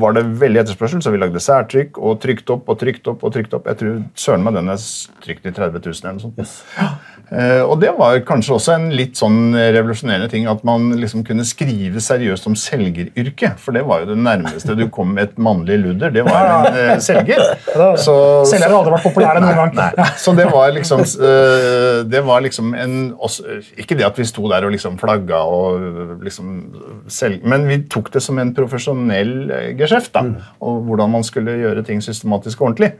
var 0.00 0.14
det 0.16 0.26
veldig 0.40 0.62
etterspørsel, 0.62 1.00
så 1.04 1.12
vi 1.12 1.20
lagde 1.20 1.40
særtrykk 1.42 1.98
og 1.98 2.20
trykte 2.22 2.54
opp 2.56 2.68
og 2.72 2.78
trykte 2.80 3.12
opp. 3.12 3.24
og 3.24 3.34
trykte 3.34 3.58
opp. 3.58 3.68
Jeg 3.72 3.80
tror 3.80 3.98
søren 4.16 4.44
meg 4.44 4.56
den 4.56 4.72
er 4.72 4.86
trykt 5.24 5.48
i 5.48 5.54
30 5.56 5.80
000 5.80 5.94
eller 5.96 6.18
noe 6.18 6.26
sånt. 6.26 6.40
Yes. 6.40 6.56
Eh, 7.26 7.62
og 7.66 7.80
det 7.82 7.90
var 7.96 8.20
kanskje 8.26 8.54
også 8.54 8.74
en 8.76 8.84
litt 8.94 9.18
sånn 9.18 9.50
revolusjonerende 9.50 10.28
ting 10.30 10.44
at 10.46 10.60
man 10.66 10.92
liksom 10.94 11.24
kunne 11.26 11.42
skrive 11.46 11.98
seriøst 12.02 12.46
om 12.46 12.54
selgeryrket. 12.58 13.58
For 13.62 13.74
det 13.74 13.82
var 13.88 14.04
jo 14.04 14.12
det 14.12 14.18
nærmeste 14.20 14.76
du 14.78 14.84
kom 14.94 15.16
med 15.16 15.32
et 15.32 15.40
mannlig 15.42 15.80
ludder. 15.82 16.14
Det 16.14 16.22
var 16.26 16.50
en 16.52 16.76
uh, 16.76 16.92
selger. 17.02 17.42
Så, 17.98 18.14
Selgere 18.46 18.70
har 18.70 18.78
aldri 18.78 18.94
vært 18.94 19.06
populære 19.08 19.42
noen 19.42 19.58
gang. 19.58 19.74
Nei, 19.98 20.08
Så 20.22 20.36
det 20.38 20.46
var 20.52 20.70
liksom, 20.76 21.02
uh, 21.02 22.04
det 22.06 22.22
var 22.26 22.44
liksom 22.46 22.74
en 22.78 22.96
også, 23.16 23.58
Ikke 23.80 23.98
det 23.98 24.06
at 24.06 24.18
vi 24.20 24.28
sto 24.28 24.46
der 24.52 24.68
og 24.68 24.74
liksom 24.74 24.98
flagga 25.00 25.42
og 25.50 26.22
liksom 26.24 26.52
selg, 27.10 27.42
Men 27.42 27.66
vi 27.66 27.80
tok 27.90 28.12
det 28.14 28.22
som 28.22 28.38
en 28.38 28.54
profesjonell 28.54 29.34
geskjeft. 29.78 30.12
da, 30.14 30.22
mm. 30.28 30.36
Og 30.62 30.78
hvordan 30.86 31.16
man 31.18 31.26
skulle 31.26 31.58
gjøre 31.58 31.82
ting 31.86 32.02
systematisk 32.04 32.62
og 32.62 32.70
ordentlig. 32.70 32.94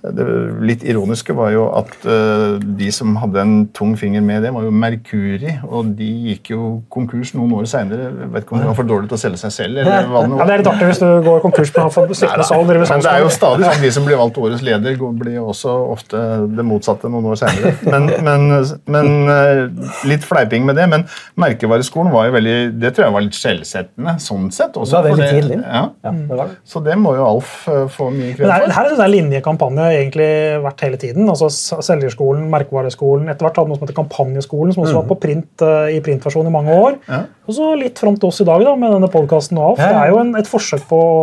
Det 0.00 0.24
litt 0.64 0.84
ironiske 0.88 1.34
var 1.36 1.50
jo 1.52 1.66
at 1.76 1.90
uh, 2.08 2.56
de 2.56 2.88
som 2.94 3.12
hadde 3.20 3.42
en 3.42 3.54
tung 3.76 3.92
finger 4.00 4.22
med 4.24 4.46
det, 4.46 4.52
var 4.54 4.64
jo 4.64 4.72
Merkuri. 4.72 5.52
Og 5.68 5.90
de 5.98 6.08
gikk 6.30 6.52
jo 6.54 6.68
konkurs 6.92 7.34
noen 7.36 7.52
år 7.58 7.68
seinere. 7.68 8.08
Vet 8.32 8.46
ikke 8.46 8.56
om 8.56 8.62
de 8.62 8.70
var 8.70 8.78
for 8.78 8.88
dårlige 8.88 9.12
til 9.12 9.18
å 9.18 9.22
selge 9.24 9.40
seg 9.42 9.54
selv. 9.56 9.82
eller 9.82 10.08
hva 10.08 10.22
det, 10.24 10.38
ja, 10.38 10.46
det 10.48 10.54
er 10.54 10.62
litt 10.62 10.70
artig 10.72 10.88
hvis 10.90 11.02
du 11.02 11.08
går 11.26 11.42
konkurs 11.44 11.74
på 11.76 11.86
sittende 12.16 12.46
salg. 12.48 12.72
Men 12.72 13.04
det 13.04 13.12
er 13.12 13.24
jo 13.24 13.32
stadig 13.34 13.68
sånn 13.68 13.84
de 13.84 13.92
som 13.98 14.08
blir 14.08 14.20
valgt 14.20 14.40
årets 14.40 14.64
leder, 14.64 14.96
blir 15.20 15.36
jo 15.36 15.50
også 15.52 15.76
ofte 15.92 16.22
det 16.56 16.66
motsatte 16.66 17.10
noen 17.12 17.30
år 17.34 17.40
seinere. 17.42 17.74
Men, 17.90 18.08
men, 18.24 18.48
men 18.96 19.12
uh, 19.28 19.92
litt 20.08 20.24
fleiping 20.24 20.64
med 20.68 20.80
det. 20.80 20.88
Men 20.90 21.06
merkevareskolen 21.40 22.12
var 22.14 22.28
jo 22.30 22.36
veldig 22.38 22.56
Det 22.80 22.94
tror 22.94 23.06
jeg 23.06 23.16
var 23.18 23.26
litt 23.26 23.36
skjellsettende 23.36 24.16
sånn 24.22 24.48
sett. 24.54 24.76
Også, 24.80 24.96
det 24.96 25.12
var 25.12 25.20
veldig 25.20 25.30
tidlig. 25.36 25.60
Ja. 25.60 25.84
Ja, 26.04 26.14
det 26.16 26.40
var. 26.40 26.56
Så 26.64 26.80
det 26.84 26.96
må 27.00 27.14
jo 27.18 27.26
Alf 27.26 27.52
uh, 27.68 27.84
få 27.92 28.08
mye 28.14 28.32
kred 28.32 28.46
for. 28.46 28.76
Her 28.80 28.88
er 28.88 28.96
det 28.96 29.04
en 29.04 29.14
linjekampanje 29.14 29.89
egentlig 29.94 30.30
vært 30.64 30.82
hele 30.86 30.98
tiden. 31.00 31.28
altså 31.28 31.48
Selgerskolen, 31.50 32.46
merkevareskolen. 32.52 33.28
Etter 33.30 33.46
hvert 33.46 33.60
hadde 33.60 33.72
noe 33.72 33.78
som 33.78 33.86
heter 33.86 33.98
Kampanjeskolen, 33.98 34.74
som 34.74 34.84
også 34.84 34.98
var 34.98 35.06
mm. 35.06 35.12
på 35.12 35.18
print 35.22 35.64
uh, 35.66 35.86
i 35.92 36.00
printversjon 36.04 36.50
i 36.50 36.54
mange 36.54 36.74
år. 36.74 36.98
Ja. 37.08 37.22
Og 37.46 37.56
så 37.56 37.70
litt 37.78 38.00
fram 38.00 38.18
til 38.20 38.30
oss 38.30 38.42
i 38.44 38.48
dag 38.48 38.64
da, 38.66 38.74
med 38.78 38.94
denne 38.96 39.10
podkasten 39.12 39.60
av. 39.60 39.80
Ja. 39.80 39.88
Det 39.88 40.02
er 40.02 40.12
jo 40.14 40.20
en, 40.22 40.34
et 40.40 40.50
forsøk 40.50 40.84
på 40.90 41.00
å 41.00 41.16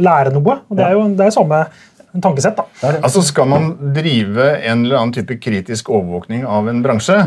lære 0.00 0.34
noe. 0.36 0.60
og 0.68 0.78
Det 0.78 0.86
er 0.86 0.96
jo 0.96 1.06
det 1.18 1.26
er 1.26 1.34
samme 1.36 1.62
tankesett. 2.18 2.58
da. 2.58 2.94
Altså 3.00 3.22
Skal 3.26 3.48
man 3.50 3.72
drive 3.96 4.52
en 4.58 4.84
eller 4.84 5.00
annen 5.00 5.16
type 5.16 5.38
kritisk 5.42 5.90
overvåkning 5.92 6.46
av 6.48 6.70
en 6.70 6.84
bransje, 6.84 7.18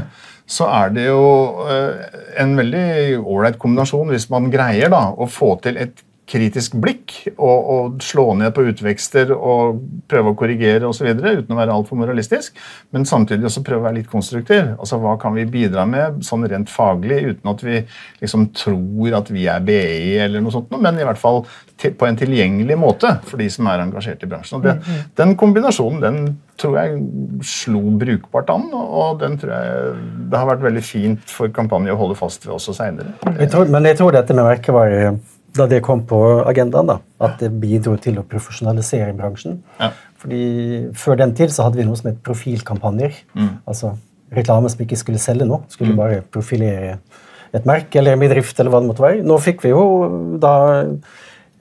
så 0.50 0.68
er 0.68 0.96
det 0.96 1.06
jo 1.08 1.22
uh, 1.64 2.18
en 2.42 2.58
veldig 2.60 3.22
ålreit 3.22 3.60
kombinasjon 3.62 4.12
hvis 4.12 4.28
man 4.34 4.52
greier 4.54 4.92
da, 4.92 5.06
å 5.16 5.30
få 5.32 5.56
til 5.64 5.80
et 5.80 6.04
kritisk 6.30 6.78
blikk 6.80 7.14
og, 7.34 7.58
og, 7.74 7.98
slå 8.04 8.30
ned 8.40 8.54
på 8.56 8.64
utvekster 8.70 9.34
og 9.36 9.82
prøve 10.10 10.32
å 10.32 10.38
korrigere 10.40 10.88
osv. 10.88 11.10
uten 11.12 11.52
å 11.52 11.58
være 11.58 11.76
altfor 11.76 12.00
moralistisk, 12.00 12.56
men 12.96 13.08
samtidig 13.08 13.50
også 13.50 13.64
prøve 13.66 13.84
å 13.84 13.88
være 13.90 14.00
litt 14.00 14.12
konstruktiv. 14.12 14.72
Altså, 14.78 15.00
Hva 15.04 15.18
kan 15.20 15.36
vi 15.36 15.46
bidra 15.50 15.86
med 15.90 16.22
sånn 16.26 16.48
rent 16.50 16.72
faglig, 16.72 17.20
uten 17.34 17.52
at 17.52 17.66
vi 17.66 17.82
liksom 18.22 18.48
tror 18.56 19.20
at 19.20 19.34
vi 19.34 19.50
er 19.52 19.68
BI, 19.68 20.16
eller 20.24 20.44
noe 20.44 20.56
sånt, 20.56 20.72
men 20.80 21.00
i 21.00 21.08
hvert 21.08 21.20
fall 21.20 21.44
på 21.84 22.08
en 22.08 22.16
tilgjengelig 22.16 22.78
måte 22.80 23.10
for 23.28 23.42
de 23.42 23.50
som 23.52 23.68
er 23.68 23.84
engasjert 23.84 24.24
i 24.24 24.30
bransjen. 24.30 24.64
Det, 24.64 24.78
mm. 24.80 25.04
Den 25.20 25.36
kombinasjonen 25.40 26.00
den 26.04 26.20
tror 26.62 26.78
jeg 26.80 27.00
slo 27.50 27.82
brukbart 28.00 28.52
an, 28.54 28.70
og 28.72 29.20
den 29.24 29.36
tror 29.42 29.52
jeg 29.58 29.94
det 30.32 30.40
har 30.40 30.48
vært 30.54 30.64
veldig 30.64 30.86
fint 30.86 31.34
for 31.34 31.52
kampanjen 31.52 31.98
å 31.98 32.00
holde 32.00 32.16
fast 32.16 32.46
ved 32.48 32.56
også 32.56 32.78
seinere. 32.78 33.18
Men 33.28 33.90
jeg 33.90 34.00
tror 34.00 34.16
dette 34.16 34.38
med 34.38 34.48
merkevare 34.48 35.16
da 35.54 35.68
det 35.70 35.84
kom 35.86 36.02
på 36.10 36.20
agendaen, 36.48 36.90
da, 36.90 36.98
at 37.24 37.38
det 37.42 37.52
bidro 37.62 37.96
til 38.02 38.18
å 38.20 38.26
profesjonalisere 38.28 39.14
bransjen. 39.18 39.60
Ja. 39.80 39.92
Fordi 40.24 40.44
Før 40.98 41.20
den 41.20 41.36
tid 41.38 41.54
så 41.54 41.68
hadde 41.68 41.82
vi 41.82 41.86
noe 41.88 42.00
som 42.00 42.10
het 42.10 42.22
profilkampanjer. 42.26 43.20
Mm. 43.36 43.52
Altså 43.70 43.94
reklame 44.34 44.72
som 44.72 44.82
ikke 44.82 44.98
skulle 44.98 45.22
selge 45.22 45.46
noe, 45.46 45.66
skulle 45.70 45.94
mm. 45.94 46.00
bare 46.00 46.24
profilere 46.34 46.98
et 47.54 47.68
merke 47.70 48.00
eller 48.00 48.16
en 48.16 48.24
bedrift. 48.24 48.58
eller 48.60 48.74
hva 48.74 48.82
det 48.82 48.90
måtte 48.90 49.06
være. 49.06 49.22
Nå 49.28 49.38
fikk 49.44 49.62
vi 49.66 49.74
jo 49.74 49.84
da 50.42 50.56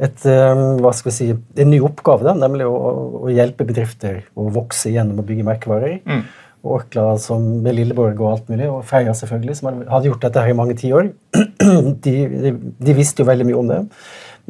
et, 0.02 0.24
um, 0.24 0.80
hva 0.82 0.92
skal 0.96 1.10
vi 1.10 1.14
si, 1.14 1.26
en 1.32 1.70
ny 1.70 1.82
oppgave, 1.84 2.24
da, 2.26 2.32
nemlig 2.38 2.66
å, 2.66 2.78
å 3.22 3.32
hjelpe 3.32 3.66
bedrifter 3.68 4.22
å 4.34 4.48
vokse 4.54 4.90
gjennom 4.90 5.20
å 5.20 5.26
bygge 5.26 5.46
merkevarer. 5.46 5.98
Mm. 6.08 6.24
Orkla 6.62 7.16
som 7.18 7.42
med 7.64 7.74
Lilleborg 7.74 8.20
og 8.20 8.28
alt 8.30 8.50
mulig, 8.52 8.68
og 8.70 8.84
Feia 8.86 9.14
selvfølgelig, 9.18 9.56
som 9.58 9.70
hadde 9.90 10.10
gjort 10.10 10.22
dette 10.22 10.42
her 10.44 10.52
i 10.52 10.58
mange 10.58 10.76
tiår. 10.78 11.10
De, 12.02 12.12
de, 12.26 12.50
de, 12.82 12.94
visste 12.94 13.22
jo 13.22 13.28
veldig 13.28 13.44
mye 13.46 13.58
om 13.58 13.68
det. 13.70 13.76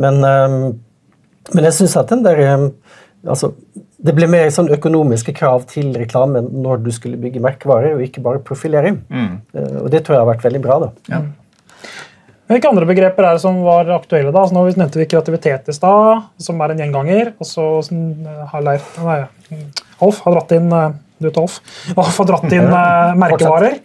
Men, 0.01 0.18
um, 0.25 0.55
men 1.53 1.66
jeg 1.68 1.77
syns 1.77 1.96
at 2.01 2.09
den 2.09 2.22
der 2.25 2.40
um, 2.55 2.64
altså, 3.29 3.51
Det 4.01 4.14
ble 4.16 4.27
mer 4.33 4.48
sånn 4.55 4.70
økonomiske 4.72 5.35
krav 5.37 5.66
til 5.70 5.90
reklame 6.01 6.40
når 6.48 6.81
du 6.87 6.88
skulle 6.96 7.20
bygge 7.20 7.42
merkevarer, 7.44 7.98
og 7.98 8.03
ikke 8.07 8.25
bare 8.25 8.40
profilering. 8.44 9.03
Mm. 9.12 9.37
Uh, 9.53 9.77
og 9.85 9.92
det 9.92 10.03
tror 10.03 10.16
jeg 10.16 10.25
har 10.25 10.33
vært 10.33 10.48
veldig 10.48 10.62
bra. 10.64 10.81
da. 10.87 10.90
Ja. 11.12 11.22
Hvilke 12.53 12.68
andre 12.68 12.88
begreper 12.88 13.25
er 13.25 13.38
det 13.38 13.44
som 13.44 13.62
var 13.64 13.88
aktuelle? 13.94 14.33
da? 14.33 14.42
Altså, 14.42 14.57
nå 14.57 14.66
nevnte 14.77 15.01
vi 15.01 15.09
kreativitet 15.09 15.70
i 15.72 15.77
stad, 15.77 16.27
som 16.42 16.61
er 16.61 16.75
en 16.75 16.83
gjenganger. 16.83 17.33
og 17.38 17.48
så 17.48 17.68
eh, 17.94 18.42
har 18.53 18.66
Leif, 18.66 18.90
nei, 19.01 19.22
Alf 20.03 20.20
har 20.25 20.37
dratt 20.37 20.53
inn 20.57 20.68
eh, 21.22 21.24
du 21.24 21.30
vet, 21.30 21.40
Alf. 21.40 21.58
Alf 21.96 22.20
dratt 22.28 22.52
inn 22.52 22.68
uh, 22.68 23.14
merkevarer. 23.22 23.80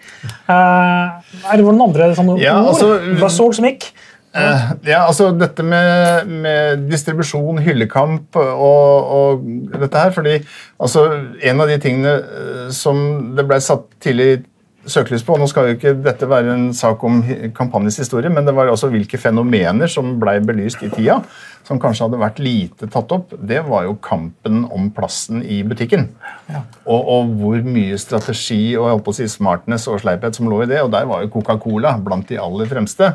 Uh, 0.49 1.17
er 1.47 1.55
det 1.55 1.63
noen 1.63 1.87
andre 1.89 2.11
sånne 2.17 2.37
Ja, 2.41 2.57
ord? 2.59 2.73
altså, 2.73 3.17
Buzzord 3.21 3.57
som 3.59 3.69
gikk? 3.69 3.91
Uh, 4.37 4.73
ja, 4.85 5.05
altså 5.07 5.31
dette 5.33 5.63
med, 5.65 6.27
med 6.43 6.83
distribusjon, 6.91 7.61
hyllekamp 7.63 8.37
og, 8.37 9.07
og 9.17 9.47
dette 9.71 10.03
her 10.03 10.11
fordi 10.13 10.35
altså, 10.77 11.07
En 11.41 11.63
av 11.63 11.71
de 11.71 11.77
tingene 11.81 12.13
eh, 12.19 12.67
som 12.75 12.99
det 13.37 13.47
ble 13.47 13.57
satt 13.63 13.87
tidlig 14.03 14.43
søkelys 14.87 15.23
på 15.25 15.35
og 15.35 15.41
Nå 15.41 15.47
skal 15.49 15.69
jo 15.69 15.77
ikke 15.77 15.95
dette 16.03 16.29
være 16.29 16.53
en 16.53 16.67
sak 16.75 17.01
om 17.07 17.21
kampanjens 17.55 17.97
historie, 18.03 18.29
men 18.31 18.45
det 18.47 18.53
var 18.55 18.69
også 18.71 18.91
hvilke 18.91 19.19
fenomener 19.19 19.89
som 19.91 20.13
ble 20.21 20.37
belyst 20.45 20.83
i 20.85 20.91
tida, 20.93 21.21
som 21.67 21.79
kanskje 21.81 22.05
hadde 22.05 22.19
vært 22.21 22.39
lite 22.39 22.87
tatt 22.91 23.11
opp. 23.11 23.33
Det 23.35 23.59
var 23.67 23.83
jo 23.87 23.97
kampen 24.03 24.63
om 24.71 24.87
plassen 24.95 25.41
i 25.43 25.59
butikken. 25.67 26.07
Og, 26.87 27.01
og 27.01 27.33
hvor 27.41 27.65
mye 27.67 27.99
strategi 27.99 28.61
og 28.77 28.85
jeg 28.87 28.95
holdt 28.95 29.05
på 29.07 29.15
å 29.15 29.19
si 29.19 29.27
smartness 29.31 29.89
og 29.91 29.99
sleiphet 30.03 30.39
som 30.39 30.47
lå 30.47 30.61
i 30.63 30.69
det. 30.71 30.79
Og 30.85 30.93
der 30.95 31.09
var 31.09 31.25
jo 31.25 31.31
Coca-Cola 31.35 31.97
blant 32.03 32.29
de 32.31 32.39
aller 32.39 32.71
fremste. 32.71 33.11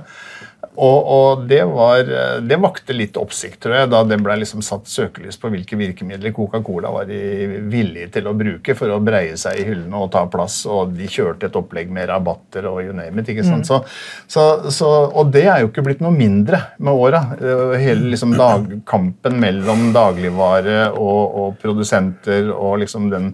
Og, 0.73 1.09
og 1.13 1.43
det, 1.51 1.61
var, 1.69 2.01
eh, 2.07 2.37
det 2.49 2.57
vakte 2.63 2.95
litt 2.97 3.17
oppsikt, 3.21 3.59
tror 3.65 3.75
jeg, 3.77 3.91
da 3.93 4.03
det 4.09 4.17
ble 4.25 4.39
liksom 4.41 4.63
satt 4.65 4.89
søkelys 4.89 5.37
på 5.41 5.51
hvilke 5.53 5.77
virkemidler 5.77 6.33
Coca-Cola 6.33 6.93
var 6.95 7.11
villig 7.11 8.07
til 8.15 8.31
å 8.31 8.35
bruke 8.37 8.77
for 8.79 8.95
å 8.95 9.01
breie 9.05 9.37
seg 9.41 9.61
i 9.61 9.67
hyllene 9.69 10.01
og 10.01 10.13
ta 10.15 10.25
plass. 10.33 10.63
Og 10.71 10.95
de 10.97 11.09
kjørte 11.11 11.51
et 11.51 11.59
opplegg 11.59 11.93
med 11.93 12.09
rabatter 12.09 12.71
og 12.71 12.81
you 12.87 12.95
name 12.97 13.21
it. 13.21 13.33
ikke 13.35 13.45
sant? 13.47 13.69
Så, 13.69 13.83
så, 14.31 14.47
så, 14.73 14.93
og 15.11 15.35
det 15.35 15.45
er 15.45 15.61
jo 15.63 15.73
ikke 15.73 15.85
blitt 15.85 16.05
noe 16.05 16.15
mindre 16.15 16.63
med 16.79 17.05
åra. 17.05 17.25
Eh, 17.37 17.77
Hele 17.83 18.15
liksom 18.15 18.33
dag, 18.39 18.71
kampen 18.89 19.39
mellom 19.43 19.91
dagligvare 19.93 20.89
og, 20.95 21.37
og 21.43 21.61
produsenter 21.61 22.49
og 22.55 22.81
liksom 22.85 23.11
den 23.13 23.33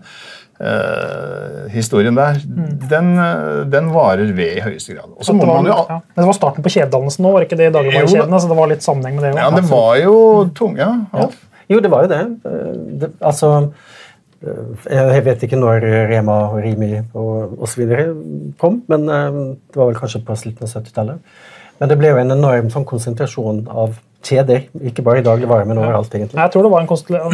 eh, 0.60 1.66
historien 1.72 2.16
der, 2.18 2.38
den, 2.90 3.10
eh, 3.18 3.64
den 3.70 3.90
varer 3.94 4.32
ved 4.36 4.56
i 4.58 4.64
høyeste 4.64 4.94
grad. 4.96 5.10
Og 5.16 5.24
så 5.24 5.32
Det 5.32 5.40
må 5.40 5.46
var, 5.46 5.62
man 5.62 5.70
jo 5.70 5.76
ja. 5.76 5.98
Men 6.00 6.22
det 6.22 6.28
var 6.30 6.38
starten 6.38 6.64
på 6.66 6.72
kjededannelsen 6.74 7.24
nå, 7.26 7.32
var 7.34 7.46
ikke 7.46 7.58
det 7.60 7.68
i 7.70 7.74
dagligvarekjedene? 7.76 8.40
Så 8.40 8.50
det 8.50 8.58
var 8.60 8.72
litt 8.72 8.86
sammenheng 8.86 9.18
med 9.18 9.28
det 9.28 9.34
Ja, 9.40 9.50
det 9.54 9.64
var 9.70 9.92
jo 10.02 10.16
tung, 10.54 10.78
ja. 10.80 10.90
ja. 11.14 11.28
Jo, 11.68 11.80
det 11.84 11.92
var 11.92 12.06
jo 12.06 12.12
det. 12.14 12.22
Eh, 12.48 12.74
det 13.02 13.12
altså 13.20 13.52
Jeg 14.86 15.22
vet 15.26 15.42
ikke 15.42 15.58
når 15.58 15.82
Rema 16.12 16.34
og 16.52 16.60
Rimi 16.62 16.92
og 17.18 17.56
osv. 17.58 17.88
kom, 18.60 18.82
men 18.86 19.06
det 19.08 19.74
var 19.74 19.88
vel 19.88 19.98
kanskje 19.98 20.20
på 20.22 20.36
slutten 20.38 20.62
av 20.62 20.76
70-tallet. 20.76 21.18
Men 21.80 21.90
det 21.90 21.96
ble 21.98 22.12
jo 22.12 22.20
en 22.20 22.30
enorm 22.36 22.70
sånn 22.70 22.86
konsentrasjon 22.86 23.64
av 23.66 23.96
kjeder, 24.22 24.64
ikke 24.90 25.02
bare 25.06 25.20
i 25.20 25.22
dagligvare, 25.22 25.64
men 25.68 25.78
overalt. 25.78 26.10
egentlig. 26.14 26.36
Jeg 26.40 26.50
tror 26.52 26.62
det 26.66 26.70
var 26.72 26.80
en 26.80 26.88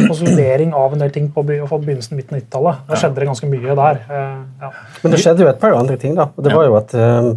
konsolidering 0.07 0.73
av 0.73 0.93
en 0.93 0.99
del 1.01 1.09
ting 1.11 1.29
på 1.33 1.43
begynnelsen 1.45 2.15
midten 2.15 2.35
av 2.37 2.41
90-tallet. 2.43 2.83
Da 2.89 2.95
skjedde 3.01 3.15
det 3.23 3.27
ganske 3.31 3.49
mye 3.49 3.75
der. 3.75 4.01
eh, 4.09 4.35
Ja. 4.61 4.69
Men 5.03 5.11
det 5.11 5.19
skjedde 5.23 5.39
jo 5.41 5.47
et 5.49 5.59
par 5.59 5.73
andre 5.73 5.97
ting. 5.97 6.15
da, 6.15 6.29
det 6.37 6.53
var 6.53 6.65
jo 6.65 6.75
at 6.77 6.93
eh, 6.93 7.31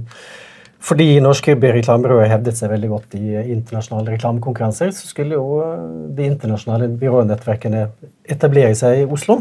Fordi 0.80 1.18
norske 1.20 1.56
reklamebyråer 1.58 2.28
hevdet 2.30 2.54
seg 2.56 2.70
veldig 2.70 2.88
godt 2.88 3.14
i 3.18 3.34
internasjonale 3.50 4.12
reklamekonkurranser, 4.14 4.92
så 4.94 5.08
skulle 5.08 5.34
jo 5.34 5.58
eh, 5.64 5.80
de 6.14 6.28
internasjonale 6.28 6.86
byrånettverkene 7.00 7.88
etablere 8.28 8.76
seg 8.78 9.00
i 9.00 9.04
Oslo. 9.10 9.40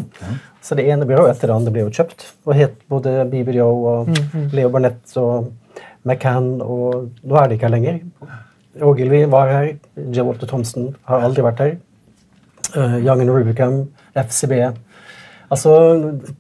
Så 0.62 0.76
det 0.76 0.88
ene 0.90 1.06
byrået 1.06 1.36
etter 1.36 1.48
det 1.52 1.56
andre 1.56 1.72
ble 1.72 1.84
jo 1.86 1.92
kjøpt, 1.94 2.26
og 2.48 2.56
het 2.58 2.74
både 2.90 3.28
BBDO 3.30 3.70
og 3.70 4.10
Leo 4.52 4.70
Barnett 4.74 5.14
og 5.22 5.52
McCann, 6.04 6.62
og 6.62 7.12
nå 7.24 7.36
er 7.38 7.48
det 7.52 7.60
ikke 7.60 7.68
her 7.70 7.76
lenger. 7.76 8.00
Ogilvy 8.82 9.26
var 9.32 9.48
her, 9.52 9.70
Joe 10.14 10.26
Walter 10.30 10.48
Thompson 10.50 10.92
har 11.10 11.26
aldri 11.28 11.46
vært 11.46 11.64
her. 11.64 11.78
Uh, 12.76 12.98
Young 13.00 13.22
and 13.24 13.32
Rubicam, 13.32 13.88
FCB. 14.16 14.58
Altså, 15.48 15.72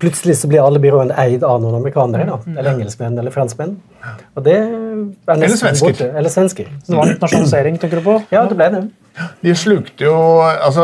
Plutselig 0.01 0.35
så 0.41 0.49
blir 0.51 0.59
alle 0.65 0.81
byråene 0.83 1.15
eid 1.23 1.43
av 1.47 1.61
noen 1.63 1.77
amerikanere. 1.79 2.25
da, 2.27 2.39
Eller 2.57 2.73
engelskmenn 2.73 3.17
eller 3.19 3.31
franskmenn. 3.31 3.77
Og 4.35 4.43
det 4.43 4.57
er 4.57 5.39
nesten 5.39 5.61
svensker. 5.61 5.93
borte. 5.93 6.07
Eller 6.11 6.33
svensker. 6.33 6.71
Så 6.83 6.91
det 6.91 6.97
var 6.99 7.13
nasjonalisering, 7.21 7.77
tenker 7.79 8.01
du 8.01 8.07
på? 8.09 8.17
Ja, 8.35 8.43
det 8.49 8.57
ble 8.59 8.67
det. 8.73 8.81
De 9.41 9.53
slukte 9.57 10.05
jo 10.05 10.13
altså 10.43 10.83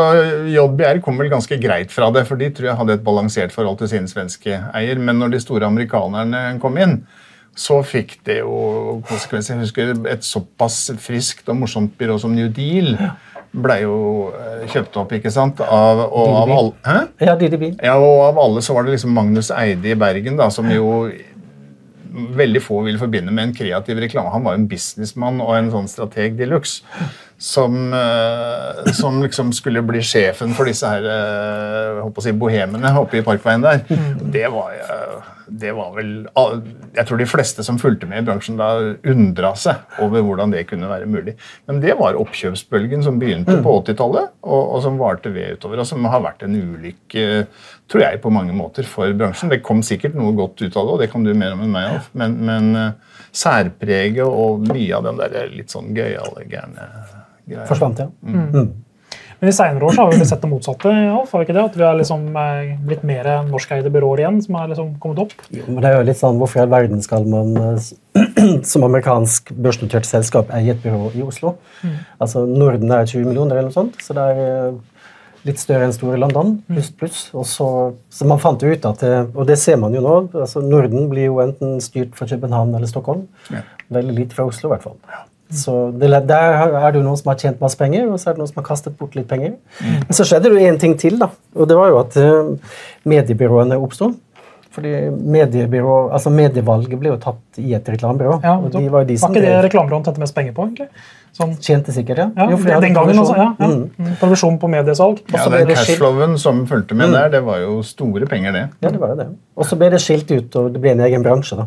JBR 0.50 0.98
kom 1.04 1.20
vel 1.20 1.28
ganske 1.30 1.58
greit 1.62 1.92
fra 1.94 2.08
det, 2.10 2.24
for 2.26 2.40
de 2.40 2.48
tror 2.50 2.70
jeg 2.70 2.78
hadde 2.80 2.96
et 2.96 3.04
balansert 3.04 3.52
forhold 3.54 3.78
til 3.82 3.92
sin 3.92 4.08
svenske 4.10 4.56
eier. 4.74 4.98
Men 4.98 5.20
når 5.22 5.36
de 5.36 5.42
store 5.44 5.68
amerikanerne 5.68 6.58
kom 6.64 6.80
inn, 6.80 7.02
så 7.54 7.80
fikk 7.86 8.16
det 8.26 8.40
jo 8.40 9.00
konsekvenser. 9.08 9.54
Jeg 9.54 9.68
husker 9.68 9.92
et 10.10 10.26
såpass 10.26 10.88
friskt 11.02 11.48
og 11.48 11.60
morsomt 11.62 11.94
byrå 11.98 12.18
som 12.22 12.34
New 12.34 12.48
Deal 12.52 12.96
ble 13.54 13.76
jo 13.84 13.98
eh, 14.34 14.64
kjøpt 14.72 14.96
opp, 14.98 15.12
ikke 15.14 15.30
sant? 15.30 15.60
Av, 15.62 16.00
og 16.08 16.32
av 16.40 16.50
alle? 16.56 16.72
Ja. 16.82 17.36
Ja, 17.78 17.94
og 18.02 18.24
av 18.32 18.40
alle 18.42 18.64
så 18.66 18.74
var 18.74 18.86
det 18.88 18.96
liksom 18.96 19.14
Magnus 19.14 19.52
Eide 19.54 19.92
i 19.92 19.98
Bergen, 19.98 20.34
da, 20.40 20.48
som 20.50 20.66
jo 20.74 20.88
veldig 22.14 22.60
få 22.62 22.80
vil 22.86 22.98
forbinde 22.98 23.32
med 23.34 23.48
en 23.48 23.54
kreativ 23.56 23.98
reklame. 23.98 24.30
Han 24.30 24.44
var 24.46 24.54
jo 24.54 24.62
en 24.62 24.68
businessmann 24.70 25.40
og 25.42 25.54
en 25.56 25.70
sånn 25.72 25.88
strateg 25.90 26.36
de 26.38 26.46
luxe. 26.50 26.82
Som, 27.44 27.92
eh, 27.92 28.92
som 28.94 29.18
liksom 29.22 29.50
skulle 29.52 29.82
bli 29.82 29.98
sjefen 30.06 30.54
for 30.54 30.70
disse 30.70 30.86
her 30.86 31.02
eh, 31.02 31.98
håper 32.04 32.22
å 32.22 32.24
si, 32.24 32.32
bohemene 32.38 32.92
oppe 33.00 33.18
i 33.18 33.24
Parkveien 33.26 33.64
der. 33.64 33.82
Det 34.34 34.46
var, 34.54 34.70
eh, 34.78 35.32
det 35.46 35.72
var 35.76 35.90
vel 35.96 36.12
Jeg 36.94 37.06
tror 37.08 37.20
de 37.20 37.26
fleste 37.28 37.64
som 37.66 37.78
fulgte 37.80 38.08
med 38.08 38.22
i 38.22 38.26
bransjen 38.26 38.58
da 38.60 38.68
undra 39.10 39.52
seg 39.58 40.00
over 40.04 40.24
hvordan 40.24 40.54
det 40.54 40.64
kunne 40.70 40.90
være 40.90 41.08
mulig. 41.10 41.34
Men 41.68 41.80
det 41.82 41.96
var 41.98 42.18
oppkjøpsbølgen 42.20 43.04
som 43.04 43.18
begynte 43.20 43.58
på 43.64 43.74
80-tallet, 43.82 44.34
og, 44.46 44.62
og 44.76 44.84
som 44.84 45.00
varte 45.00 45.32
ved 45.34 45.58
utover. 45.58 45.82
Og 45.82 45.88
som 45.88 46.06
har 46.10 46.24
vært 46.24 46.46
en 46.46 46.56
ulykke, 46.56 47.26
tror 47.90 48.06
jeg, 48.06 48.22
på 48.22 48.32
mange 48.34 48.56
måter 48.56 48.88
for 48.88 49.12
bransjen. 49.18 49.52
Det 49.52 49.62
kom 49.66 49.82
sikkert 49.86 50.16
noe 50.18 50.34
godt 50.38 50.62
ut 50.62 50.70
av 50.70 50.86
det, 50.86 50.94
og 50.96 51.04
det 51.04 51.10
kan 51.12 51.26
du 51.26 51.34
mer 51.34 51.56
om 51.56 51.66
enn 51.66 51.74
meg, 51.74 51.90
Alf. 51.98 52.08
Men, 52.16 52.38
men 52.48 52.72
eh, 52.78 53.20
særpreget 53.34 54.24
og 54.24 54.64
mye 54.70 54.96
av 54.96 55.10
den 55.10 55.20
der 55.20 55.52
litt 55.52 55.74
sånn 55.74 55.92
gøyale, 55.96 56.48
gærne 56.50 56.88
greia. 57.44 57.66
Forsvant, 57.68 58.00
ja. 58.00 58.08
Mm. 58.22 58.83
Men 59.44 59.50
i 59.50 59.52
senere 59.52 59.84
år 59.84 59.92
så 59.92 60.04
har 60.06 60.12
vi 60.16 60.24
sett 60.24 60.40
det 60.40 60.48
motsatte. 60.48 60.88
Ja, 60.88 61.18
har 61.20 61.40
vi 61.42 61.44
ikke 61.44 61.52
det? 61.56 61.64
At 61.68 61.74
vi 61.76 61.82
har 61.84 61.96
liksom 61.98 62.22
eh, 62.40 62.70
blitt 62.88 63.02
mer 63.04 63.26
norskeide 63.44 63.90
byråer 63.92 64.22
igjen 64.22 64.38
som 64.40 64.56
har 64.56 64.70
liksom 64.70 64.94
kommet 65.02 65.20
opp. 65.26 65.34
Jo, 65.52 65.66
men 65.68 65.82
det 65.84 65.90
er 65.90 65.98
jo 65.98 66.06
litt 66.08 66.16
sånn, 66.22 66.38
Hvorfor 66.40 66.62
i 66.62 66.62
all 66.64 66.70
verden 66.72 67.02
skal 67.04 67.26
man 67.28 67.52
eh, 67.60 68.62
som 68.70 68.86
amerikansk 68.88 69.52
børsnotert 69.52 70.08
selskap 70.08 70.48
eie 70.56 70.72
et 70.72 70.80
byrå 70.80 71.10
i 71.18 71.26
Oslo? 71.26 71.58
Altså, 72.16 72.46
Norden 72.48 72.88
er 72.96 73.04
20 73.04 73.28
millioner, 73.28 73.58
eller 73.60 73.68
noe 73.68 73.76
sånt, 73.76 74.00
så 74.00 74.16
det 74.16 74.24
er 74.32 74.40
eh, 74.46 74.80
litt 75.44 75.60
større 75.60 75.84
enn 75.90 75.92
store 75.92 76.16
London. 76.24 76.54
pluss 76.70 76.88
pluss. 76.96 77.20
Og 77.36 77.44
så, 77.50 77.68
så 78.08 78.24
man 78.32 78.40
fant 78.40 78.64
ut 78.64 78.88
at, 78.94 79.04
det- 79.04 79.26
Og 79.36 79.44
det 79.50 79.58
ser 79.60 79.76
man 79.84 79.92
jo 79.92 80.00
nå. 80.00 80.16
altså 80.40 80.64
Norden 80.64 81.10
blir 81.12 81.28
jo 81.28 81.42
enten 81.44 81.76
styrt 81.84 82.16
fra 82.16 82.30
København 82.32 82.72
eller 82.80 82.88
Stockholm. 82.88 83.26
Ja. 83.52 83.60
Veldig 83.92 84.16
lite 84.22 84.38
fra 84.40 84.48
Oslo, 84.48 84.70
i 84.70 84.78
hvert 84.78 84.88
fall. 84.88 84.96
Så 85.52 85.92
det, 85.92 86.08
Der 86.28 86.56
er 86.64 86.92
det 86.92 86.98
jo 86.98 87.04
noen 87.04 87.18
som 87.20 87.30
har 87.30 87.38
tjent 87.38 87.60
masse 87.60 87.78
penger, 87.78 88.08
og 88.10 88.18
så 88.18 88.30
er 88.30 88.36
det 88.36 88.42
noen 88.42 88.50
som 88.50 88.62
har 88.62 88.68
kastet 88.68 88.96
bort 88.98 89.14
litt 89.14 89.28
penger. 89.28 89.56
Men 89.80 90.16
så 90.16 90.24
skjedde 90.26 90.50
det 90.50 90.62
jo 90.62 90.70
én 90.72 90.78
ting 90.80 90.96
til, 90.98 91.18
da. 91.20 91.28
Og 91.54 91.68
det 91.68 91.76
var 91.78 91.92
jo 91.92 91.98
at 92.00 92.16
eh, 92.16 92.78
mediebyråene 93.04 93.78
oppsto. 93.78 94.14
Fordi 94.74 94.90
mediebyrå, 95.10 95.98
altså 96.16 96.32
Medievalget 96.34 96.98
ble 96.98 97.12
jo 97.12 97.18
tatt 97.22 97.60
i 97.62 97.76
et 97.76 97.88
reklamebyrå. 97.94 98.40
Ja, 98.42 98.56
og 98.58 98.72
de 98.74 98.88
var 98.90 99.04
jo 99.04 99.12
de 99.12 99.18
som 99.20 99.30
var 99.30 99.38
ikke 99.38 99.44
det 99.46 99.60
reklamebyråen 99.68 100.06
tjente 100.08 100.22
mest 100.24 100.34
penger 100.34 100.56
på? 100.56 100.66
egentlig? 100.66 100.88
Sånn, 101.34 101.54
tjente 101.62 101.94
sikkert, 101.94 102.20
ja. 102.22 102.26
ja, 102.38 102.48
Jo, 102.50 102.58
for 102.62 102.70
de 102.70 102.80
Den 102.82 102.96
gangen, 102.96 103.20
også. 103.22 103.36
Ja, 103.38 103.46
ja. 103.58 103.68
Mm. 103.70 103.86
Mm. 103.98 104.10
Provisjon 104.20 104.58
på 104.62 104.70
mediesalg. 104.70 105.22
Ja, 105.34 105.46
Den 105.50 105.70
cashflowen 105.74 106.36
som 106.42 106.64
fulgte 106.70 106.98
med 106.98 107.14
der, 107.14 107.30
det 107.32 107.44
var 107.46 107.62
jo 107.62 107.80
store 107.86 108.26
penger, 108.30 108.54
det. 108.54 108.66
Ja, 108.82 108.90
det 108.94 109.00
var 109.02 109.14
det. 109.18 109.28
Og 109.58 109.66
så 109.66 109.78
ble 109.78 109.92
det 109.94 110.02
skilt 110.02 110.30
ut, 110.30 110.58
og 110.58 110.74
det 110.74 110.82
ble 110.82 110.94
en 110.94 111.02
egen 111.06 111.26
bransje, 111.26 111.58
da. 111.58 111.66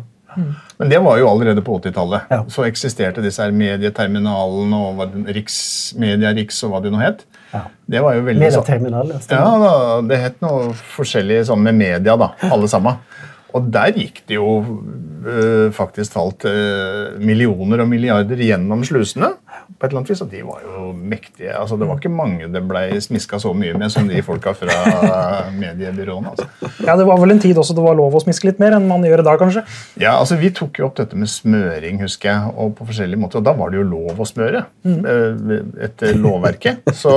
Men 0.78 0.92
det 0.92 0.98
var 1.02 1.18
jo 1.18 1.28
allerede 1.30 1.62
på 1.66 1.78
80-tallet. 1.80 2.28
Ja. 2.30 2.40
Så 2.52 2.64
eksisterte 2.68 3.22
disse 3.24 3.42
her 3.42 3.54
medieterminalene 3.54 4.82
og 4.90 5.16
Riks, 5.34 5.58
Media 5.98 6.30
Riks 6.36 6.60
og 6.66 6.74
hva 6.74 6.82
det 6.84 6.92
nå 6.94 7.00
het. 7.02 7.24
Ja. 7.52 7.64
Det 7.88 8.02
var 8.04 8.18
jo 8.18 8.26
veldig 8.28 8.44
Medieterminal. 8.44 9.14
Ja, 9.14 9.40
Ja, 9.64 9.98
det 10.04 10.20
het 10.22 10.38
noe 10.44 10.70
forskjellig 10.94 11.42
sånn 11.48 11.64
med 11.64 11.78
media, 11.80 12.16
da, 12.20 12.32
alle 12.52 12.70
sammen. 12.70 13.00
Og 13.56 13.70
der 13.72 13.94
gikk 13.96 14.20
det 14.28 14.36
jo 14.36 14.48
øh, 15.24 15.70
faktisk 15.72 16.12
talt 16.14 16.44
øh, 16.48 17.16
millioner 17.18 17.80
og 17.82 17.88
milliarder 17.88 18.36
gjennom 18.44 18.84
slusene. 18.84 19.32
På 19.78 19.86
et 19.86 19.90
eller 19.90 20.00
annet 20.00 20.10
vis, 20.10 20.22
og 20.24 20.30
de 20.32 20.40
var 20.42 20.62
jo 20.64 20.88
mektige. 20.96 21.52
altså 21.54 21.76
Det 21.78 21.86
var 21.88 22.00
ikke 22.00 22.10
mange 22.10 22.48
det 22.50 22.62
ble 22.66 23.00
smiska 23.04 23.38
så 23.42 23.52
mye 23.54 23.76
med 23.78 23.92
som 23.94 24.08
de 24.08 24.22
folka 24.26 24.54
fra 24.56 24.74
mediebyråene. 25.62 26.32
altså. 26.32 26.46
Ja, 26.86 26.96
Det 26.96 27.06
var 27.06 27.20
vel 27.20 27.34
en 27.36 27.42
tid 27.42 27.58
også 27.60 27.76
det 27.76 27.84
var 27.84 27.98
lov 27.98 28.16
å 28.16 28.22
smiske 28.24 28.48
litt 28.48 28.62
mer 28.62 28.74
enn 28.78 28.88
man 28.88 29.04
gjør 29.06 29.22
i 29.22 29.26
dag, 29.28 29.38
kanskje? 29.38 29.62
Ja, 30.00 30.16
altså 30.18 30.38
Vi 30.40 30.50
tok 30.56 30.80
jo 30.80 30.88
opp 30.88 30.96
dette 30.98 31.18
med 31.18 31.30
smøring, 31.30 32.00
husker 32.02 32.30
jeg, 32.32 32.54
og 32.56 32.74
på 32.78 32.88
forskjellige 32.88 33.20
måter. 33.20 33.42
Og 33.42 33.46
da 33.46 33.54
var 33.58 33.70
det 33.70 33.78
jo 33.80 33.86
lov 33.86 34.18
å 34.18 34.26
smøre 34.28 34.64
mm. 34.86 34.98
etter 35.88 36.16
lovverket. 36.18 36.82
Så, 36.96 37.14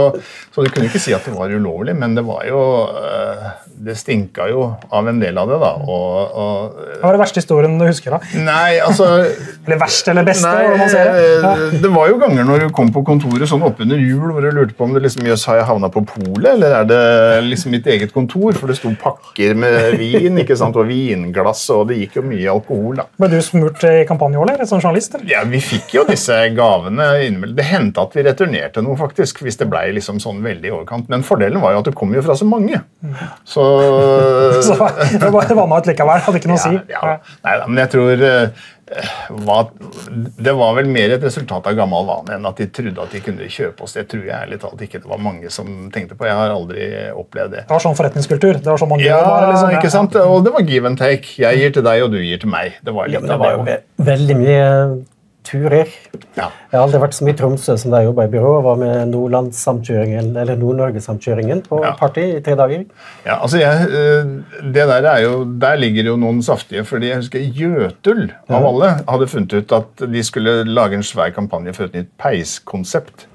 så 0.54 0.66
du 0.66 0.70
kunne 0.74 0.90
ikke 0.92 1.02
si 1.02 1.16
at 1.18 1.26
det 1.26 1.34
var 1.38 1.50
ulovlig, 1.54 1.96
men 1.98 2.14
det 2.18 2.26
var 2.28 2.44
jo 2.50 2.62
eh, 3.00 3.48
Det 3.82 3.96
stinka 3.98 4.46
jo 4.52 4.68
av 4.94 5.08
en 5.10 5.20
del 5.22 5.38
av 5.42 5.50
det, 5.50 5.58
da. 5.62 5.72
Og, 5.82 6.38
og 6.38 6.82
Hva 7.00 7.08
var 7.10 7.18
det 7.18 7.24
verste 7.24 7.42
historien 7.42 7.78
du 7.80 7.86
husker? 7.88 8.18
da? 8.18 8.20
Nei, 8.46 8.78
altså 8.84 9.08
Eller 9.66 9.80
verst 9.82 10.08
eller 10.12 10.26
beste? 10.28 10.50
Nei, 10.50 10.86
det. 10.92 11.02
Ja. 11.42 11.54
eh, 11.56 11.76
det 11.82 11.92
var 11.94 12.12
jo 12.12 12.20
ganger 12.22 12.41
når 12.48 12.66
du 12.66 12.74
kom 12.76 12.90
på 12.94 13.04
kontoret 13.08 13.50
sånn 13.50 13.64
oppunder 13.68 14.00
jul 14.02 14.32
hvor 14.32 14.44
du 14.44 14.50
lurte 14.56 14.76
på 14.78 14.88
om 14.88 14.96
det 14.96 15.04
liksom, 15.06 15.26
jøss, 15.28 15.46
har 15.50 15.62
jeg 15.62 15.68
havna 15.70 15.90
på 15.94 16.04
polet, 16.08 16.50
eller 16.56 16.76
er 16.80 16.88
det 16.90 17.02
liksom 17.50 17.76
mitt 17.76 17.88
eget 17.92 18.14
kontor? 18.16 18.56
For 18.58 18.72
det 18.72 18.78
sto 18.80 18.94
pakker 19.02 19.58
med 19.60 19.98
vin 20.00 20.42
ikke 20.44 20.58
sant, 20.60 20.80
og 20.80 20.90
vinglass, 20.90 21.66
og 21.76 21.90
det 21.92 22.00
gikk 22.02 22.20
jo 22.22 22.26
mye 22.32 22.50
alkohol. 22.56 23.02
da. 23.02 23.08
Ble 23.22 23.32
du 23.36 23.38
smurt 23.46 23.84
i 23.88 24.06
kampanjeål, 24.10 24.56
eller? 24.56 24.70
Som 24.70 24.82
journalist? 24.82 25.16
eller? 25.20 25.30
Ja, 25.30 25.44
Vi 25.52 25.62
fikk 25.64 25.96
jo 26.00 26.06
disse 26.10 26.38
gavene 26.56 27.10
innimellom. 27.28 27.58
Det 27.58 27.68
hendte 27.68 28.06
at 28.06 28.16
vi 28.16 28.26
returnerte 28.26 28.84
noe, 28.86 28.98
faktisk, 29.00 29.44
hvis 29.46 29.60
det 29.60 29.68
ble 29.72 29.84
liksom 29.98 30.22
sånn 30.24 30.42
veldig 30.46 30.72
i 30.72 30.74
overkant. 30.74 31.10
Men 31.12 31.26
fordelen 31.28 31.62
var 31.62 31.76
jo 31.76 31.84
at 31.84 31.90
det 31.92 31.96
kom 31.98 32.14
jo 32.16 32.24
fra 32.26 32.38
så 32.38 32.48
mange. 32.48 32.80
Så, 33.44 33.66
Så 34.68 34.78
det 35.20 35.32
var 35.32 35.82
ut 35.82 35.90
likevel. 35.90 36.22
Hadde 36.26 36.42
ikke 36.42 36.52
noe 36.52 36.60
å 36.60 36.64
si. 36.64 36.78
Ja, 36.92 37.02
ja. 37.14 37.18
Nei 37.46 37.58
da, 37.60 37.68
men 37.70 37.82
jeg 37.84 37.94
tror 37.96 38.26
eh, 38.28 38.70
hva, 39.46 39.60
Det 40.42 40.54
var 40.58 40.76
vel 40.78 40.90
mer 40.92 41.14
et 41.16 41.24
resultat 41.24 41.68
av 41.70 41.76
gammel 41.78 42.06
vane 42.08 42.36
enn 42.38 42.48
at 42.50 42.60
de 42.60 42.68
trodde 42.74 43.04
at 43.06 43.14
de 43.16 43.22
kunne 43.24 43.48
kjøpe 43.52 43.86
oss. 43.86 43.96
Det 43.98 44.08
tror 44.12 44.26
jeg 44.28 44.36
ærlig 44.36 44.60
talt 44.64 44.82
ikke 44.86 45.02
det 45.04 45.10
var 45.12 45.22
mange 45.24 45.52
som 45.54 45.70
tenkte 45.94 46.18
på. 46.20 46.28
Jeg 46.28 46.38
har 46.38 46.54
aldri 46.56 46.90
opplevd 47.16 47.56
det. 47.56 47.64
Det 47.68 47.76
var 47.76 47.86
sånn 47.86 47.98
forretningskultur. 47.98 48.60
Det 48.60 48.72
var 48.72 48.82
sånn 48.82 48.92
man 48.92 49.04
Ja, 49.04 49.22
bare, 49.26 49.54
liksom. 49.54 49.78
ikke 49.80 49.94
sant? 49.94 50.16
Og 50.20 50.44
det 50.46 50.54
var 50.56 50.68
give 50.68 50.88
and 50.92 51.00
take. 51.00 51.36
Jeg 51.42 51.62
gir 51.62 51.74
til 51.78 51.88
deg, 51.88 52.04
og 52.04 52.12
du 52.12 52.20
gir 52.20 52.42
til 52.42 52.52
meg. 52.52 52.78
Det 52.84 52.94
var 52.96 53.08
litt 53.08 53.22
ja, 53.22 53.26
det 53.32 53.40
var 53.40 53.58
jo 53.58 53.80
veldig 54.12 54.38
mye 54.42 54.68
turer. 55.44 55.88
Ja. 56.38 56.48
Jeg 56.72 56.78
har 56.78 56.84
aldri 56.86 57.00
vært 57.02 57.16
så 57.18 57.26
mye 57.26 57.34
i 57.34 57.38
Tromsø 57.40 57.76
som 57.78 57.92
da 57.92 58.02
jeg 58.02 58.10
jobba 58.12 58.26
i 58.28 58.32
byrå. 58.34 58.52
og 58.60 58.64
Var 58.64 58.76
med 58.82 59.12
Nordlandssamkjøringen, 59.12 60.36
eller 60.38 60.56
Nord-Norge-samkjøringen 60.62 61.64
på 61.68 61.82
Ja. 61.84 61.92
party 62.00 62.24
i 62.38 62.42
tre 62.42 62.56
dager. 62.56 62.86
Ja, 63.26 63.40
altså 63.42 63.58
jeg, 63.60 63.88
eh, 63.90 64.24
det 64.72 64.88
Der 64.88 65.08
er 65.10 65.20
jo, 65.22 65.44
der 65.46 65.76
ligger 65.76 66.04
jo 66.04 66.16
noen 66.18 66.42
saftige. 66.42 66.84
fordi 66.86 67.08
jeg 67.08 67.16
husker 67.18 67.40
Jøtul 67.40 68.32
av 68.50 68.66
alle 68.66 69.04
hadde 69.08 69.28
funnet 69.28 69.54
ut 69.54 69.72
at 69.72 70.12
de 70.12 70.24
skulle 70.24 70.64
lage 70.66 70.94
en 70.94 71.04
svær 71.04 71.32
kampanje 71.34 71.74
for 71.76 71.84
et 71.86 71.94
nytt 71.94 72.08
peiskonsept. 72.20 73.26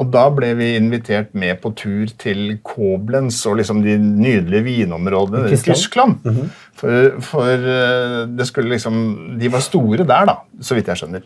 Og 0.00 0.08
da 0.12 0.24
ble 0.32 0.54
vi 0.56 0.72
invitert 0.78 1.34
med 1.36 1.58
på 1.62 1.74
tur 1.76 2.10
til 2.18 2.58
Koblenz 2.64 3.42
og 3.48 3.58
liksom 3.60 3.82
de 3.84 3.98
nydelige 4.00 4.64
vinområdene 4.64 5.50
I 5.50 5.56
Tyskland. 5.56 5.76
Tyskland? 5.76 6.14
-hmm. 6.24 6.48
For, 6.82 7.20
for 7.20 7.46
eh, 7.46 8.22
det 8.32 8.46
skulle 8.48 8.72
liksom 8.72 8.94
De 9.40 9.50
var 9.52 9.60
store 9.60 10.06
der, 10.08 10.24
da, 10.26 10.34
så 10.64 10.74
vidt 10.74 10.88
jeg 10.88 10.96
skjønner. 10.96 11.20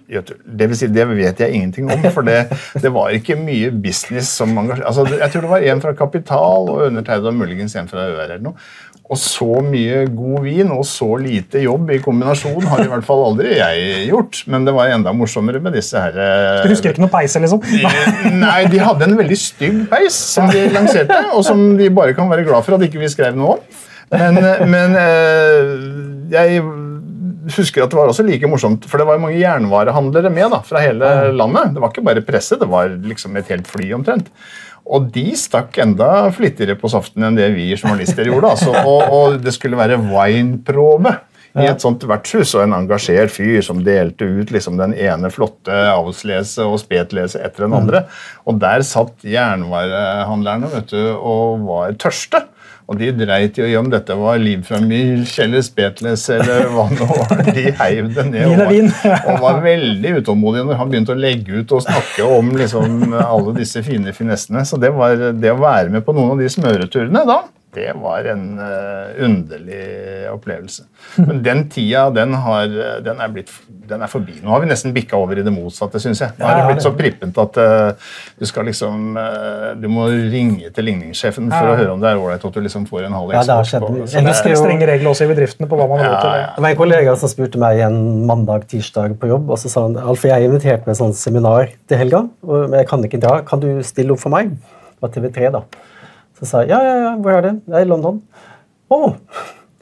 Det 0.59 0.68
vil 0.68 0.76
si, 0.76 0.88
det 0.92 1.07
vet 1.09 1.40
jeg 1.40 1.55
ingenting 1.55 1.92
om, 1.92 2.02
for 2.16 2.26
det, 2.26 2.48
det 2.83 2.90
var 2.92 3.14
ikke 3.14 3.38
mye 3.38 3.70
business 3.70 4.35
som 4.37 4.52
engasjerte 4.59 4.90
altså, 4.90 5.07
Jeg 5.20 5.31
tror 5.33 5.46
det 5.46 5.50
var 5.50 5.68
en 5.70 5.81
fra 5.81 5.94
Kapital 5.96 6.70
og 6.72 6.83
undertegnede 6.88 7.33
og 7.33 7.38
muligens 7.38 7.76
en 7.76 7.88
fra 7.88 8.09
ØR 8.09 8.24
eller 8.24 8.44
noe. 8.50 8.66
Og 9.07 9.19
så 9.23 9.61
mye 9.62 10.01
god 10.11 10.40
vin 10.42 10.71
og 10.75 10.83
så 10.88 11.07
lite 11.21 11.61
jobb 11.62 11.92
i 11.95 12.01
kombinasjon 12.03 12.64
har 12.66 12.83
i 12.83 12.88
hvert 12.90 13.07
fall 13.07 13.23
aldri 13.29 13.53
jeg 13.55 14.09
gjort. 14.09 14.40
Men 14.51 14.66
det 14.66 14.75
var 14.75 14.90
enda 14.90 15.12
morsommere 15.14 15.61
med 15.62 15.77
disse 15.79 16.01
her 16.01 16.16
eh, 16.19 16.64
Du 16.64 16.73
husker 16.73 16.90
ikke 16.90 17.05
noe 17.05 17.12
peis, 17.12 17.37
liksom? 17.38 17.62
Nei, 18.42 18.64
de 18.73 18.83
hadde 18.83 19.07
en 19.07 19.19
veldig 19.21 19.38
stygg 19.38 19.85
peis 19.92 20.16
som 20.35 20.51
de 20.51 20.66
lanserte, 20.75 21.21
og 21.37 21.47
som 21.47 21.62
de 21.79 21.90
bare 21.95 22.16
kan 22.19 22.31
være 22.33 22.49
glad 22.49 22.66
for 22.66 22.79
at 22.79 22.87
ikke 22.88 23.03
vi 23.03 23.12
skrev 23.12 23.38
noe 23.38 23.61
om. 23.61 23.79
Men, 24.11 24.38
men 24.71 24.99
eh, 24.99 25.71
jeg 26.35 26.61
husker 27.55 27.85
at 27.85 27.92
det 27.92 27.99
var 27.99 28.11
også 28.11 28.27
like 28.27 28.49
morsomt, 28.51 28.87
for 28.90 28.99
det 28.99 29.07
var 29.07 29.21
mange 29.23 29.38
jernvarehandlere 29.38 30.31
med 30.35 30.51
da, 30.55 30.61
fra 30.66 30.83
hele 30.83 31.11
landet. 31.37 31.75
Det 31.75 31.83
var 31.83 31.92
ikke 31.92 32.07
bare 32.07 32.25
presse, 32.27 32.59
det 32.59 32.69
var 32.71 32.90
liksom 33.07 33.38
et 33.38 33.51
helt 33.53 33.71
fly 33.71 33.92
omtrent. 33.97 34.31
Og 34.87 35.09
de 35.14 35.33
stakk 35.38 35.79
enda 35.83 36.29
flittigere 36.35 36.77
på 36.79 36.90
saften 36.92 37.25
enn 37.27 37.38
det 37.38 37.49
vi 37.57 37.72
journalister 37.75 38.29
gjorde. 38.29 38.53
Altså, 38.55 38.75
og, 38.87 39.01
og 39.11 39.40
det 39.42 39.55
skulle 39.57 39.79
være 39.79 39.99
wineprobe 39.99 41.16
i 41.57 41.64
et 41.70 41.81
sånt 41.81 42.05
vertshus, 42.05 42.53
og 42.57 42.66
en 42.66 42.75
engasjert 42.77 43.33
fyr 43.33 43.62
som 43.64 43.81
delte 43.85 44.27
ut 44.29 44.51
liksom 44.53 44.77
den 44.77 44.92
ene 44.92 45.31
flotte 45.33 45.72
avlslese 45.88 46.66
og 46.68 46.79
spetlese 46.83 47.40
etter 47.40 47.64
den 47.64 47.77
andre. 47.79 48.05
Og 48.44 48.61
der 48.61 48.85
satt 48.87 49.25
jernvarehandlerne 49.25 50.70
vet 50.75 50.92
du, 50.92 51.01
og 51.16 51.64
var 51.66 51.96
tørste. 52.03 52.44
Og 52.87 53.01
de 53.01 53.09
dreit 53.18 53.57
i 53.59 53.72
om 53.75 53.88
dette 53.90 54.14
var 54.14 54.38
liv 54.38 54.61
fra 54.66 54.79
Michelle 54.79 55.59
Betles 55.75 56.29
eller 56.31 56.68
hva 56.70 56.85
det 56.92 57.09
var. 57.11 57.33
De 57.57 57.64
heiv 57.81 58.12
det 58.14 58.27
ned 58.29 58.46
og 58.46 58.61
var, 58.61 59.25
og 59.33 59.40
var 59.42 59.59
veldig 59.64 60.12
utålmodige 60.20 60.68
når 60.68 60.79
han 60.79 60.92
begynte 60.92 61.16
å 61.16 61.18
legge 61.18 61.64
ut 61.64 61.75
og 61.75 61.83
snakke 61.83 62.29
om 62.37 62.53
liksom, 62.55 63.16
alle 63.18 63.57
disse 63.59 63.83
fine 63.87 64.14
finessene. 64.14 64.62
Så 64.68 64.79
det, 64.79 64.92
var, 64.94 65.18
det 65.35 65.51
å 65.51 65.59
være 65.59 65.90
med 65.96 66.07
på 66.07 66.14
noen 66.14 66.37
av 66.37 66.44
de 66.44 66.53
smøreturene 66.53 67.25
da, 67.27 67.40
det 67.77 67.93
var 68.01 68.25
en 68.33 68.45
uh, 68.59 69.12
underlig 69.27 69.81
opplevelse. 70.33 70.87
Men 71.21 71.43
den 71.45 71.62
tida, 71.73 72.07
den, 72.17 72.33
har, 72.43 72.67
den, 73.05 73.21
er 73.21 73.31
blitt, 73.35 73.53
den 73.89 74.03
er 74.03 74.11
forbi. 74.11 74.39
Nå 74.43 74.51
har 74.55 74.62
vi 74.65 74.71
nesten 74.71 74.95
bikka 74.97 75.19
over 75.21 75.39
i 75.39 75.45
det 75.47 75.53
motsatte, 75.55 76.01
syns 76.03 76.23
jeg. 76.25 76.33
Nå 76.41 76.49
har 76.49 76.59
det 76.62 76.67
blitt 76.73 76.85
så 76.87 76.93
prippent 76.97 77.39
at 77.43 77.61
uh, 77.61 78.11
du 78.41 78.47
skal 78.49 78.67
liksom 78.71 79.17
uh, 79.21 79.75
Du 79.81 79.87
må 79.93 80.09
ringe 80.11 80.71
til 80.75 80.89
ligningssjefen 80.89 81.51
for 81.53 81.69
Ja. 81.69 81.75
å 81.75 81.79
høre 81.83 81.93
om 81.95 82.03
det 82.03 82.11
er 82.15 82.21
ålreit 82.23 82.45
at 82.49 82.57
du 82.57 82.61
liksom 82.65 82.89
får 82.89 83.07
en 83.11 83.17
halv 83.19 83.31
eksport. 83.31 83.37
Ja, 83.37 83.47
det 83.53 83.57
har 83.61 83.71
skjedd 83.71 83.87
på- 83.87 83.97
Jeg 84.01 84.25
det 84.25 84.33
husker 84.33 84.51
er- 84.51 84.57
jo- 84.57 84.62
Strenge 84.65 84.87
regler 84.91 85.11
også 85.12 85.25
i 85.29 85.33
bedriftene 85.35 85.69
på 85.71 85.77
hva 85.79 85.89
man 85.93 85.99
har 86.03 86.11
lov 86.11 86.21
til. 86.25 86.31
Ja, 86.33 86.41
ja. 86.43 86.51
Det 86.57 86.62
var 86.67 86.71
en 86.75 86.81
kollega 86.83 87.17
som 87.21 87.29
spurte 87.33 87.61
meg 87.62 87.81
en 87.87 88.01
mandag-tirsdag 88.27 89.19
på 89.21 89.29
jobb. 89.35 89.51
og 89.51 89.59
så 89.61 89.69
sa 89.71 89.83
han, 89.87 89.97
Alf, 90.01 90.23
jeg 90.25 90.33
er 90.33 90.49
invitert 90.49 90.87
med 90.87 90.95
et 90.97 91.01
sånt 91.03 91.15
seminar 91.21 91.69
til 91.89 91.99
helga, 92.01 92.25
men 92.43 92.73
jeg 92.81 92.89
kan 92.89 93.05
ikke 93.05 93.21
dra. 93.21 93.41
Kan 93.47 93.61
du 93.61 93.69
stille 93.87 94.12
opp 94.17 94.21
for 94.25 94.31
meg? 94.35 94.51
Det 94.97 95.03
var 95.05 95.11
TV3, 95.12 95.51
da. 95.53 95.61
Så 96.37 96.49
sa 96.49 96.64
jeg 96.64 96.75
ja, 96.75 96.81
ja, 96.85 96.96
ja, 97.07 97.12
hvor 97.20 97.37
er 97.37 97.46
det? 97.46 97.55
Jeg 97.66 97.79
er 97.81 97.87
i 97.87 97.92
London. 97.92 98.20
Å! 98.92 99.01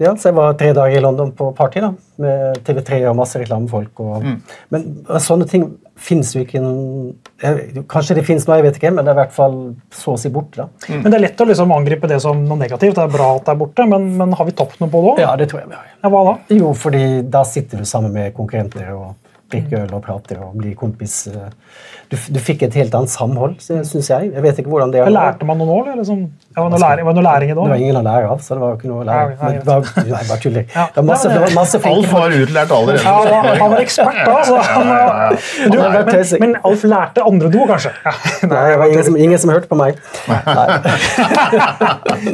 Ja, 0.03 0.11
så 0.19 0.33
jeg 0.33 0.35
var 0.35 0.57
tre 0.59 0.73
dager 0.75 0.99
i 0.99 1.03
London 1.03 1.31
på 1.39 1.53
party 1.55 1.79
da, 1.85 1.93
med 2.19 2.57
TV3 2.67 2.99
og 3.13 3.15
masse 3.21 3.39
reklamefolk. 3.39 4.01
Og, 4.03 4.25
Men 4.75 4.87
uh, 5.07 5.21
sånne 5.23 5.47
ting 5.51 5.69
fins 5.95 6.33
jo 6.35 6.43
ikke 6.43 6.59
eh, 7.47 7.61
Kanskje 7.91 8.17
det 8.19 8.25
fins 8.27 8.43
nå, 8.49 8.57
jeg 8.59 8.67
vet 8.67 8.81
ikke, 8.81 8.91
men 8.97 9.07
det 9.07 9.13
er 9.13 9.15
i 9.15 9.21
hvert 9.21 9.37
fall 9.37 9.55
så 9.95 10.17
å 10.17 10.19
si 10.19 10.33
borte. 10.35 10.65
da. 10.65 10.97
Men 10.97 11.07
Det 11.13 11.21
er 11.21 11.25
lett 11.29 11.45
å 11.45 11.47
liksom 11.47 11.75
angripe 11.77 12.11
det 12.11 12.19
som 12.25 12.43
noe 12.43 12.59
negativt. 12.59 12.97
Det 12.99 13.05
er 13.07 13.15
bra 13.15 13.29
at 13.37 13.47
det 13.47 13.55
er 13.55 13.61
borte, 13.61 13.87
men, 13.91 14.11
men 14.19 14.35
har 14.35 14.49
vi 14.51 14.57
tapt 14.59 14.83
noe 14.83 14.91
på 14.91 15.05
det 15.05 15.13
òg? 15.13 15.23
Ja, 15.23 15.37
det 15.39 15.47
tror 15.53 15.63
jeg 15.63 15.71
vi 15.71 15.79
har. 15.79 15.93
Ja, 16.03 16.11
hva 16.11 16.25
da? 16.27 16.35
Jo, 16.59 16.75
fordi 16.79 17.05
da 17.31 17.45
sitter 17.47 17.85
du 17.85 17.87
sammen 17.89 18.15
med 18.17 18.35
konkurrenter 18.35 18.91
og 18.97 19.13
drikker 19.55 19.77
øl 19.87 19.93
og 19.97 20.03
prate 20.05 20.37
og 20.43 20.51
bli 20.61 20.71
kompis. 20.79 21.15
eh. 21.33 21.49
Du, 22.13 22.17
du 22.37 22.39
fikk 22.39 22.63
et 22.67 22.75
helt 22.79 22.93
annet 22.95 23.11
samhold, 23.11 23.55
syns 23.65 24.09
jeg. 24.11 24.29
Jeg 24.35 24.43
vet 24.45 24.59
ikke 24.61 24.71
hvordan 24.71 24.91
det 24.93 24.99
er. 25.01 25.09
Lærte 25.11 25.45
man 25.49 25.57
noe 25.59 25.67
nå? 25.67 25.77
eller? 25.83 25.97
Liksom, 26.03 26.19
ja, 26.55 26.59
var 26.61 26.69
det 26.71 26.79
noe 26.85 27.05
var 27.09 27.15
noe 27.17 27.25
læring 27.25 27.49
i 27.51 27.55
det 27.55 27.57
Det 27.57 27.61
var 27.65 27.73
òg? 27.75 27.81
ingen 27.83 27.97
å 27.99 28.03
lære 28.05 28.27
av, 28.31 28.39
så 28.45 28.51
det 28.55 28.61
var 28.63 28.71
ikke 28.77 28.89
noe 28.91 29.01
å 29.01 29.07
lære. 29.09 29.31
Nei, 29.33 29.37
nei, 29.41 29.49
Men 29.49 29.57
det 29.59 29.67
var, 29.71 29.81
nei, 30.13 30.23
bare 30.29 30.41
tuller. 30.45 30.65
Ja. 30.75 30.85
Det 30.95 30.99
var 31.01 31.07
masse, 31.09 31.27
det 31.33 31.41
var 31.43 31.51
masse 31.57 31.77
Alf 31.95 32.09
var 32.13 32.29
utlært 32.37 32.71
allerede. 32.77 33.03
Ja, 33.03 33.09
han, 33.25 33.33
han 33.65 33.71
var 33.75 33.81
ekspert, 33.83 34.21
da. 34.29 34.37
Så 34.45 34.55
han, 34.69 34.85
du, 35.73 35.77
Han 35.81 35.93
har 35.97 36.05
men, 36.13 36.23
men 36.45 36.53
Alf 36.71 36.83
lærte 36.93 37.19
andre 37.33 37.49
noe, 37.57 37.67
kanskje? 37.73 37.91
Ja. 38.05 38.13
Nei, 38.53 38.65
det 38.71 38.77
var 38.85 38.89
ingen 38.93 39.07
som, 39.09 39.15
ingen 39.27 39.41
som 39.43 39.49
hørte 39.55 39.69
på 39.73 39.79
meg. 39.81 39.93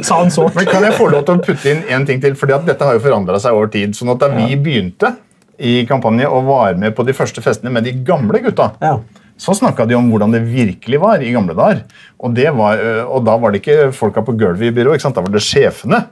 Sa 0.03 0.17
han 0.21 0.31
så. 0.31 0.47
Men 0.55 0.65
Kan 0.69 0.83
jeg 0.85 0.95
få 0.99 1.07
lov 1.11 1.25
til 1.27 1.39
å 1.39 1.43
putte 1.43 1.71
inn 1.73 1.83
en 1.91 2.05
ting 2.07 2.21
til? 2.23 2.35
Fordi 2.37 2.55
at 2.59 2.67
Dette 2.69 2.87
har 2.87 2.97
jo 2.97 3.03
forandra 3.03 3.39
seg 3.41 3.57
over 3.57 3.71
tid. 3.73 3.95
sånn 3.97 4.13
at 4.13 4.21
Da 4.21 4.29
vi 4.35 4.55
begynte 4.59 5.13
i 5.61 5.81
kampanje 5.89 6.27
og 6.27 6.47
var 6.49 6.77
med 6.81 6.95
på 6.97 7.05
de 7.07 7.13
første 7.13 7.41
festene 7.45 7.71
med 7.73 7.85
de 7.85 7.93
gamle 8.07 8.41
gutta, 8.43 8.71
Ja. 8.81 8.97
så 9.41 9.53
snakka 9.57 9.85
de 9.89 9.95
om 9.97 10.09
hvordan 10.11 10.33
det 10.35 10.41
virkelig 10.45 10.99
var 11.01 11.21
i 11.21 11.31
gamle 11.33 11.53
dager. 11.57 11.83
Og, 12.21 12.33
det 12.37 12.49
var, 12.53 12.77
øh, 12.77 13.05
og 13.09 13.25
da 13.25 13.37
var 13.41 13.51
det 13.51 13.61
ikke 13.63 13.91
folka 13.93 14.21
på 14.21 14.35
gulvet 14.37 14.67
i 14.67 14.71
byrået, 14.75 14.99
ikke 14.99 15.07
sant? 15.07 15.15
da 15.15 15.21
var 15.25 15.33
det 15.33 15.41
sjefene 15.41 16.03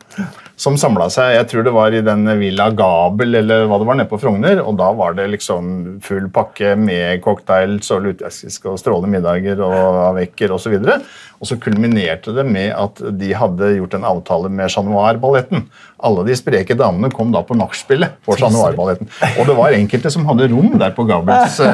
som 0.59 0.75
samla 0.75 1.05
seg. 1.13 1.35
Jeg 1.37 1.47
tror 1.47 1.63
det 1.63 1.73
var 1.75 1.93
i 1.93 2.01
den 2.03 2.25
Villa 2.39 2.69
Gabel 2.75 3.35
eller 3.35 3.67
hva 3.69 3.77
det 3.79 3.87
var 3.87 3.95
nede 3.99 4.09
på 4.09 4.19
Frogner. 4.19 4.59
Og 4.65 4.75
da 4.81 4.89
var 4.91 5.13
det 5.15 5.29
liksom 5.29 5.99
full 6.03 6.25
pakke 6.33 6.73
med 6.75 7.21
cocktails 7.23 7.91
og 7.95 8.01
lutefisk 8.09 8.65
og 8.65 8.79
strålende 8.81 9.13
middager 9.13 9.61
og 9.63 10.01
avekker 10.09 10.51
osv. 10.51 10.75
Og, 10.81 10.89
så 10.89 10.99
og 11.39 11.47
så 11.47 11.55
kulminerte 11.61 12.33
det 12.35 12.43
med 12.47 12.73
at 12.75 12.99
de 13.19 13.29
hadde 13.37 13.69
gjort 13.77 13.93
en 13.95 14.03
avtale 14.09 14.49
med 14.51 14.69
Chat 14.73 14.83
Noir-balletten. 14.87 15.65
Alle 16.03 16.23
de 16.27 16.35
spreke 16.35 16.75
damene 16.79 17.09
kom 17.11 17.31
da 17.31 17.41
på 17.47 17.55
nachspielet 17.59 18.17
for 18.23 18.39
Chat 18.39 18.51
Noir-balletten. 18.51 19.07
Og 19.39 19.47
det 19.47 19.55
var 19.57 19.75
enkelte 19.75 20.11
som 20.11 20.25
hadde 20.27 20.49
rom 20.51 20.73
der 20.79 20.91
på 20.95 21.05
Gabels. 21.09 21.57
Det 21.63 21.69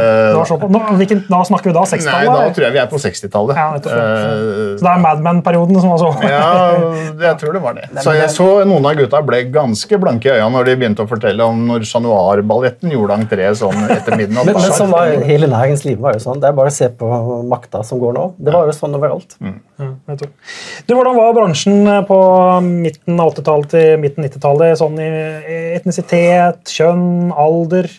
Eh, 0.00 0.36
var 0.36 0.44
så 0.48 0.56
på. 0.60 0.68
Nå, 0.72 0.80
da 1.28 1.40
snakker 1.48 1.70
vi 1.70 1.74
da? 1.76 1.82
60-tallet? 1.88 2.30
da 2.32 2.50
tror 2.56 2.64
jeg 2.66 2.72
vi 2.74 2.80
er 2.80 2.88
på 2.90 3.00
60-tallet. 3.00 3.56
Ja. 3.56 3.68
Eh, 3.76 4.78
Så 4.80 4.84
det 4.84 4.90
er 4.94 5.00
Mad 5.04 5.20
Men-perioden 5.24 5.80
som 5.80 5.92
var 5.92 6.00
så 6.00 6.10
ja, 6.30 6.78
jeg 7.24 7.36
tror 7.40 7.56
det 7.56 7.62
var 7.64 7.76
det. 7.76 7.86
Så 8.04 8.14
jeg, 8.16 8.30
så 8.34 8.48
noen 8.68 8.86
av 8.90 8.96
gutta 8.98 9.20
ble 9.26 9.42
ganske 9.52 9.98
blanke 10.00 10.30
i 10.30 10.34
øya 10.38 10.48
når 10.52 10.68
de 10.70 10.76
begynte 10.80 11.04
å 11.04 11.10
fortelle 11.10 11.44
om 11.44 11.60
når 11.70 11.84
Chat 11.88 12.04
Noir-balletten 12.04 12.92
gjorde 12.94 13.16
entré 13.20 13.48
sånn 13.58 13.84
etter 13.90 14.16
midnatt. 14.16 14.48
Men, 14.48 14.60
men 14.60 14.76
sånn 14.76 14.92
var 14.92 15.12
hele 15.28 15.48
næringslivet 15.50 16.00
var 16.04 16.16
jo 16.16 16.24
sånn. 16.24 16.40
Det 16.42 16.50
er 16.50 16.56
bare 16.56 16.72
å 16.72 16.76
se 16.80 16.88
på 17.00 17.10
makta 17.50 17.82
som 17.86 18.00
går 18.02 18.16
nå. 18.16 18.26
Det 18.40 18.54
var 18.54 18.68
jo 18.70 18.76
sånn 18.76 18.96
overalt. 19.10 19.36
Mm. 19.40 19.58
Ja, 20.06 20.16
du, 20.20 20.94
Hvordan 20.94 21.18
var 21.18 21.34
bransjen 21.36 21.90
på 22.08 22.20
midten 22.66 23.20
av 23.20 23.34
80-tallet 23.34 23.74
til 23.74 23.98
midten 24.02 24.26
90-tallet? 24.26 24.78
Sånn 24.80 25.00
i 25.00 25.10
etnisitet, 25.78 26.70
kjønn, 26.70 27.34
alder? 27.34 27.90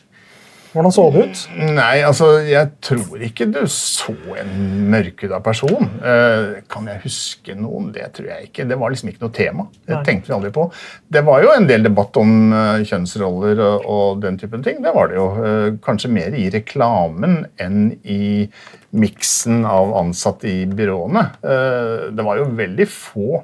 Hvordan 0.72 0.94
så 0.96 1.04
det 1.12 1.24
ut? 1.26 1.40
Nei, 1.76 2.00
altså, 2.08 2.28
Jeg 2.48 2.70
tror 2.84 3.24
ikke 3.26 3.48
du 3.52 3.60
så 3.68 4.14
en 4.40 4.52
mørkhuda 4.92 5.42
person. 5.44 5.90
Eh, 6.00 6.62
kan 6.72 6.88
jeg 6.88 7.02
huske 7.04 7.56
noen? 7.60 7.90
Det 7.92 8.06
tror 8.16 8.30
jeg 8.30 8.48
ikke. 8.48 8.66
Det 8.70 8.78
var 8.80 8.94
liksom 8.94 9.12
ikke 9.12 9.26
noe 9.26 9.36
tema. 9.36 9.66
Det 9.84 9.98
Nei. 9.98 10.04
tenkte 10.08 10.32
vi 10.32 10.38
aldri 10.38 10.54
på. 10.56 10.70
Det 11.12 11.24
var 11.28 11.44
jo 11.44 11.52
en 11.52 11.68
del 11.68 11.84
debatt 11.90 12.16
om 12.22 12.54
uh, 12.56 12.80
kjønnsroller 12.88 13.60
og, 13.66 13.88
og 13.92 14.22
den 14.24 14.40
typen 14.40 14.64
ting. 14.64 14.80
Det 14.84 14.94
var 14.96 15.12
det 15.12 15.20
jo. 15.20 15.28
Uh, 15.36 15.68
kanskje 15.84 16.14
mer 16.16 16.40
i 16.40 16.48
reklamen 16.54 17.42
enn 17.60 17.90
i 18.08 18.48
miksen 18.96 19.66
av 19.68 19.92
ansatte 20.00 20.48
i 20.48 20.62
byråene. 20.72 21.26
Uh, 21.44 22.12
det 22.16 22.28
var 22.28 22.40
jo 22.40 22.54
veldig 22.62 22.88
få 22.92 23.44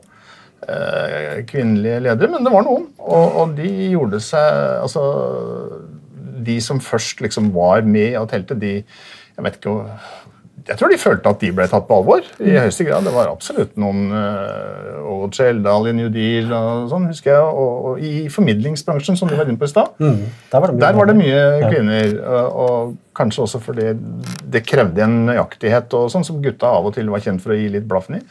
kvinnelige 1.48 2.00
ledere, 2.02 2.28
men 2.34 2.44
det 2.44 2.52
var 2.52 2.64
noen. 2.66 2.88
Og, 2.98 3.36
og 3.40 3.52
de 3.56 3.70
gjorde 3.94 4.18
seg 4.26 4.82
altså, 4.82 5.04
De 6.44 6.60
som 6.62 6.80
først 6.84 7.22
liksom 7.26 7.52
var 7.56 7.82
med 7.88 8.18
og 8.22 8.30
telte, 8.34 8.58
de 8.60 8.76
Jeg 9.38 9.44
vet 9.46 9.56
ikke 9.62 9.76
jeg 10.68 10.76
tror 10.82 10.90
de 10.92 10.98
følte 11.00 11.30
at 11.32 11.40
de 11.40 11.50
ble 11.56 11.64
tatt 11.72 11.86
på 11.88 11.96
alvor. 11.96 12.26
i 12.44 12.58
høyeste 12.60 12.84
grad. 12.84 13.06
Det 13.08 13.14
var 13.16 13.30
absolutt 13.32 13.78
noen 13.80 14.10
uh, 14.12 14.98
Ågot 15.14 15.38
Skjeldal 15.38 15.86
i 15.88 15.94
New 15.96 16.10
Deal 16.12 16.50
og 16.52 16.90
sånn, 16.92 17.06
husker 17.08 17.32
jeg. 17.38 17.46
Og, 17.62 17.86
og 17.94 18.02
i 18.04 18.26
formidlingsbransjen, 18.34 19.16
som 19.16 19.30
du 19.32 19.38
var 19.40 19.48
inne 19.48 19.56
på 19.62 19.64
i 19.70 19.72
stad, 19.72 19.94
Mm, 20.02 20.26
der 20.52 20.60
var 20.60 20.68
det 20.68 20.76
mye, 20.76 20.82
der 20.84 21.00
var 21.00 21.08
det 21.08 21.16
mye 21.22 21.40
Ja. 21.62 21.70
kvinner. 21.72 22.18
Og, 22.28 22.60
og 22.66 22.98
kanskje 23.16 23.46
også 23.46 23.62
fordi 23.64 23.94
det 24.52 24.66
krevde 24.68 25.06
en 25.08 25.16
nøyaktighet 25.30 25.94
og 26.02 26.12
sånn 26.12 26.28
som 26.28 26.42
gutta 26.44 26.68
av 26.68 26.90
og 26.92 26.98
til 27.00 27.08
var 27.16 27.24
kjent 27.24 27.40
for 27.46 27.56
å 27.56 27.62
gi 27.62 27.70
litt 27.78 27.88
blaffen 27.88 28.20
i. 28.20 28.22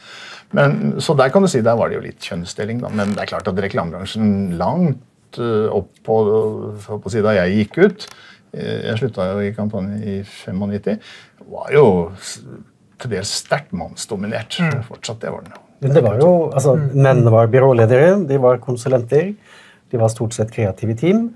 Men, 0.53 0.77
så 1.01 1.17
der 1.17 1.33
kan 1.33 1.41
du 1.41 1.49
si 1.49 1.63
der 1.65 1.75
var 1.79 1.89
det 1.89 1.97
jo 1.97 2.05
litt 2.05 2.21
kjønnsdeling, 2.21 2.83
da. 2.85 2.93
Men 2.93 3.17
det 3.17 3.23
er 3.25 3.33
klart 3.33 3.49
at 3.49 3.57
reklamebransjen 3.65 4.59
langt 4.61 5.01
eh, 5.41 5.67
opp 5.73 5.91
på, 6.07 6.17
på, 6.85 6.99
på 7.03 7.13
sida 7.13 7.35
jeg 7.41 7.59
gikk 7.61 7.79
ut 7.83 8.07
eh, 8.53 8.87
Jeg 8.87 8.97
slutta 9.01 9.29
jo 9.33 9.43
i 9.43 9.53
kampanjen 9.55 10.01
i 10.01 10.17
95. 10.23 10.97
Var 11.51 11.75
jo 11.75 11.85
til 12.97 13.13
dels 13.13 13.31
sterkt 13.43 13.75
mannsdominert. 13.77 14.57
Fortsatt, 14.87 15.21
det 15.21 15.33
var 15.33 15.45
den 15.45 15.53
jo. 15.57 15.63
Men 15.83 15.93
det 15.93 16.01
var 16.01 16.17
jo, 16.17 16.31
altså, 16.49 16.73
Menn 16.97 17.21
var 17.29 17.51
byråledere, 17.53 18.15
de 18.25 18.39
var 18.41 18.57
konsulenter, 18.63 19.35
de 19.91 19.99
var 20.01 20.09
stort 20.09 20.33
sett 20.33 20.49
kreative 20.55 20.95
team. 20.97 21.27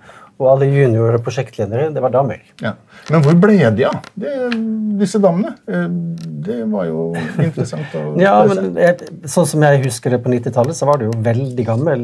Og 0.42 0.48
alle 0.56 0.66
junior- 0.74 1.14
og 1.14 1.22
prosjektledere, 1.26 1.92
det 1.94 2.02
var 2.02 2.10
damer. 2.14 2.40
Ja. 2.64 2.72
Men 3.12 3.22
hvor 3.22 3.36
ble 3.38 3.58
de 3.78 3.86
av, 3.86 4.00
det- 4.18 4.38
disse 5.02 5.20
damene? 5.22 5.54
Eh, 5.70 5.88
Det 6.42 6.64
var 6.72 6.86
jo 6.90 7.14
interessant 7.38 7.94
å 7.94 8.02
Ja, 8.26 8.44
men 8.50 8.74
Sånn 9.30 9.46
som 9.46 9.62
jeg 9.62 9.84
husker 9.84 10.10
det 10.16 10.24
på 10.24 10.32
90-tallet, 10.34 10.74
så 10.78 10.88
var 10.90 10.98
du 10.98 11.06
jo 11.06 11.14
veldig 11.22 11.66
gammel 11.68 12.02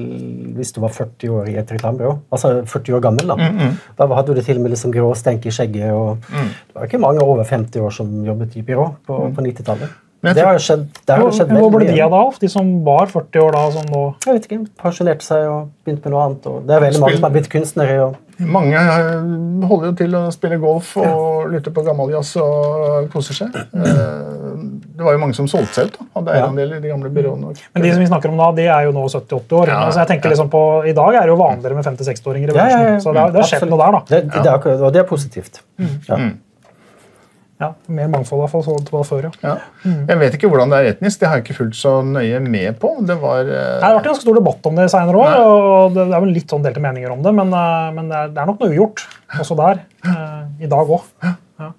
hvis 0.58 0.72
du 0.76 0.80
var 0.84 0.90
40 0.94 1.30
år 1.40 1.50
i 1.50 1.56
et 1.58 1.72
reklamebyrå. 1.74 2.14
Altså 2.32 2.52
40 2.66 2.94
år 2.98 3.02
gammel, 3.02 3.28
da. 3.34 3.72
Da 3.98 4.08
hadde 4.14 4.36
du 4.38 4.42
til 4.46 4.58
og 4.58 4.62
med 4.68 4.72
liksom 4.76 4.94
grå 4.94 5.10
stenk 5.18 5.46
i 5.50 5.54
skjegget. 5.54 5.90
og 5.94 6.18
Det 6.30 6.76
var 6.78 6.86
ikke 6.90 7.02
mange 7.02 7.22
over 7.26 7.44
50 7.44 7.82
år 7.82 7.92
som 7.98 8.12
jobbet 8.26 8.56
i 8.58 8.62
byrå 8.62 8.92
på, 9.08 9.18
på 9.34 9.42
90-tallet. 9.50 9.90
Det 10.28 10.42
har 10.44 10.54
jo 10.58 10.62
skjedd, 10.66 10.86
det 11.06 11.16
har 11.16 11.30
skjedd 11.32 11.52
Hvor 11.54 11.70
ble 11.72 11.86
de 11.92 12.00
av 12.02 12.10
da, 12.12 12.22
De 12.42 12.48
som 12.50 12.70
var 12.84 13.06
40 13.08 13.38
år 13.44 13.52
da? 13.54 13.66
som 13.72 13.86
nå... 13.94 14.00
Jeg 14.26 14.34
vet 14.34 14.48
ikke, 14.50 14.58
Pensjonerte 14.82 15.24
seg 15.24 15.46
og 15.50 15.68
begynte 15.86 16.10
med 16.10 16.16
noe 16.16 16.24
annet. 16.26 16.48
og 16.50 16.64
Det 16.68 16.74
er 16.76 16.82
veldig 16.88 17.02
mange 17.04 17.20
som 17.20 17.28
har 17.30 17.36
blitt 17.36 17.50
kunstnere. 17.54 18.00
og 18.08 18.16
Mange 18.40 18.78
eh, 18.78 19.68
holder 19.68 19.88
jo 19.90 19.94
til 19.98 20.14
å 20.18 20.24
spille 20.32 20.58
golf 20.62 20.92
og 21.02 21.48
lytte 21.50 21.72
på 21.74 21.82
gammeljazz 21.86 22.36
og 22.42 23.08
koser 23.14 23.34
seg. 23.34 23.56
Eh, 23.58 24.44
Det 24.98 25.06
var 25.06 25.14
jo 25.14 25.20
mange 25.22 25.36
som 25.38 25.46
solgte 25.50 25.74
seg 25.78 25.86
ut. 25.92 25.98
da, 26.00 26.06
Hadde 26.16 26.32
Ja. 26.34 26.38
eierandeler 26.42 26.78
i 26.78 26.82
de 26.82 26.90
gamle 26.90 27.10
byråene. 27.14 27.52
Men 27.74 27.84
de 27.84 27.92
som 27.94 28.00
vi 28.02 28.08
snakker 28.10 28.30
om 28.30 28.38
da, 28.38 28.52
de 28.58 28.66
er 28.68 28.84
jo 28.86 28.92
nå 28.92 29.04
70-80 29.10 29.54
år. 29.60 29.68
Ja, 29.68 29.80
altså 29.86 30.00
jeg 30.02 30.08
tenker 30.14 30.30
liksom 30.34 30.50
på, 30.50 30.62
I 30.90 30.94
dag 30.94 31.14
er 31.16 31.22
det 31.22 31.34
jo 31.34 31.38
vanligere 31.38 31.76
med 31.76 31.86
50-60-åringer 31.86 32.50
i 32.50 32.54
bransjen. 32.54 32.82
ja, 32.82 32.90
ja. 32.94 33.00
Så 33.00 33.14
det 33.14 33.22
har, 33.22 33.32
det 33.32 33.42
har 33.42 33.48
skjedd 33.48 33.64
Absolutt. 33.64 33.78
noe 33.78 33.86
der, 33.86 33.92
da. 33.92 34.02
Det, 34.10 34.22
det, 34.32 34.46
er, 34.76 34.84
og 34.86 34.94
det 34.94 35.00
er 35.02 35.08
positivt. 35.10 35.62
Ja. 36.10 36.18
Ja, 37.58 37.72
Mer 37.90 38.10
mangfold 38.14 38.38
i 38.38 38.44
hvert 38.44 38.52
fall 38.54 38.64
så 38.68 38.76
det 38.86 38.92
var 38.94 39.06
før, 39.10 39.24
ja. 39.26 39.32
Ja. 39.42 39.56
Jeg 40.12 40.20
vet 40.22 40.36
ikke 40.38 40.50
hvordan 40.52 40.70
det 40.70 40.78
er 40.78 40.90
etnisk, 40.92 41.20
det 41.24 41.30
har 41.32 41.40
jeg 41.40 41.46
ikke 41.48 41.56
fulgt 41.58 41.80
så 41.80 41.96
nøye 42.06 42.38
med 42.44 42.78
på. 42.82 42.92
Det 43.02 43.16
var 43.18 43.40
eh, 43.50 43.80
Det 43.80 43.82
har 43.88 43.96
vært 43.98 44.06
en 44.06 44.12
ganske 44.12 44.26
stor 44.28 44.38
debatt 44.38 44.70
om 44.70 44.78
det 44.78 44.86
i 44.86 44.94
senere 44.94 45.22
år, 45.24 45.38
og 45.42 45.96
det 45.98 46.06
er 46.06 46.22
vel 46.28 46.34
litt 46.36 46.54
sånn 46.54 46.66
delte 46.66 46.84
meninger 46.84 47.16
om 47.16 47.24
det, 47.26 47.34
men, 47.40 47.54
eh, 47.58 47.88
men 47.98 48.12
det, 48.14 48.20
er, 48.20 48.34
det 48.36 48.44
er 48.44 48.52
nok 48.52 48.62
noe 48.62 48.76
ugjort 48.76 49.06
også 49.42 49.58
der. 49.58 49.82
eh, 50.06 50.68
I 50.68 50.70
dag 50.76 50.94
òg. 51.00 51.08
Ja. 51.26 51.72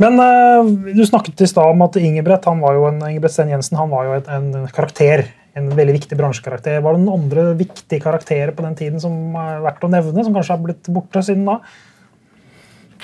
Men 0.00 0.16
eh, 0.24 0.70
du 0.96 1.02
snakket 1.04 1.42
i 1.44 1.50
stad 1.50 1.74
om 1.74 1.84
at 1.84 1.98
Ingebrett 2.00 2.48
han 2.48 2.62
var 2.64 2.78
jo 2.78 2.86
en, 2.88 3.02
Ingebrett 3.10 3.34
Sten 3.36 3.52
Jensen 3.52 3.76
han 3.76 3.92
var 3.92 4.08
jo 4.08 4.16
et, 4.16 4.32
en 4.32 4.66
karakter. 4.72 5.26
En 5.58 5.66
veldig 5.74 5.96
viktig 5.96 6.16
bransjekarakter. 6.16 6.78
Var 6.80 6.94
det 6.94 7.02
noen 7.02 7.24
andre 7.26 7.44
viktige 7.58 8.00
karakterer 8.00 8.52
på 8.54 8.62
den 8.64 8.76
tiden 8.78 9.00
som 9.02 9.34
er 9.36 9.58
verdt 9.64 9.82
å 9.84 9.90
nevne, 9.90 10.22
som 10.24 10.32
kanskje 10.36 10.54
har 10.54 10.62
blitt 10.62 10.88
borte 10.94 11.20
siden 11.26 11.42
da? 11.48 11.56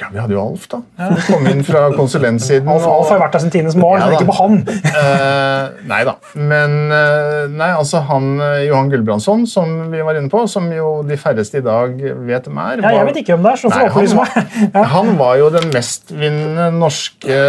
Ja, 0.00 0.08
Vi 0.12 0.20
hadde 0.20 0.34
jo 0.36 0.42
Alf, 0.42 0.66
da. 0.72 0.80
Som 0.98 1.20
kom 1.26 1.46
inn 1.50 1.62
fra 1.66 1.86
konsulentsiden. 1.96 2.68
Alf, 2.68 2.84
Alf 2.90 3.12
har 3.14 3.22
vært 3.22 3.36
der 3.36 3.44
siden 3.44 3.54
tidenes 3.54 3.76
morgen, 3.80 4.04
Ja, 4.04 4.18
ikke 4.18 4.28
på 4.28 4.36
han. 4.36 4.58
uh, 4.66 5.78
nei 5.88 6.02
da. 6.08 6.16
Men 6.36 6.76
uh, 6.92 7.46
nei, 7.52 7.70
altså 7.76 8.02
han 8.10 8.28
eh, 8.42 8.66
Johan 8.66 8.90
Gulbrandsson, 8.92 9.46
som 9.50 9.74
vi 9.92 10.02
var 10.04 10.18
inne 10.18 10.30
på, 10.32 10.44
som 10.50 10.68
jo 10.74 11.00
de 11.06 11.18
færreste 11.20 11.62
i 11.62 11.64
dag 11.64 11.96
vet 12.28 12.48
hvem 12.48 12.62
er 12.66 12.84
Ja, 12.84 12.94
jeg 12.98 13.08
vet 13.10 13.20
ikke 13.22 13.36
hvem 13.36 13.46
det 13.46 13.54
er, 13.54 13.62
så 13.62 13.72
Nei, 13.72 13.82
han, 13.96 14.12
var, 14.20 14.86
han 14.94 15.12
var 15.20 15.34
jo 15.40 15.50
den 15.56 15.68
mestvinnende 15.74 16.70
norske 16.76 17.40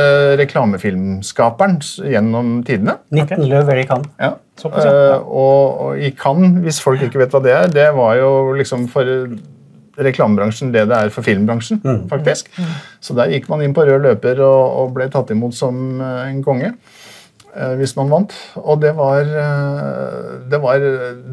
reklamefilmskaperen 0.41 1.79
gjennom 2.07 2.59
tidene. 2.67 2.99
19 3.13 3.47
løver 3.51 3.83
i 3.83 3.87
Cannes. 3.89 4.11
Ja. 4.21 4.35
Såpass, 4.57 4.87
ja. 4.87 4.93
Eh, 5.13 5.27
og, 5.27 5.81
og 5.85 6.01
i 6.01 6.11
Cannes, 6.17 6.61
hvis 6.65 6.81
folk 6.81 7.03
ikke 7.05 7.21
vet 7.21 7.35
hva 7.35 7.43
det 7.43 7.53
er, 7.53 7.69
det 7.73 7.87
var 7.97 8.17
jo 8.17 8.31
liksom 8.57 8.87
for 8.91 9.05
reklamebransjen 9.97 10.69
det 10.73 10.83
det 10.91 10.97
er 10.97 11.09
for 11.13 11.25
filmbransjen, 11.25 11.81
faktisk. 12.11 12.51
Så 13.01 13.15
der 13.17 13.31
gikk 13.33 13.47
man 13.49 13.63
inn 13.65 13.73
på 13.73 13.85
rød 13.87 14.03
løper 14.05 14.41
og, 14.45 14.63
og 14.81 14.91
ble 14.97 15.07
tatt 15.13 15.31
imot 15.33 15.55
som 15.57 16.01
eh, 16.01 16.27
en 16.29 16.43
konge. 16.45 16.73
eh, 17.55 17.73
Hvis 17.79 17.95
man 17.97 18.11
vant. 18.11 18.35
Og 18.61 18.79
det 18.83 18.93
var, 18.97 19.21
eh, 19.25 20.29
det 20.51 20.59
var 20.61 20.79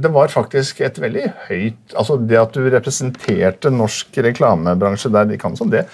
Det 0.04 0.12
var 0.14 0.32
faktisk 0.32 0.80
et 0.80 0.98
veldig 1.00 1.26
høyt 1.50 1.94
Altså 1.96 2.16
det 2.16 2.40
at 2.40 2.56
du 2.56 2.64
representerte 2.72 3.70
norsk 3.70 4.16
reklamebransje 4.30 5.12
der 5.12 5.28
de 5.28 5.36
kan 5.40 5.56
sånn, 5.56 5.70
det, 5.74 5.84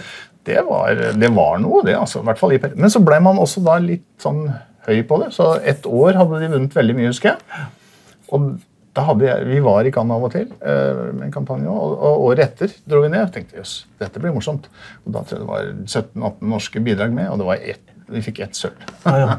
det, 0.46 0.62
var, 0.68 0.94
det 0.94 1.34
var 1.34 1.58
noe, 1.58 1.82
det. 1.84 1.96
altså, 1.98 2.22
i 2.22 2.28
hvert 2.30 2.38
fall 2.38 2.54
i 2.54 2.60
Men 2.74 2.90
så 2.90 3.02
ble 3.04 3.18
man 3.20 3.38
også 3.38 3.60
da 3.66 3.78
litt 3.82 4.06
sånn 4.22 4.46
høy 4.86 5.02
på 5.04 5.18
det. 5.24 5.32
Så 5.36 5.58
ett 5.68 5.84
år 5.86 6.16
hadde 6.16 6.38
de 6.40 6.54
vunnet 6.54 6.74
veldig 6.74 6.94
mye, 6.96 7.10
husker 7.12 7.34
jeg. 7.34 7.66
Og 8.32 8.54
jeg, 8.96 9.46
Vi 9.46 9.60
var 9.62 9.86
i 9.86 9.92
Cannes 9.94 10.16
av 10.16 10.24
og 10.26 10.32
til 10.34 10.48
eh, 10.60 11.02
med 11.14 11.28
en 11.28 11.34
kampanje, 11.34 11.70
og, 11.70 11.94
og 11.98 12.24
året 12.30 12.44
etter 12.48 12.74
dro 12.90 13.02
vi 13.04 13.12
ned 13.12 13.28
og 13.28 13.32
tenkte 13.34 13.60
jøss, 13.60 13.86
dette 14.00 14.22
blir 14.22 14.34
morsomt. 14.34 14.66
Og 15.04 15.14
Da 15.14 15.22
tror 15.22 15.38
jeg 15.38 15.44
det 15.44 15.50
var 15.50 15.70
17-18 15.86 16.50
norske 16.54 16.82
bidrag 16.84 17.14
med, 17.14 17.30
og 17.30 17.38
det 17.38 17.46
var 17.50 17.62
ett, 17.74 17.89
vi 18.10 18.22
fikk 18.24 18.40
ett 18.44 18.58
sølv. 18.58 18.76
Ja. 19.04 19.36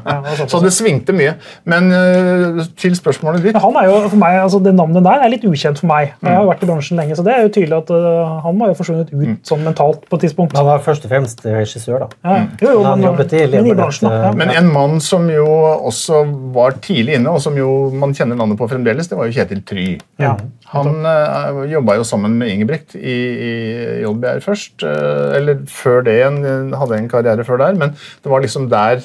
Så 0.48 0.60
det 0.62 0.72
svingte 0.74 1.14
mye. 1.16 1.34
Men 1.68 1.90
eh, 1.94 2.62
til 2.80 2.96
spørsmålet 2.98 3.44
ditt 3.44 3.58
han 3.62 3.76
er 3.78 3.88
jo, 3.88 3.98
for 4.08 4.20
meg, 4.20 4.38
altså 4.42 4.60
Det 4.62 4.72
navnet 4.74 5.04
der 5.06 5.24
er 5.24 5.32
litt 5.32 5.44
ukjent 5.48 5.80
for 5.82 5.90
meg. 5.90 6.14
Jeg 6.22 6.32
har 6.32 6.44
jo 6.44 6.50
vært 6.50 6.64
i 6.64 6.70
bransjen 6.70 7.00
lenge, 7.00 7.16
så 7.18 7.24
det 7.26 7.34
er 7.34 7.46
jo 7.46 7.52
tydelig 7.54 7.78
at 7.78 7.92
øh, 7.94 8.32
han 8.46 8.58
må 8.58 8.66
ha 8.66 8.72
jo 8.72 8.78
forsvunnet 8.80 9.12
ut 9.12 9.48
sånn 9.48 9.66
mentalt 9.66 10.06
på 10.08 10.18
et 10.18 10.26
tidspunkt. 10.26 10.56
Han 10.58 10.68
var 10.68 10.84
først 10.84 11.06
og 11.06 11.12
fremst 11.12 11.44
regissør, 11.46 12.06
da. 12.06 12.10
Ja, 12.24 12.38
jo, 12.62 12.72
jo, 12.78 12.86
Han 12.86 13.00
men, 13.00 13.08
jobbet 13.10 13.36
i 13.38 13.44
bransjen, 13.76 14.08
da. 14.08 14.28
Ja. 14.28 14.32
Men 14.36 14.54
en 14.54 14.72
mann 14.72 14.98
som 15.04 15.28
jo 15.32 15.46
også 15.92 16.24
var 16.56 16.78
tidlig 16.84 17.18
inne, 17.20 17.32
og 17.32 17.42
som 17.44 17.56
jo 17.58 17.70
man 17.94 18.16
kjenner 18.16 18.38
navnet 18.38 18.60
på 18.60 18.70
fremdeles, 18.70 19.10
det 19.10 19.18
var 19.18 19.28
jo 19.28 19.36
Kjetil 19.36 19.62
Try. 19.68 19.86
Ja. 20.22 20.36
Han 20.72 21.04
uh, 21.04 21.62
jobba 21.68 21.98
jo 21.98 22.04
sammen 22.08 22.38
med 22.40 22.48
Ingebrigt 22.54 22.94
i, 22.96 23.16
i 23.48 23.52
JBR 24.00 24.40
først. 24.44 24.84
uh, 24.86 25.36
eller 25.36 25.60
før 25.68 26.04
det 26.06 26.16
igjen, 26.18 26.38
eh, 26.46 26.78
hadde 26.78 26.98
en 26.98 27.10
karriere 27.10 27.44
før 27.46 27.60
der. 27.60 27.76
Men 27.78 27.94
det 28.24 28.32
var 28.32 28.44
liksom 28.44 28.61
der 28.70 29.00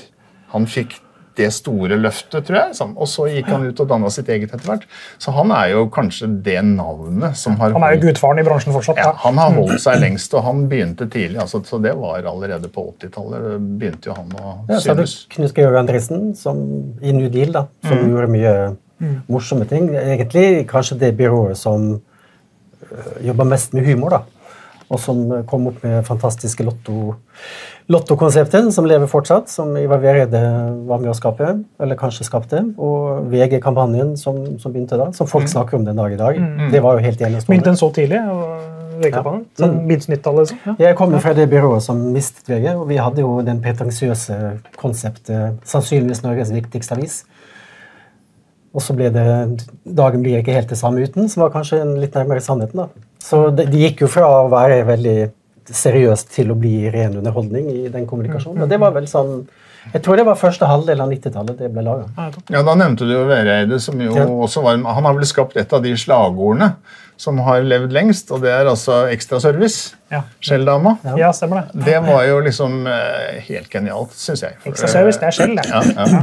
han 0.53 0.65
fikk 0.65 0.99
det 1.37 1.51
store 1.53 1.93
løftet, 2.01 2.47
tror 2.47 2.55
jeg. 2.57 2.73
sånn. 2.73 2.95
Og 2.97 3.05
så 3.05 3.27
gikk 3.29 3.45
han 3.53 3.67
ut 3.67 3.79
og 3.83 3.87
danna 3.87 4.09
sitt 4.09 4.25
eget 4.33 4.49
etter 4.55 4.65
hvert. 4.71 4.85
Så 5.21 5.29
han 5.35 5.51
er 5.53 5.67
jo 5.75 5.83
kanskje 5.93 6.41
det 6.41 6.63
navnet 6.65 7.37
som 7.37 7.53
har 7.59 7.73
Han 7.73 7.83
er 7.83 7.93
jo 7.93 8.07
gudfaren 8.07 8.39
i 8.39 8.43
bransjen 8.47 8.73
fortsatt. 8.73 8.97
ja, 8.97 9.03
Ja. 9.03 9.13
han 9.21 9.37
har 9.37 9.51
holdt 9.53 9.79
seg 9.83 9.99
lengst, 10.01 10.33
og 10.33 10.43
han 10.43 10.67
begynte 10.67 11.05
tidlig. 11.07 11.37
Altså, 11.39 11.61
så 11.63 11.77
det 11.79 11.93
var 11.95 12.25
allerede 12.25 12.67
på 12.73 12.87
80-tallet. 12.97 13.77
begynte 13.77 14.05
jo 14.09 14.13
han 14.17 14.29
å 14.33 14.55
Ja, 14.69 14.79
så 14.79 14.95
synes. 14.95 15.27
Knut 15.29 15.53
Georg 15.53 15.75
Andresen 15.77 16.35
som, 16.35 16.57
i 17.03 17.11
New 17.11 17.29
Deal, 17.29 17.51
da, 17.51 17.67
som 17.85 17.97
Mm. 17.97 18.09
gjorde 18.09 18.29
mye 18.29 18.77
morsomme 19.29 19.67
ting. 19.69 19.89
Egentlig 19.93 20.65
kanskje 20.67 20.97
det 20.97 21.15
byrået 21.17 21.55
som 21.57 22.01
øh, 22.91 23.27
jobber 23.27 23.43
mest 23.45 23.73
med 23.73 23.85
humor. 23.85 24.09
da. 24.09 24.21
Og 24.89 24.99
som 25.03 25.23
kom 25.49 25.67
opp 25.71 25.81
med 25.83 26.05
fantastiske 26.07 26.63
lotto, 26.63 27.15
lottokonsepter 27.91 28.69
som 28.71 28.87
lever 28.87 29.09
fortsatt, 29.11 29.49
som 29.51 29.75
Ivar 29.79 29.99
Vereide 30.03 30.41
var 30.87 31.01
med 31.03 31.11
å 31.11 31.17
skape, 31.17 31.53
eller 31.79 31.99
kanskje 31.99 32.27
skapte, 32.27 32.63
og 32.79 33.27
VG-kampanjen 33.31 34.15
som, 34.19 34.39
som, 34.61 34.71
begynte 34.73 34.99
da, 34.99 35.11
som 35.15 35.27
folk 35.29 35.47
snakker 35.51 35.79
om 35.79 35.85
den 35.87 35.99
dag 35.99 36.15
i 36.15 36.19
dag. 36.19 36.41
Det 36.71 36.83
var 36.83 36.97
jo 36.97 37.05
helt 37.07 37.19
Begynte 37.19 37.71
den 37.71 37.79
så 37.79 37.91
tidlig? 37.95 38.23
og- 38.31 38.73
VG-kampanjen? 38.97 39.43
Ja. 39.45 39.61
Sånn 39.61 39.75
begynnelsen 39.85 40.13
90-tallet, 40.15 40.39
liksom? 40.45 40.59
Ja. 40.65 40.75
Jeg 40.87 40.97
kommer 40.97 41.21
fra 41.21 41.33
det 41.37 41.47
byrået 41.51 41.85
som 41.85 41.99
mistet 42.13 42.49
VG, 42.49 42.71
og 42.75 42.87
vi 42.89 42.97
hadde 43.01 43.21
jo 43.21 43.35
den 43.45 43.59
pretensiøse 43.61 44.37
konseptet 44.79 45.59
sannsynligvis 45.67 46.23
Norges 46.25 46.53
viktigste 46.55 46.97
avis. 46.97 47.19
Og 48.75 48.83
så 48.83 48.93
ble 48.97 49.09
det 49.13 49.25
Dagen 49.97 50.23
blir 50.25 50.41
ikke 50.41 50.55
helt 50.55 50.71
det 50.71 50.79
samme 50.79 51.03
uten, 51.03 51.29
som 51.31 51.45
var 51.45 51.53
kanskje 51.55 51.81
en 51.81 51.95
litt 52.01 52.15
nærmere 52.17 52.43
sannheten. 52.43 52.83
da. 52.83 53.07
Så 53.23 53.47
det, 53.49 53.69
det 53.71 53.81
gikk 53.81 54.05
jo 54.05 54.11
fra 54.11 54.27
å 54.43 54.49
være 54.51 54.83
veldig 54.87 55.17
seriøst 55.67 56.29
til 56.35 56.51
å 56.53 56.57
bli 56.59 56.89
ren 56.93 57.17
underholdning 57.19 57.69
i 57.73 57.87
den 57.91 58.05
kommunikasjonen. 58.07 58.63
Og 58.63 58.69
det 58.71 58.79
var 58.81 58.93
vel 58.95 59.09
sånn 59.11 59.41
Jeg 59.93 60.01
tror 60.03 60.19
det 60.19 60.25
var 60.27 60.35
første 60.35 60.67
halvdel 60.67 60.99
av 60.99 61.11
90-tallet 61.11 61.59
det 61.63 61.69
ble 61.71 61.83
laga. 61.85 62.07
Ja. 62.51 62.61
Da 62.67 62.73
nevnte 62.75 63.07
du 63.07 63.13
jo 63.13 63.23
Vereide, 63.27 63.79
som 63.79 63.99
jo 64.03 64.11
også 64.43 64.63
var 64.65 64.81
Han 64.83 65.05
har 65.07 65.15
vel 65.15 65.27
skapt 65.27 65.55
et 65.55 65.73
av 65.73 65.83
de 65.83 65.93
slagordene 65.95 66.73
som 67.17 67.39
har 67.45 67.63
levd 67.65 67.93
lengst, 67.95 68.31
og 68.31 68.43
det 68.45 68.51
er 68.53 68.69
altså 68.69 69.05
ekstraservice. 69.13 69.95
Ja. 70.07 70.21
Skjelldama. 70.39 70.93
ja, 71.19 71.33
stemmer 71.35 71.65
det. 71.73 71.81
Det 71.83 71.97
var 72.05 72.21
jo 72.23 72.37
liksom 72.45 72.85
eh, 72.87 73.41
helt 73.49 73.67
genialt, 73.73 74.13
syns 74.15 74.45
jeg. 74.45 74.55
Ekstraservice, 74.69 75.17
service, 75.17 75.19
det 75.19 75.27
er 75.27 75.35
skjell, 75.35 75.55
det. 75.57 75.65
Ja, 75.67 75.81
ja. 76.07 76.21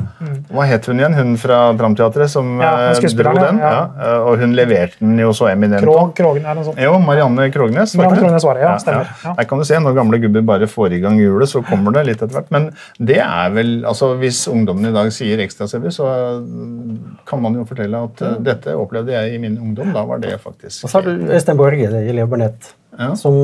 Hva 0.55 0.65
het 0.71 0.89
hun 0.89 1.03
igjen, 1.03 1.17
hun 1.19 1.35
fra 1.41 1.59
Tramteatret 1.77 2.33
som 2.33 2.55
Ja, 2.63 2.71
eh, 2.95 3.11
dro 3.19 3.35
den? 3.37 3.59
ja. 3.61 3.73
Ja. 3.75 4.15
og 4.25 4.41
hun 4.41 4.55
leverte 4.57 5.03
den 5.03 5.19
jo 5.21 5.35
så 5.37 5.51
eminent. 5.51 5.85
Er 5.85 5.91
noe 5.91 6.65
sånt. 6.65 6.81
Jo, 6.81 6.95
Marianne 7.03 7.51
Krognes. 7.53 7.93
Marianne? 7.99 8.23
Krognes 8.23 8.47
var 8.49 8.57
det, 8.57 8.65
ja, 8.65 8.73
stemmer. 8.81 9.11
Ja. 9.25 9.35
Der 9.37 9.51
kan 9.51 9.61
du 9.61 9.67
se, 9.69 9.83
Når 9.85 9.99
gamle 9.99 10.23
gubber 10.23 10.47
bare 10.55 10.71
får 10.71 10.97
i 10.97 11.03
gang 11.05 11.21
hjulet, 11.21 11.53
så 11.53 11.61
kommer 11.67 11.93
det 11.99 12.07
litt 12.09 12.23
etter 12.23 12.39
hvert. 12.39 12.49
Men 12.55 12.71
det 12.97 13.21
er 13.21 13.53
vel, 13.53 13.75
altså 13.85 14.15
hvis 14.23 14.47
ungdommen 14.49 14.89
i 14.89 14.95
dag 14.97 15.13
sier 15.13 15.45
ekstraservice, 15.45 15.99
så 16.01 16.09
mm, 16.41 17.21
kan 17.29 17.43
man 17.45 17.61
jo 17.61 17.67
fortelle 17.69 18.01
at 18.09 18.25
eh, 18.25 18.41
dette 18.49 18.79
opplevde 18.81 19.13
jeg 19.13 19.37
i 19.37 19.43
min 19.45 19.61
ungdom. 19.61 19.93
Da 19.93 20.07
var 20.09 20.25
det 20.25 20.39
faktisk 20.41 20.84
Og 20.85 20.91
så 20.91 20.99
har 21.01 21.07
du 21.09 21.31
Øystein 21.33 21.57
Borge 21.61 21.89
i 21.89 22.13
Leo 22.13 22.27
Burnett, 22.31 22.75
Ja. 22.99 23.15
som 23.19 23.35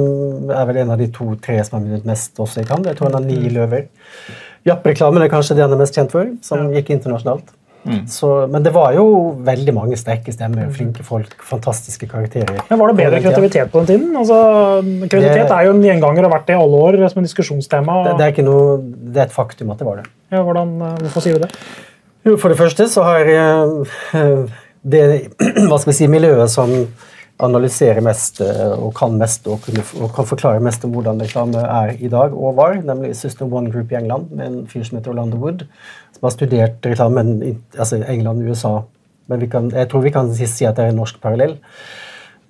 er 0.50 0.66
vel 0.68 0.76
en 0.84 0.90
av 0.94 0.98
de 1.00 1.08
to-tre 1.10 1.56
som 1.66 1.78
har 1.80 1.86
vunnet 1.88 2.04
mest 2.06 2.36
også 2.38 2.60
i 2.62 2.64
Cannes. 2.68 2.86
Jeg 2.86 2.96
tror 3.00 3.10
han 3.10 3.16
har 3.18 3.24
ni 3.26 3.48
løver. 3.50 3.86
Japp-reklamen 4.68 5.22
er 5.24 5.28
kanskje 5.32 5.56
det 5.56 5.64
han 5.64 5.72
er 5.72 5.80
mest 5.80 5.96
kjent 5.96 6.12
for, 6.12 6.28
som 6.44 6.68
gikk 6.70 6.90
internasjonalt. 6.94 7.48
Så, 8.06 8.28
men 8.52 8.62
det 8.62 8.74
var 8.74 8.92
jo 8.92 9.06
veldig 9.40 9.72
mange 9.72 9.96
sterke 9.96 10.30
stemmer, 10.34 10.68
flinke 10.70 11.00
folk, 11.02 11.32
fantastiske 11.48 12.06
karakterer. 12.10 12.60
Men 12.68 12.78
Var 12.78 12.90
det 12.92 12.96
bedre 12.98 13.20
kreativitet 13.24 13.70
på 13.72 13.80
den 13.80 13.86
tiden? 13.88 14.16
Altså, 14.20 14.36
kreativitet 15.08 15.48
Det- 15.48 15.56
er 15.56 15.64
jo 15.64 15.70
en 15.72 15.82
gjenganger 15.82 16.24
og 16.26 16.30
har 16.30 16.38
vært 16.38 16.46
det 16.46 16.56
i 16.56 16.60
alle 16.60 16.76
år 16.76 17.08
som 17.08 17.18
en 17.18 17.24
diskusjonstema. 17.24 18.04
Det, 18.04 18.18
det, 18.18 18.26
er 18.26 18.32
ikke 18.34 18.44
noe, 18.44 18.76
det 18.84 19.16
er 19.16 19.24
et 19.24 19.32
faktum 19.32 19.70
at 19.72 19.78
det 19.78 19.86
var 19.86 19.96
det. 19.96 20.04
Ja, 20.30 20.42
hvordan, 20.44 20.76
eh, 20.82 20.94
hvorfor 21.06 21.20
sier 21.22 21.38
du 21.38 21.46
det? 21.46 21.50
Jo, 22.26 22.36
For 22.36 22.48
det 22.50 22.58
første 22.58 22.84
så 22.86 23.02
har 23.02 23.24
eh, 23.24 24.46
det 24.84 25.32
hva 25.68 25.78
skal 25.80 25.92
vi 25.92 25.96
si, 25.96 26.06
miljøet 26.06 26.50
som 26.52 26.68
analyserer 27.44 28.02
mest 28.04 28.40
eh, 28.44 28.72
og 28.74 28.92
kan 28.98 29.16
mest 29.20 29.48
og, 29.50 29.64
kan 30.14 30.28
forklare 30.28 30.62
mest 30.64 30.84
om 30.86 30.92
hvordan 30.94 31.20
reklame 31.22 31.62
er 31.64 31.94
i 31.98 32.10
dag 32.12 32.34
og 32.36 32.58
var, 32.58 32.78
nemlig 32.84 33.14
System 33.18 33.52
One 33.52 33.72
Group 33.72 33.92
i 33.92 33.98
England 34.00 34.30
med 34.34 34.46
en 34.46 34.60
fyr 34.70 34.84
som 34.86 34.98
heter 34.98 35.14
Orlando 35.14 35.40
Wood, 35.40 35.64
som 36.16 36.28
har 36.28 36.36
studert 36.36 36.86
reklamen 36.86 37.38
i 37.46 37.54
altså 37.76 38.02
England 38.02 38.44
og 38.44 38.52
USA. 38.52 38.74
Men 39.30 39.42
vi 39.42 39.50
kan, 39.50 39.70
jeg 39.74 39.88
tror 39.90 40.04
vi 40.04 40.14
kan 40.14 40.32
si 40.34 40.66
at 40.66 40.76
det 40.76 40.86
er 40.86 40.94
en 40.94 41.00
norsk 41.00 41.20
parallell. 41.22 41.56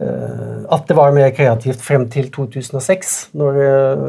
Eh, 0.01 0.59
at 0.73 0.89
det 0.89 0.97
var 0.97 1.15
mer 1.17 1.31
kreativt 1.37 1.83
frem 1.85 2.09
til 2.11 2.31
2006, 2.33 3.17
når 3.37 3.63
eh, 3.67 4.05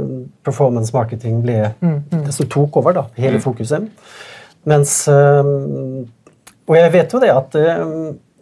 performance 0.45 0.95
marketing 0.95 1.41
ble 1.45 1.73
mm, 1.81 2.29
som 2.31 2.49
tok 2.49 2.81
over 2.81 2.95
da, 3.01 3.05
hele 3.19 3.41
fokuset. 3.43 3.89
Mens 4.69 5.07
Og 6.69 6.75
jeg 6.77 6.91
vet 6.93 7.13
jo 7.13 7.19
det 7.19 7.31
at 7.33 7.55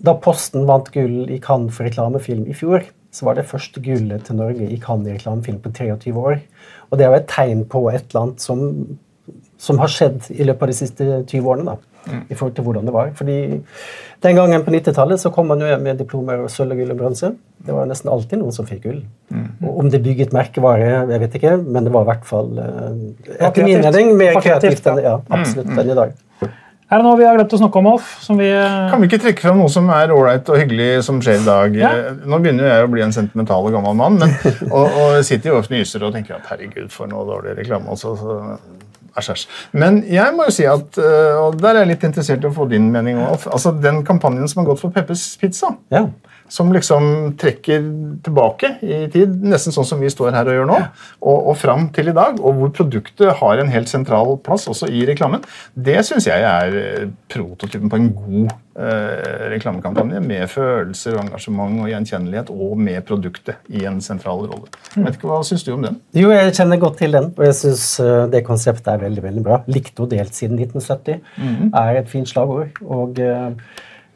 da 0.05 0.15
Posten 0.23 0.65
vant 0.69 0.87
gull 0.93 1.29
i 1.29 1.39
Cannes 1.43 1.75
for 1.75 1.87
reklamefilm 1.87 2.47
i 2.47 2.55
fjor, 2.57 2.85
så 3.11 3.25
var 3.25 3.39
det 3.39 3.47
første 3.49 3.81
gullet 3.83 4.25
til 4.27 4.37
Norge 4.39 4.69
i 4.69 4.79
Cannes 4.81 5.09
i 5.09 5.17
reklamefilm 5.17 5.59
på 5.63 5.73
23 5.75 6.13
år. 6.15 6.39
Og 6.89 6.97
det 6.97 7.05
er 7.05 7.13
jo 7.13 7.19
et 7.19 7.29
tegn 7.31 7.65
på 7.69 7.83
et 7.91 8.05
eller 8.09 8.21
annet 8.21 8.43
som, 8.45 8.63
som 9.59 9.81
har 9.81 9.91
skjedd 9.91 10.31
i 10.35 10.45
løpet 10.47 10.65
av 10.65 10.71
de 10.71 10.77
siste 10.77 11.09
20 11.25 11.51
årene. 11.53 11.73
da, 11.73 11.89
i 12.29 12.35
forhold 12.35 12.55
til 12.55 12.63
hvordan 12.63 12.85
det 12.87 12.93
var. 12.93 13.11
Fordi 13.15 13.61
Den 14.23 14.35
gangen 14.35 14.63
på 14.63 14.71
90-tallet 14.71 15.19
så 15.19 15.29
kom 15.31 15.47
man 15.47 15.61
jo 15.63 15.67
med 15.79 15.97
diplomer 15.97 16.41
og 16.43 16.49
sølv 16.51 16.73
og 16.75 16.81
gull 16.81 16.91
og 16.91 16.97
bronse. 16.99 17.29
Det 17.65 17.75
var 17.75 17.85
nesten 17.87 18.09
alltid 18.11 18.41
noen 18.41 18.55
som 18.55 18.67
fikk 18.67 18.81
gull. 18.83 19.03
Og 19.63 19.77
Om 19.79 19.91
det 19.91 20.01
bygget 20.03 20.33
merkevare, 20.35 20.89
jeg 21.11 21.21
vet 21.23 21.37
ikke, 21.39 21.57
men 21.63 21.87
det 21.87 21.93
var 21.93 22.07
i 22.07 22.09
hvert 22.11 22.25
fall 22.27 22.49
eh, 22.59 23.37
etter 23.39 23.63
min 23.63 23.83
mening 23.83 24.11
mer 24.17 24.39
kreativt, 24.39 24.81
kreativt 24.81 24.89
enn 24.91 25.03
ja, 25.05 25.15
absolutt 25.39 25.71
enn 25.71 25.93
i 25.93 25.99
dag. 26.01 26.17
Er 26.89 26.97
det 26.97 27.05
noe 27.05 27.17
vi 27.19 27.25
har 27.27 27.35
glemt 27.37 27.51
å 27.53 27.59
snakke 27.59 27.77
om, 27.77 27.87
Alf? 27.91 28.15
Som 28.23 28.39
vi, 28.41 28.47
eh, 28.49 28.89
Kan 28.89 29.01
vi 29.01 29.07
ikke 29.07 29.21
trekke 29.21 29.43
fram 29.45 29.59
noe 29.61 29.69
som 29.69 29.89
er 29.93 30.09
ålreit 30.09 30.47
og 30.49 30.57
hyggelig 30.57 31.03
som 31.05 31.19
skjer 31.21 31.37
i 31.43 31.45
dag? 31.45 31.75
Ja. 31.77 31.91
Eh, 31.93 32.23
Nå 32.25 32.39
begynner 32.41 32.65
jeg 32.65 32.87
å 32.87 32.89
bli 32.89 33.03
en 33.05 33.13
sentimental 33.13 33.67
og 33.69 33.75
gammel 33.77 33.93
mann, 33.99 34.17
men, 34.17 34.33
og, 34.73 34.87
og 34.89 35.19
sitter 35.27 35.51
jo 35.51 35.59
og 35.59 35.67
fnyser 35.67 36.05
og 36.07 36.15
tenker 36.17 36.39
at 36.39 36.49
herregud, 36.49 36.89
for 36.89 37.11
noe 37.11 37.27
dårlig 37.29 37.59
reklame. 37.59 37.93
Altså, 37.93 38.15
så, 38.17 38.39
æsj, 39.21 39.29
æsj. 39.35 39.45
Men 39.83 40.01
jeg 40.09 40.33
må 40.33 40.49
jo 40.49 40.55
si 40.57 40.65
at, 40.65 40.97
eh, 40.97 41.37
og 41.37 41.61
der 41.61 41.75
er 41.75 41.83
jeg 41.83 41.91
litt 41.93 42.07
interessert 42.09 42.41
i 42.41 42.49
å 42.49 42.55
få 42.57 42.65
din 42.73 42.89
mening 42.95 43.21
Off, 43.27 43.45
altså 43.45 43.75
den 43.77 44.01
kampanjen 44.07 44.49
som 44.49 44.63
har 44.63 44.71
gått 44.71 44.81
for 44.81 44.95
Peppers 44.95 45.29
Pizza. 45.37 45.75
Ja. 45.93 46.07
Som 46.49 46.73
liksom 46.75 47.35
trekker 47.39 47.85
tilbake 48.25 48.75
i 48.85 49.01
tid, 49.13 49.35
nesten 49.45 49.75
sånn 49.75 49.87
som 49.87 50.01
vi 50.01 50.11
står 50.11 50.33
her 50.35 50.49
og 50.49 50.57
gjør 50.57 50.69
nå, 50.69 50.79
og, 51.21 51.37
og 51.51 51.57
fram 51.59 51.89
til 51.95 52.11
i 52.11 52.15
dag, 52.15 52.39
og 52.41 52.57
hvor 52.59 52.73
produktet 52.81 53.37
har 53.41 53.61
en 53.61 53.71
helt 53.71 53.91
sentral 53.91 54.35
plass 54.45 54.67
også 54.71 54.89
i 54.91 55.05
reklamen. 55.09 55.45
Det 55.73 55.99
syns 56.07 56.27
jeg 56.29 56.45
er 56.45 56.79
eh, 56.79 57.05
prototypen 57.31 57.91
på 57.91 57.99
en 57.99 58.09
god 58.17 58.53
eh, 58.81 59.45
reklamekampanje, 59.55 60.23
med 60.25 60.45
følelser 60.51 61.17
og 61.17 61.23
engasjement 61.27 61.83
og 61.85 61.91
gjenkjennelighet, 61.93 62.51
og 62.53 62.75
med 62.89 63.01
produktet 63.07 63.71
i 63.71 63.85
en 63.89 64.01
sentral 64.03 64.45
rolle. 64.49 64.69
Jeg 64.95 65.05
vet 65.05 65.19
ikke, 65.19 65.29
Hva 65.31 65.41
syns 65.47 65.65
du 65.67 65.73
om 65.75 65.85
den? 65.85 65.99
Jo, 66.17 66.33
jeg 66.33 66.55
kjenner 66.57 66.81
godt 66.81 66.99
til 67.03 67.15
den, 67.15 67.31
og 67.37 67.45
jeg 67.45 67.59
syns 67.61 67.87
det 68.33 68.45
konseptet 68.47 68.93
er 68.93 69.03
veldig 69.05 69.23
veldig 69.29 69.43
bra. 69.45 69.61
Likt 69.71 69.99
og 70.01 70.09
delt 70.13 70.35
siden 70.37 70.59
1970 70.59 71.19
er 71.73 71.99
et 71.99 72.09
fint 72.11 72.29
slagord. 72.29 72.79
Og 72.85 73.19
eh, 73.23 73.51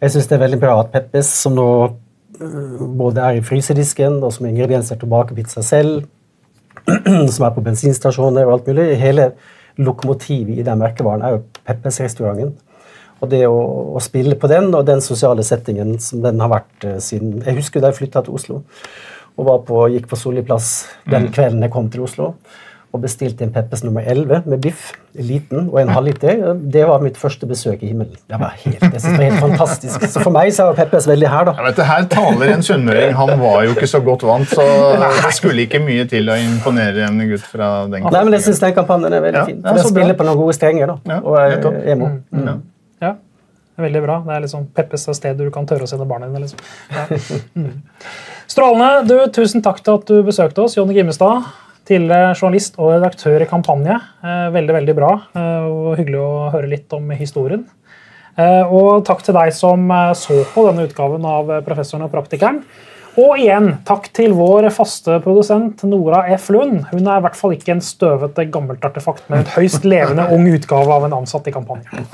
jeg 0.04 0.16
syns 0.16 0.30
det 0.30 0.38
er 0.38 0.46
veldig 0.46 0.62
bra 0.62 0.78
at 0.82 0.92
Peppes, 0.94 1.32
som 1.44 1.56
nå 1.58 1.68
eh, 1.86 1.94
både 2.40 3.22
er 3.22 3.38
i 3.38 3.46
frysedisken 3.46 4.20
og 4.24 4.34
som 4.34 4.48
ingredienser 4.50 5.00
bake 5.10 5.36
pizza 5.38 5.62
selv, 5.62 6.06
som 7.34 7.46
er 7.46 7.54
på 7.56 7.64
bensinstasjoner 7.64 8.48
og 8.48 8.54
alt 8.58 8.68
mulig 8.68 8.98
Hele 9.00 9.32
lokomotivet 9.78 10.60
i 10.60 10.66
den 10.66 10.82
merkevaren 10.82 11.24
er 11.24 11.36
jo 11.36 11.44
Peppes-restauranten. 11.66 12.54
Og 13.24 13.30
det 13.32 13.46
å, 13.48 13.58
å 13.96 14.02
spille 14.04 14.36
på 14.36 14.50
den 14.52 14.74
og 14.76 14.86
den 14.86 15.02
sosiale 15.02 15.46
settingen 15.48 15.96
som 16.04 16.22
den 16.26 16.42
har 16.44 16.52
vært 16.52 16.86
uh, 16.86 16.98
siden 17.00 17.40
Jeg 17.46 17.56
husker 17.62 17.82
da 17.82 17.92
jeg 17.92 18.02
flytta 18.02 18.26
til 18.26 18.36
Oslo 18.36 18.64
og 19.34 19.48
var 19.48 19.64
på, 19.66 19.78
gikk 19.90 20.12
på 20.12 20.18
Solli 20.20 20.44
plass 20.46 20.84
den 21.10 21.32
kvelden 21.34 21.64
jeg 21.66 21.74
kom 21.74 21.88
til 21.90 22.04
Oslo. 22.06 22.36
Og 22.94 23.02
bestilte 23.02 23.42
en 23.42 23.50
Peppes 23.50 23.82
nummer 23.82 24.04
11 24.06 24.44
med 24.46 24.60
biff, 24.62 24.92
liten 25.18 25.64
og 25.72 25.80
en 25.82 25.90
halvliter. 25.90 26.44
Det 26.70 26.84
var 26.86 27.02
mitt 27.02 27.16
første 27.18 27.48
besøk 27.50 27.82
i 27.82 27.88
himmelen. 27.90 28.14
Det 28.30 28.38
var 28.38 28.52
helt, 28.62 28.84
det 28.84 29.00
var 29.02 29.24
helt 29.24 29.40
fantastisk. 29.42 30.04
Så 30.14 30.22
for 30.22 30.30
meg 30.36 30.52
så 30.54 30.68
er 30.70 30.78
Peppes 30.78 31.08
veldig 31.10 31.32
her, 31.32 31.48
da. 31.50 31.56
Ja, 31.58 31.66
vet, 31.72 31.80
du, 31.80 31.82
Her 31.90 32.06
taler 32.12 32.52
en 32.54 32.62
sunnmøring. 32.68 33.16
Han 33.18 33.34
var 33.42 33.64
jo 33.66 33.74
ikke 33.74 33.90
så 33.90 33.98
godt 34.06 34.22
vant, 34.30 34.46
så 34.54 34.62
det 35.02 35.34
skulle 35.40 35.66
ikke 35.66 35.82
mye 35.82 36.06
til 36.12 36.30
å 36.30 36.38
imponere 36.38 37.08
en 37.08 37.18
gutt 37.32 37.48
fra 37.50 37.72
den 37.90 38.06
Nei, 38.06 38.22
men 38.30 38.38
jeg 38.38 38.46
syns 38.52 38.62
den 38.62 38.76
kampanjen 38.78 39.18
er 39.18 39.26
veldig 39.26 39.42
Ja, 39.42 39.46
fin. 39.50 39.58
For 39.66 39.74
så 39.74 39.74
den 39.74 39.90
bra. 39.90 39.94
spiller 39.96 40.20
på 40.22 40.30
noen 40.30 40.42
gode 40.44 40.56
strenger, 40.60 40.94
da. 40.94 41.16
Ja, 41.16 41.20
og 41.26 41.40
er 41.42 41.50
nettopp. 41.56 41.80
emo. 41.96 42.12
Mm. 42.30 42.46
Ja. 42.46 42.56
ja, 43.08 43.12
det 43.74 43.82
er 43.82 43.88
veldig 43.88 44.04
bra. 44.06 44.20
Det 44.30 44.38
er 44.38 44.46
liksom 44.46 44.70
Peppes 44.78 45.08
er 45.10 45.18
stedet 45.18 45.42
du 45.42 45.50
kan 45.58 45.66
tørre 45.66 45.90
å 45.90 45.90
sende 45.90 46.06
barna 46.06 46.30
dine. 46.30 46.46
Liksom. 46.46 46.62
Ja. 46.94 47.10
Mm. 47.58 47.74
Strålende. 48.54 49.08
Du, 49.10 49.18
tusen 49.34 49.62
takk 49.66 49.82
til 49.82 49.98
at 49.98 50.06
du 50.14 50.22
besøkte 50.30 50.62
oss, 50.62 50.78
Jonny 50.78 50.94
Gimmestad. 51.00 51.50
Tidligere 51.84 52.32
journalist 52.38 52.78
og 52.80 52.94
redaktør 52.94 53.44
i 53.44 53.48
Kampanje. 53.50 53.98
Eh, 54.24 54.50
veldig, 54.56 54.76
veldig 54.78 54.96
bra. 54.96 55.14
Eh, 55.36 55.66
og 55.68 55.98
hyggelig 56.00 56.22
å 56.24 56.50
høre 56.54 56.70
litt 56.72 56.96
om 56.96 57.12
historien. 57.18 57.66
Eh, 58.40 58.64
og 58.66 59.04
takk 59.06 59.22
til 59.26 59.36
deg 59.38 59.52
som 59.54 59.84
eh, 59.94 60.14
så 60.18 60.40
på 60.54 60.66
denne 60.70 60.88
utgaven 60.88 61.28
av 61.28 61.52
eh, 61.52 61.62
Professoren 61.66 62.08
og 62.08 62.14
praktikeren. 62.14 62.64
Og 63.20 63.36
igjen, 63.38 63.76
takk 63.86 64.08
til 64.16 64.34
vår 64.34 64.72
faste 64.74 65.20
produsent 65.22 65.84
Nora 65.86 66.24
F. 66.34 66.48
Lund. 66.56 66.80
Hun 66.90 67.04
er 67.04 67.20
i 67.20 67.26
hvert 67.28 67.38
fall 67.38 67.54
ikke 67.54 67.76
en 67.76 67.84
støvete 67.86 68.48
gammelt 68.50 68.88
artefakt, 68.88 69.28
men 69.30 69.44
et 69.44 69.54
høyst 69.54 69.86
levende 69.86 70.26
ung 70.34 70.48
utgave 70.50 70.96
av 70.96 71.06
en 71.06 71.20
ansatt 71.20 71.52
i 71.52 71.54
Kampanje. 71.54 72.08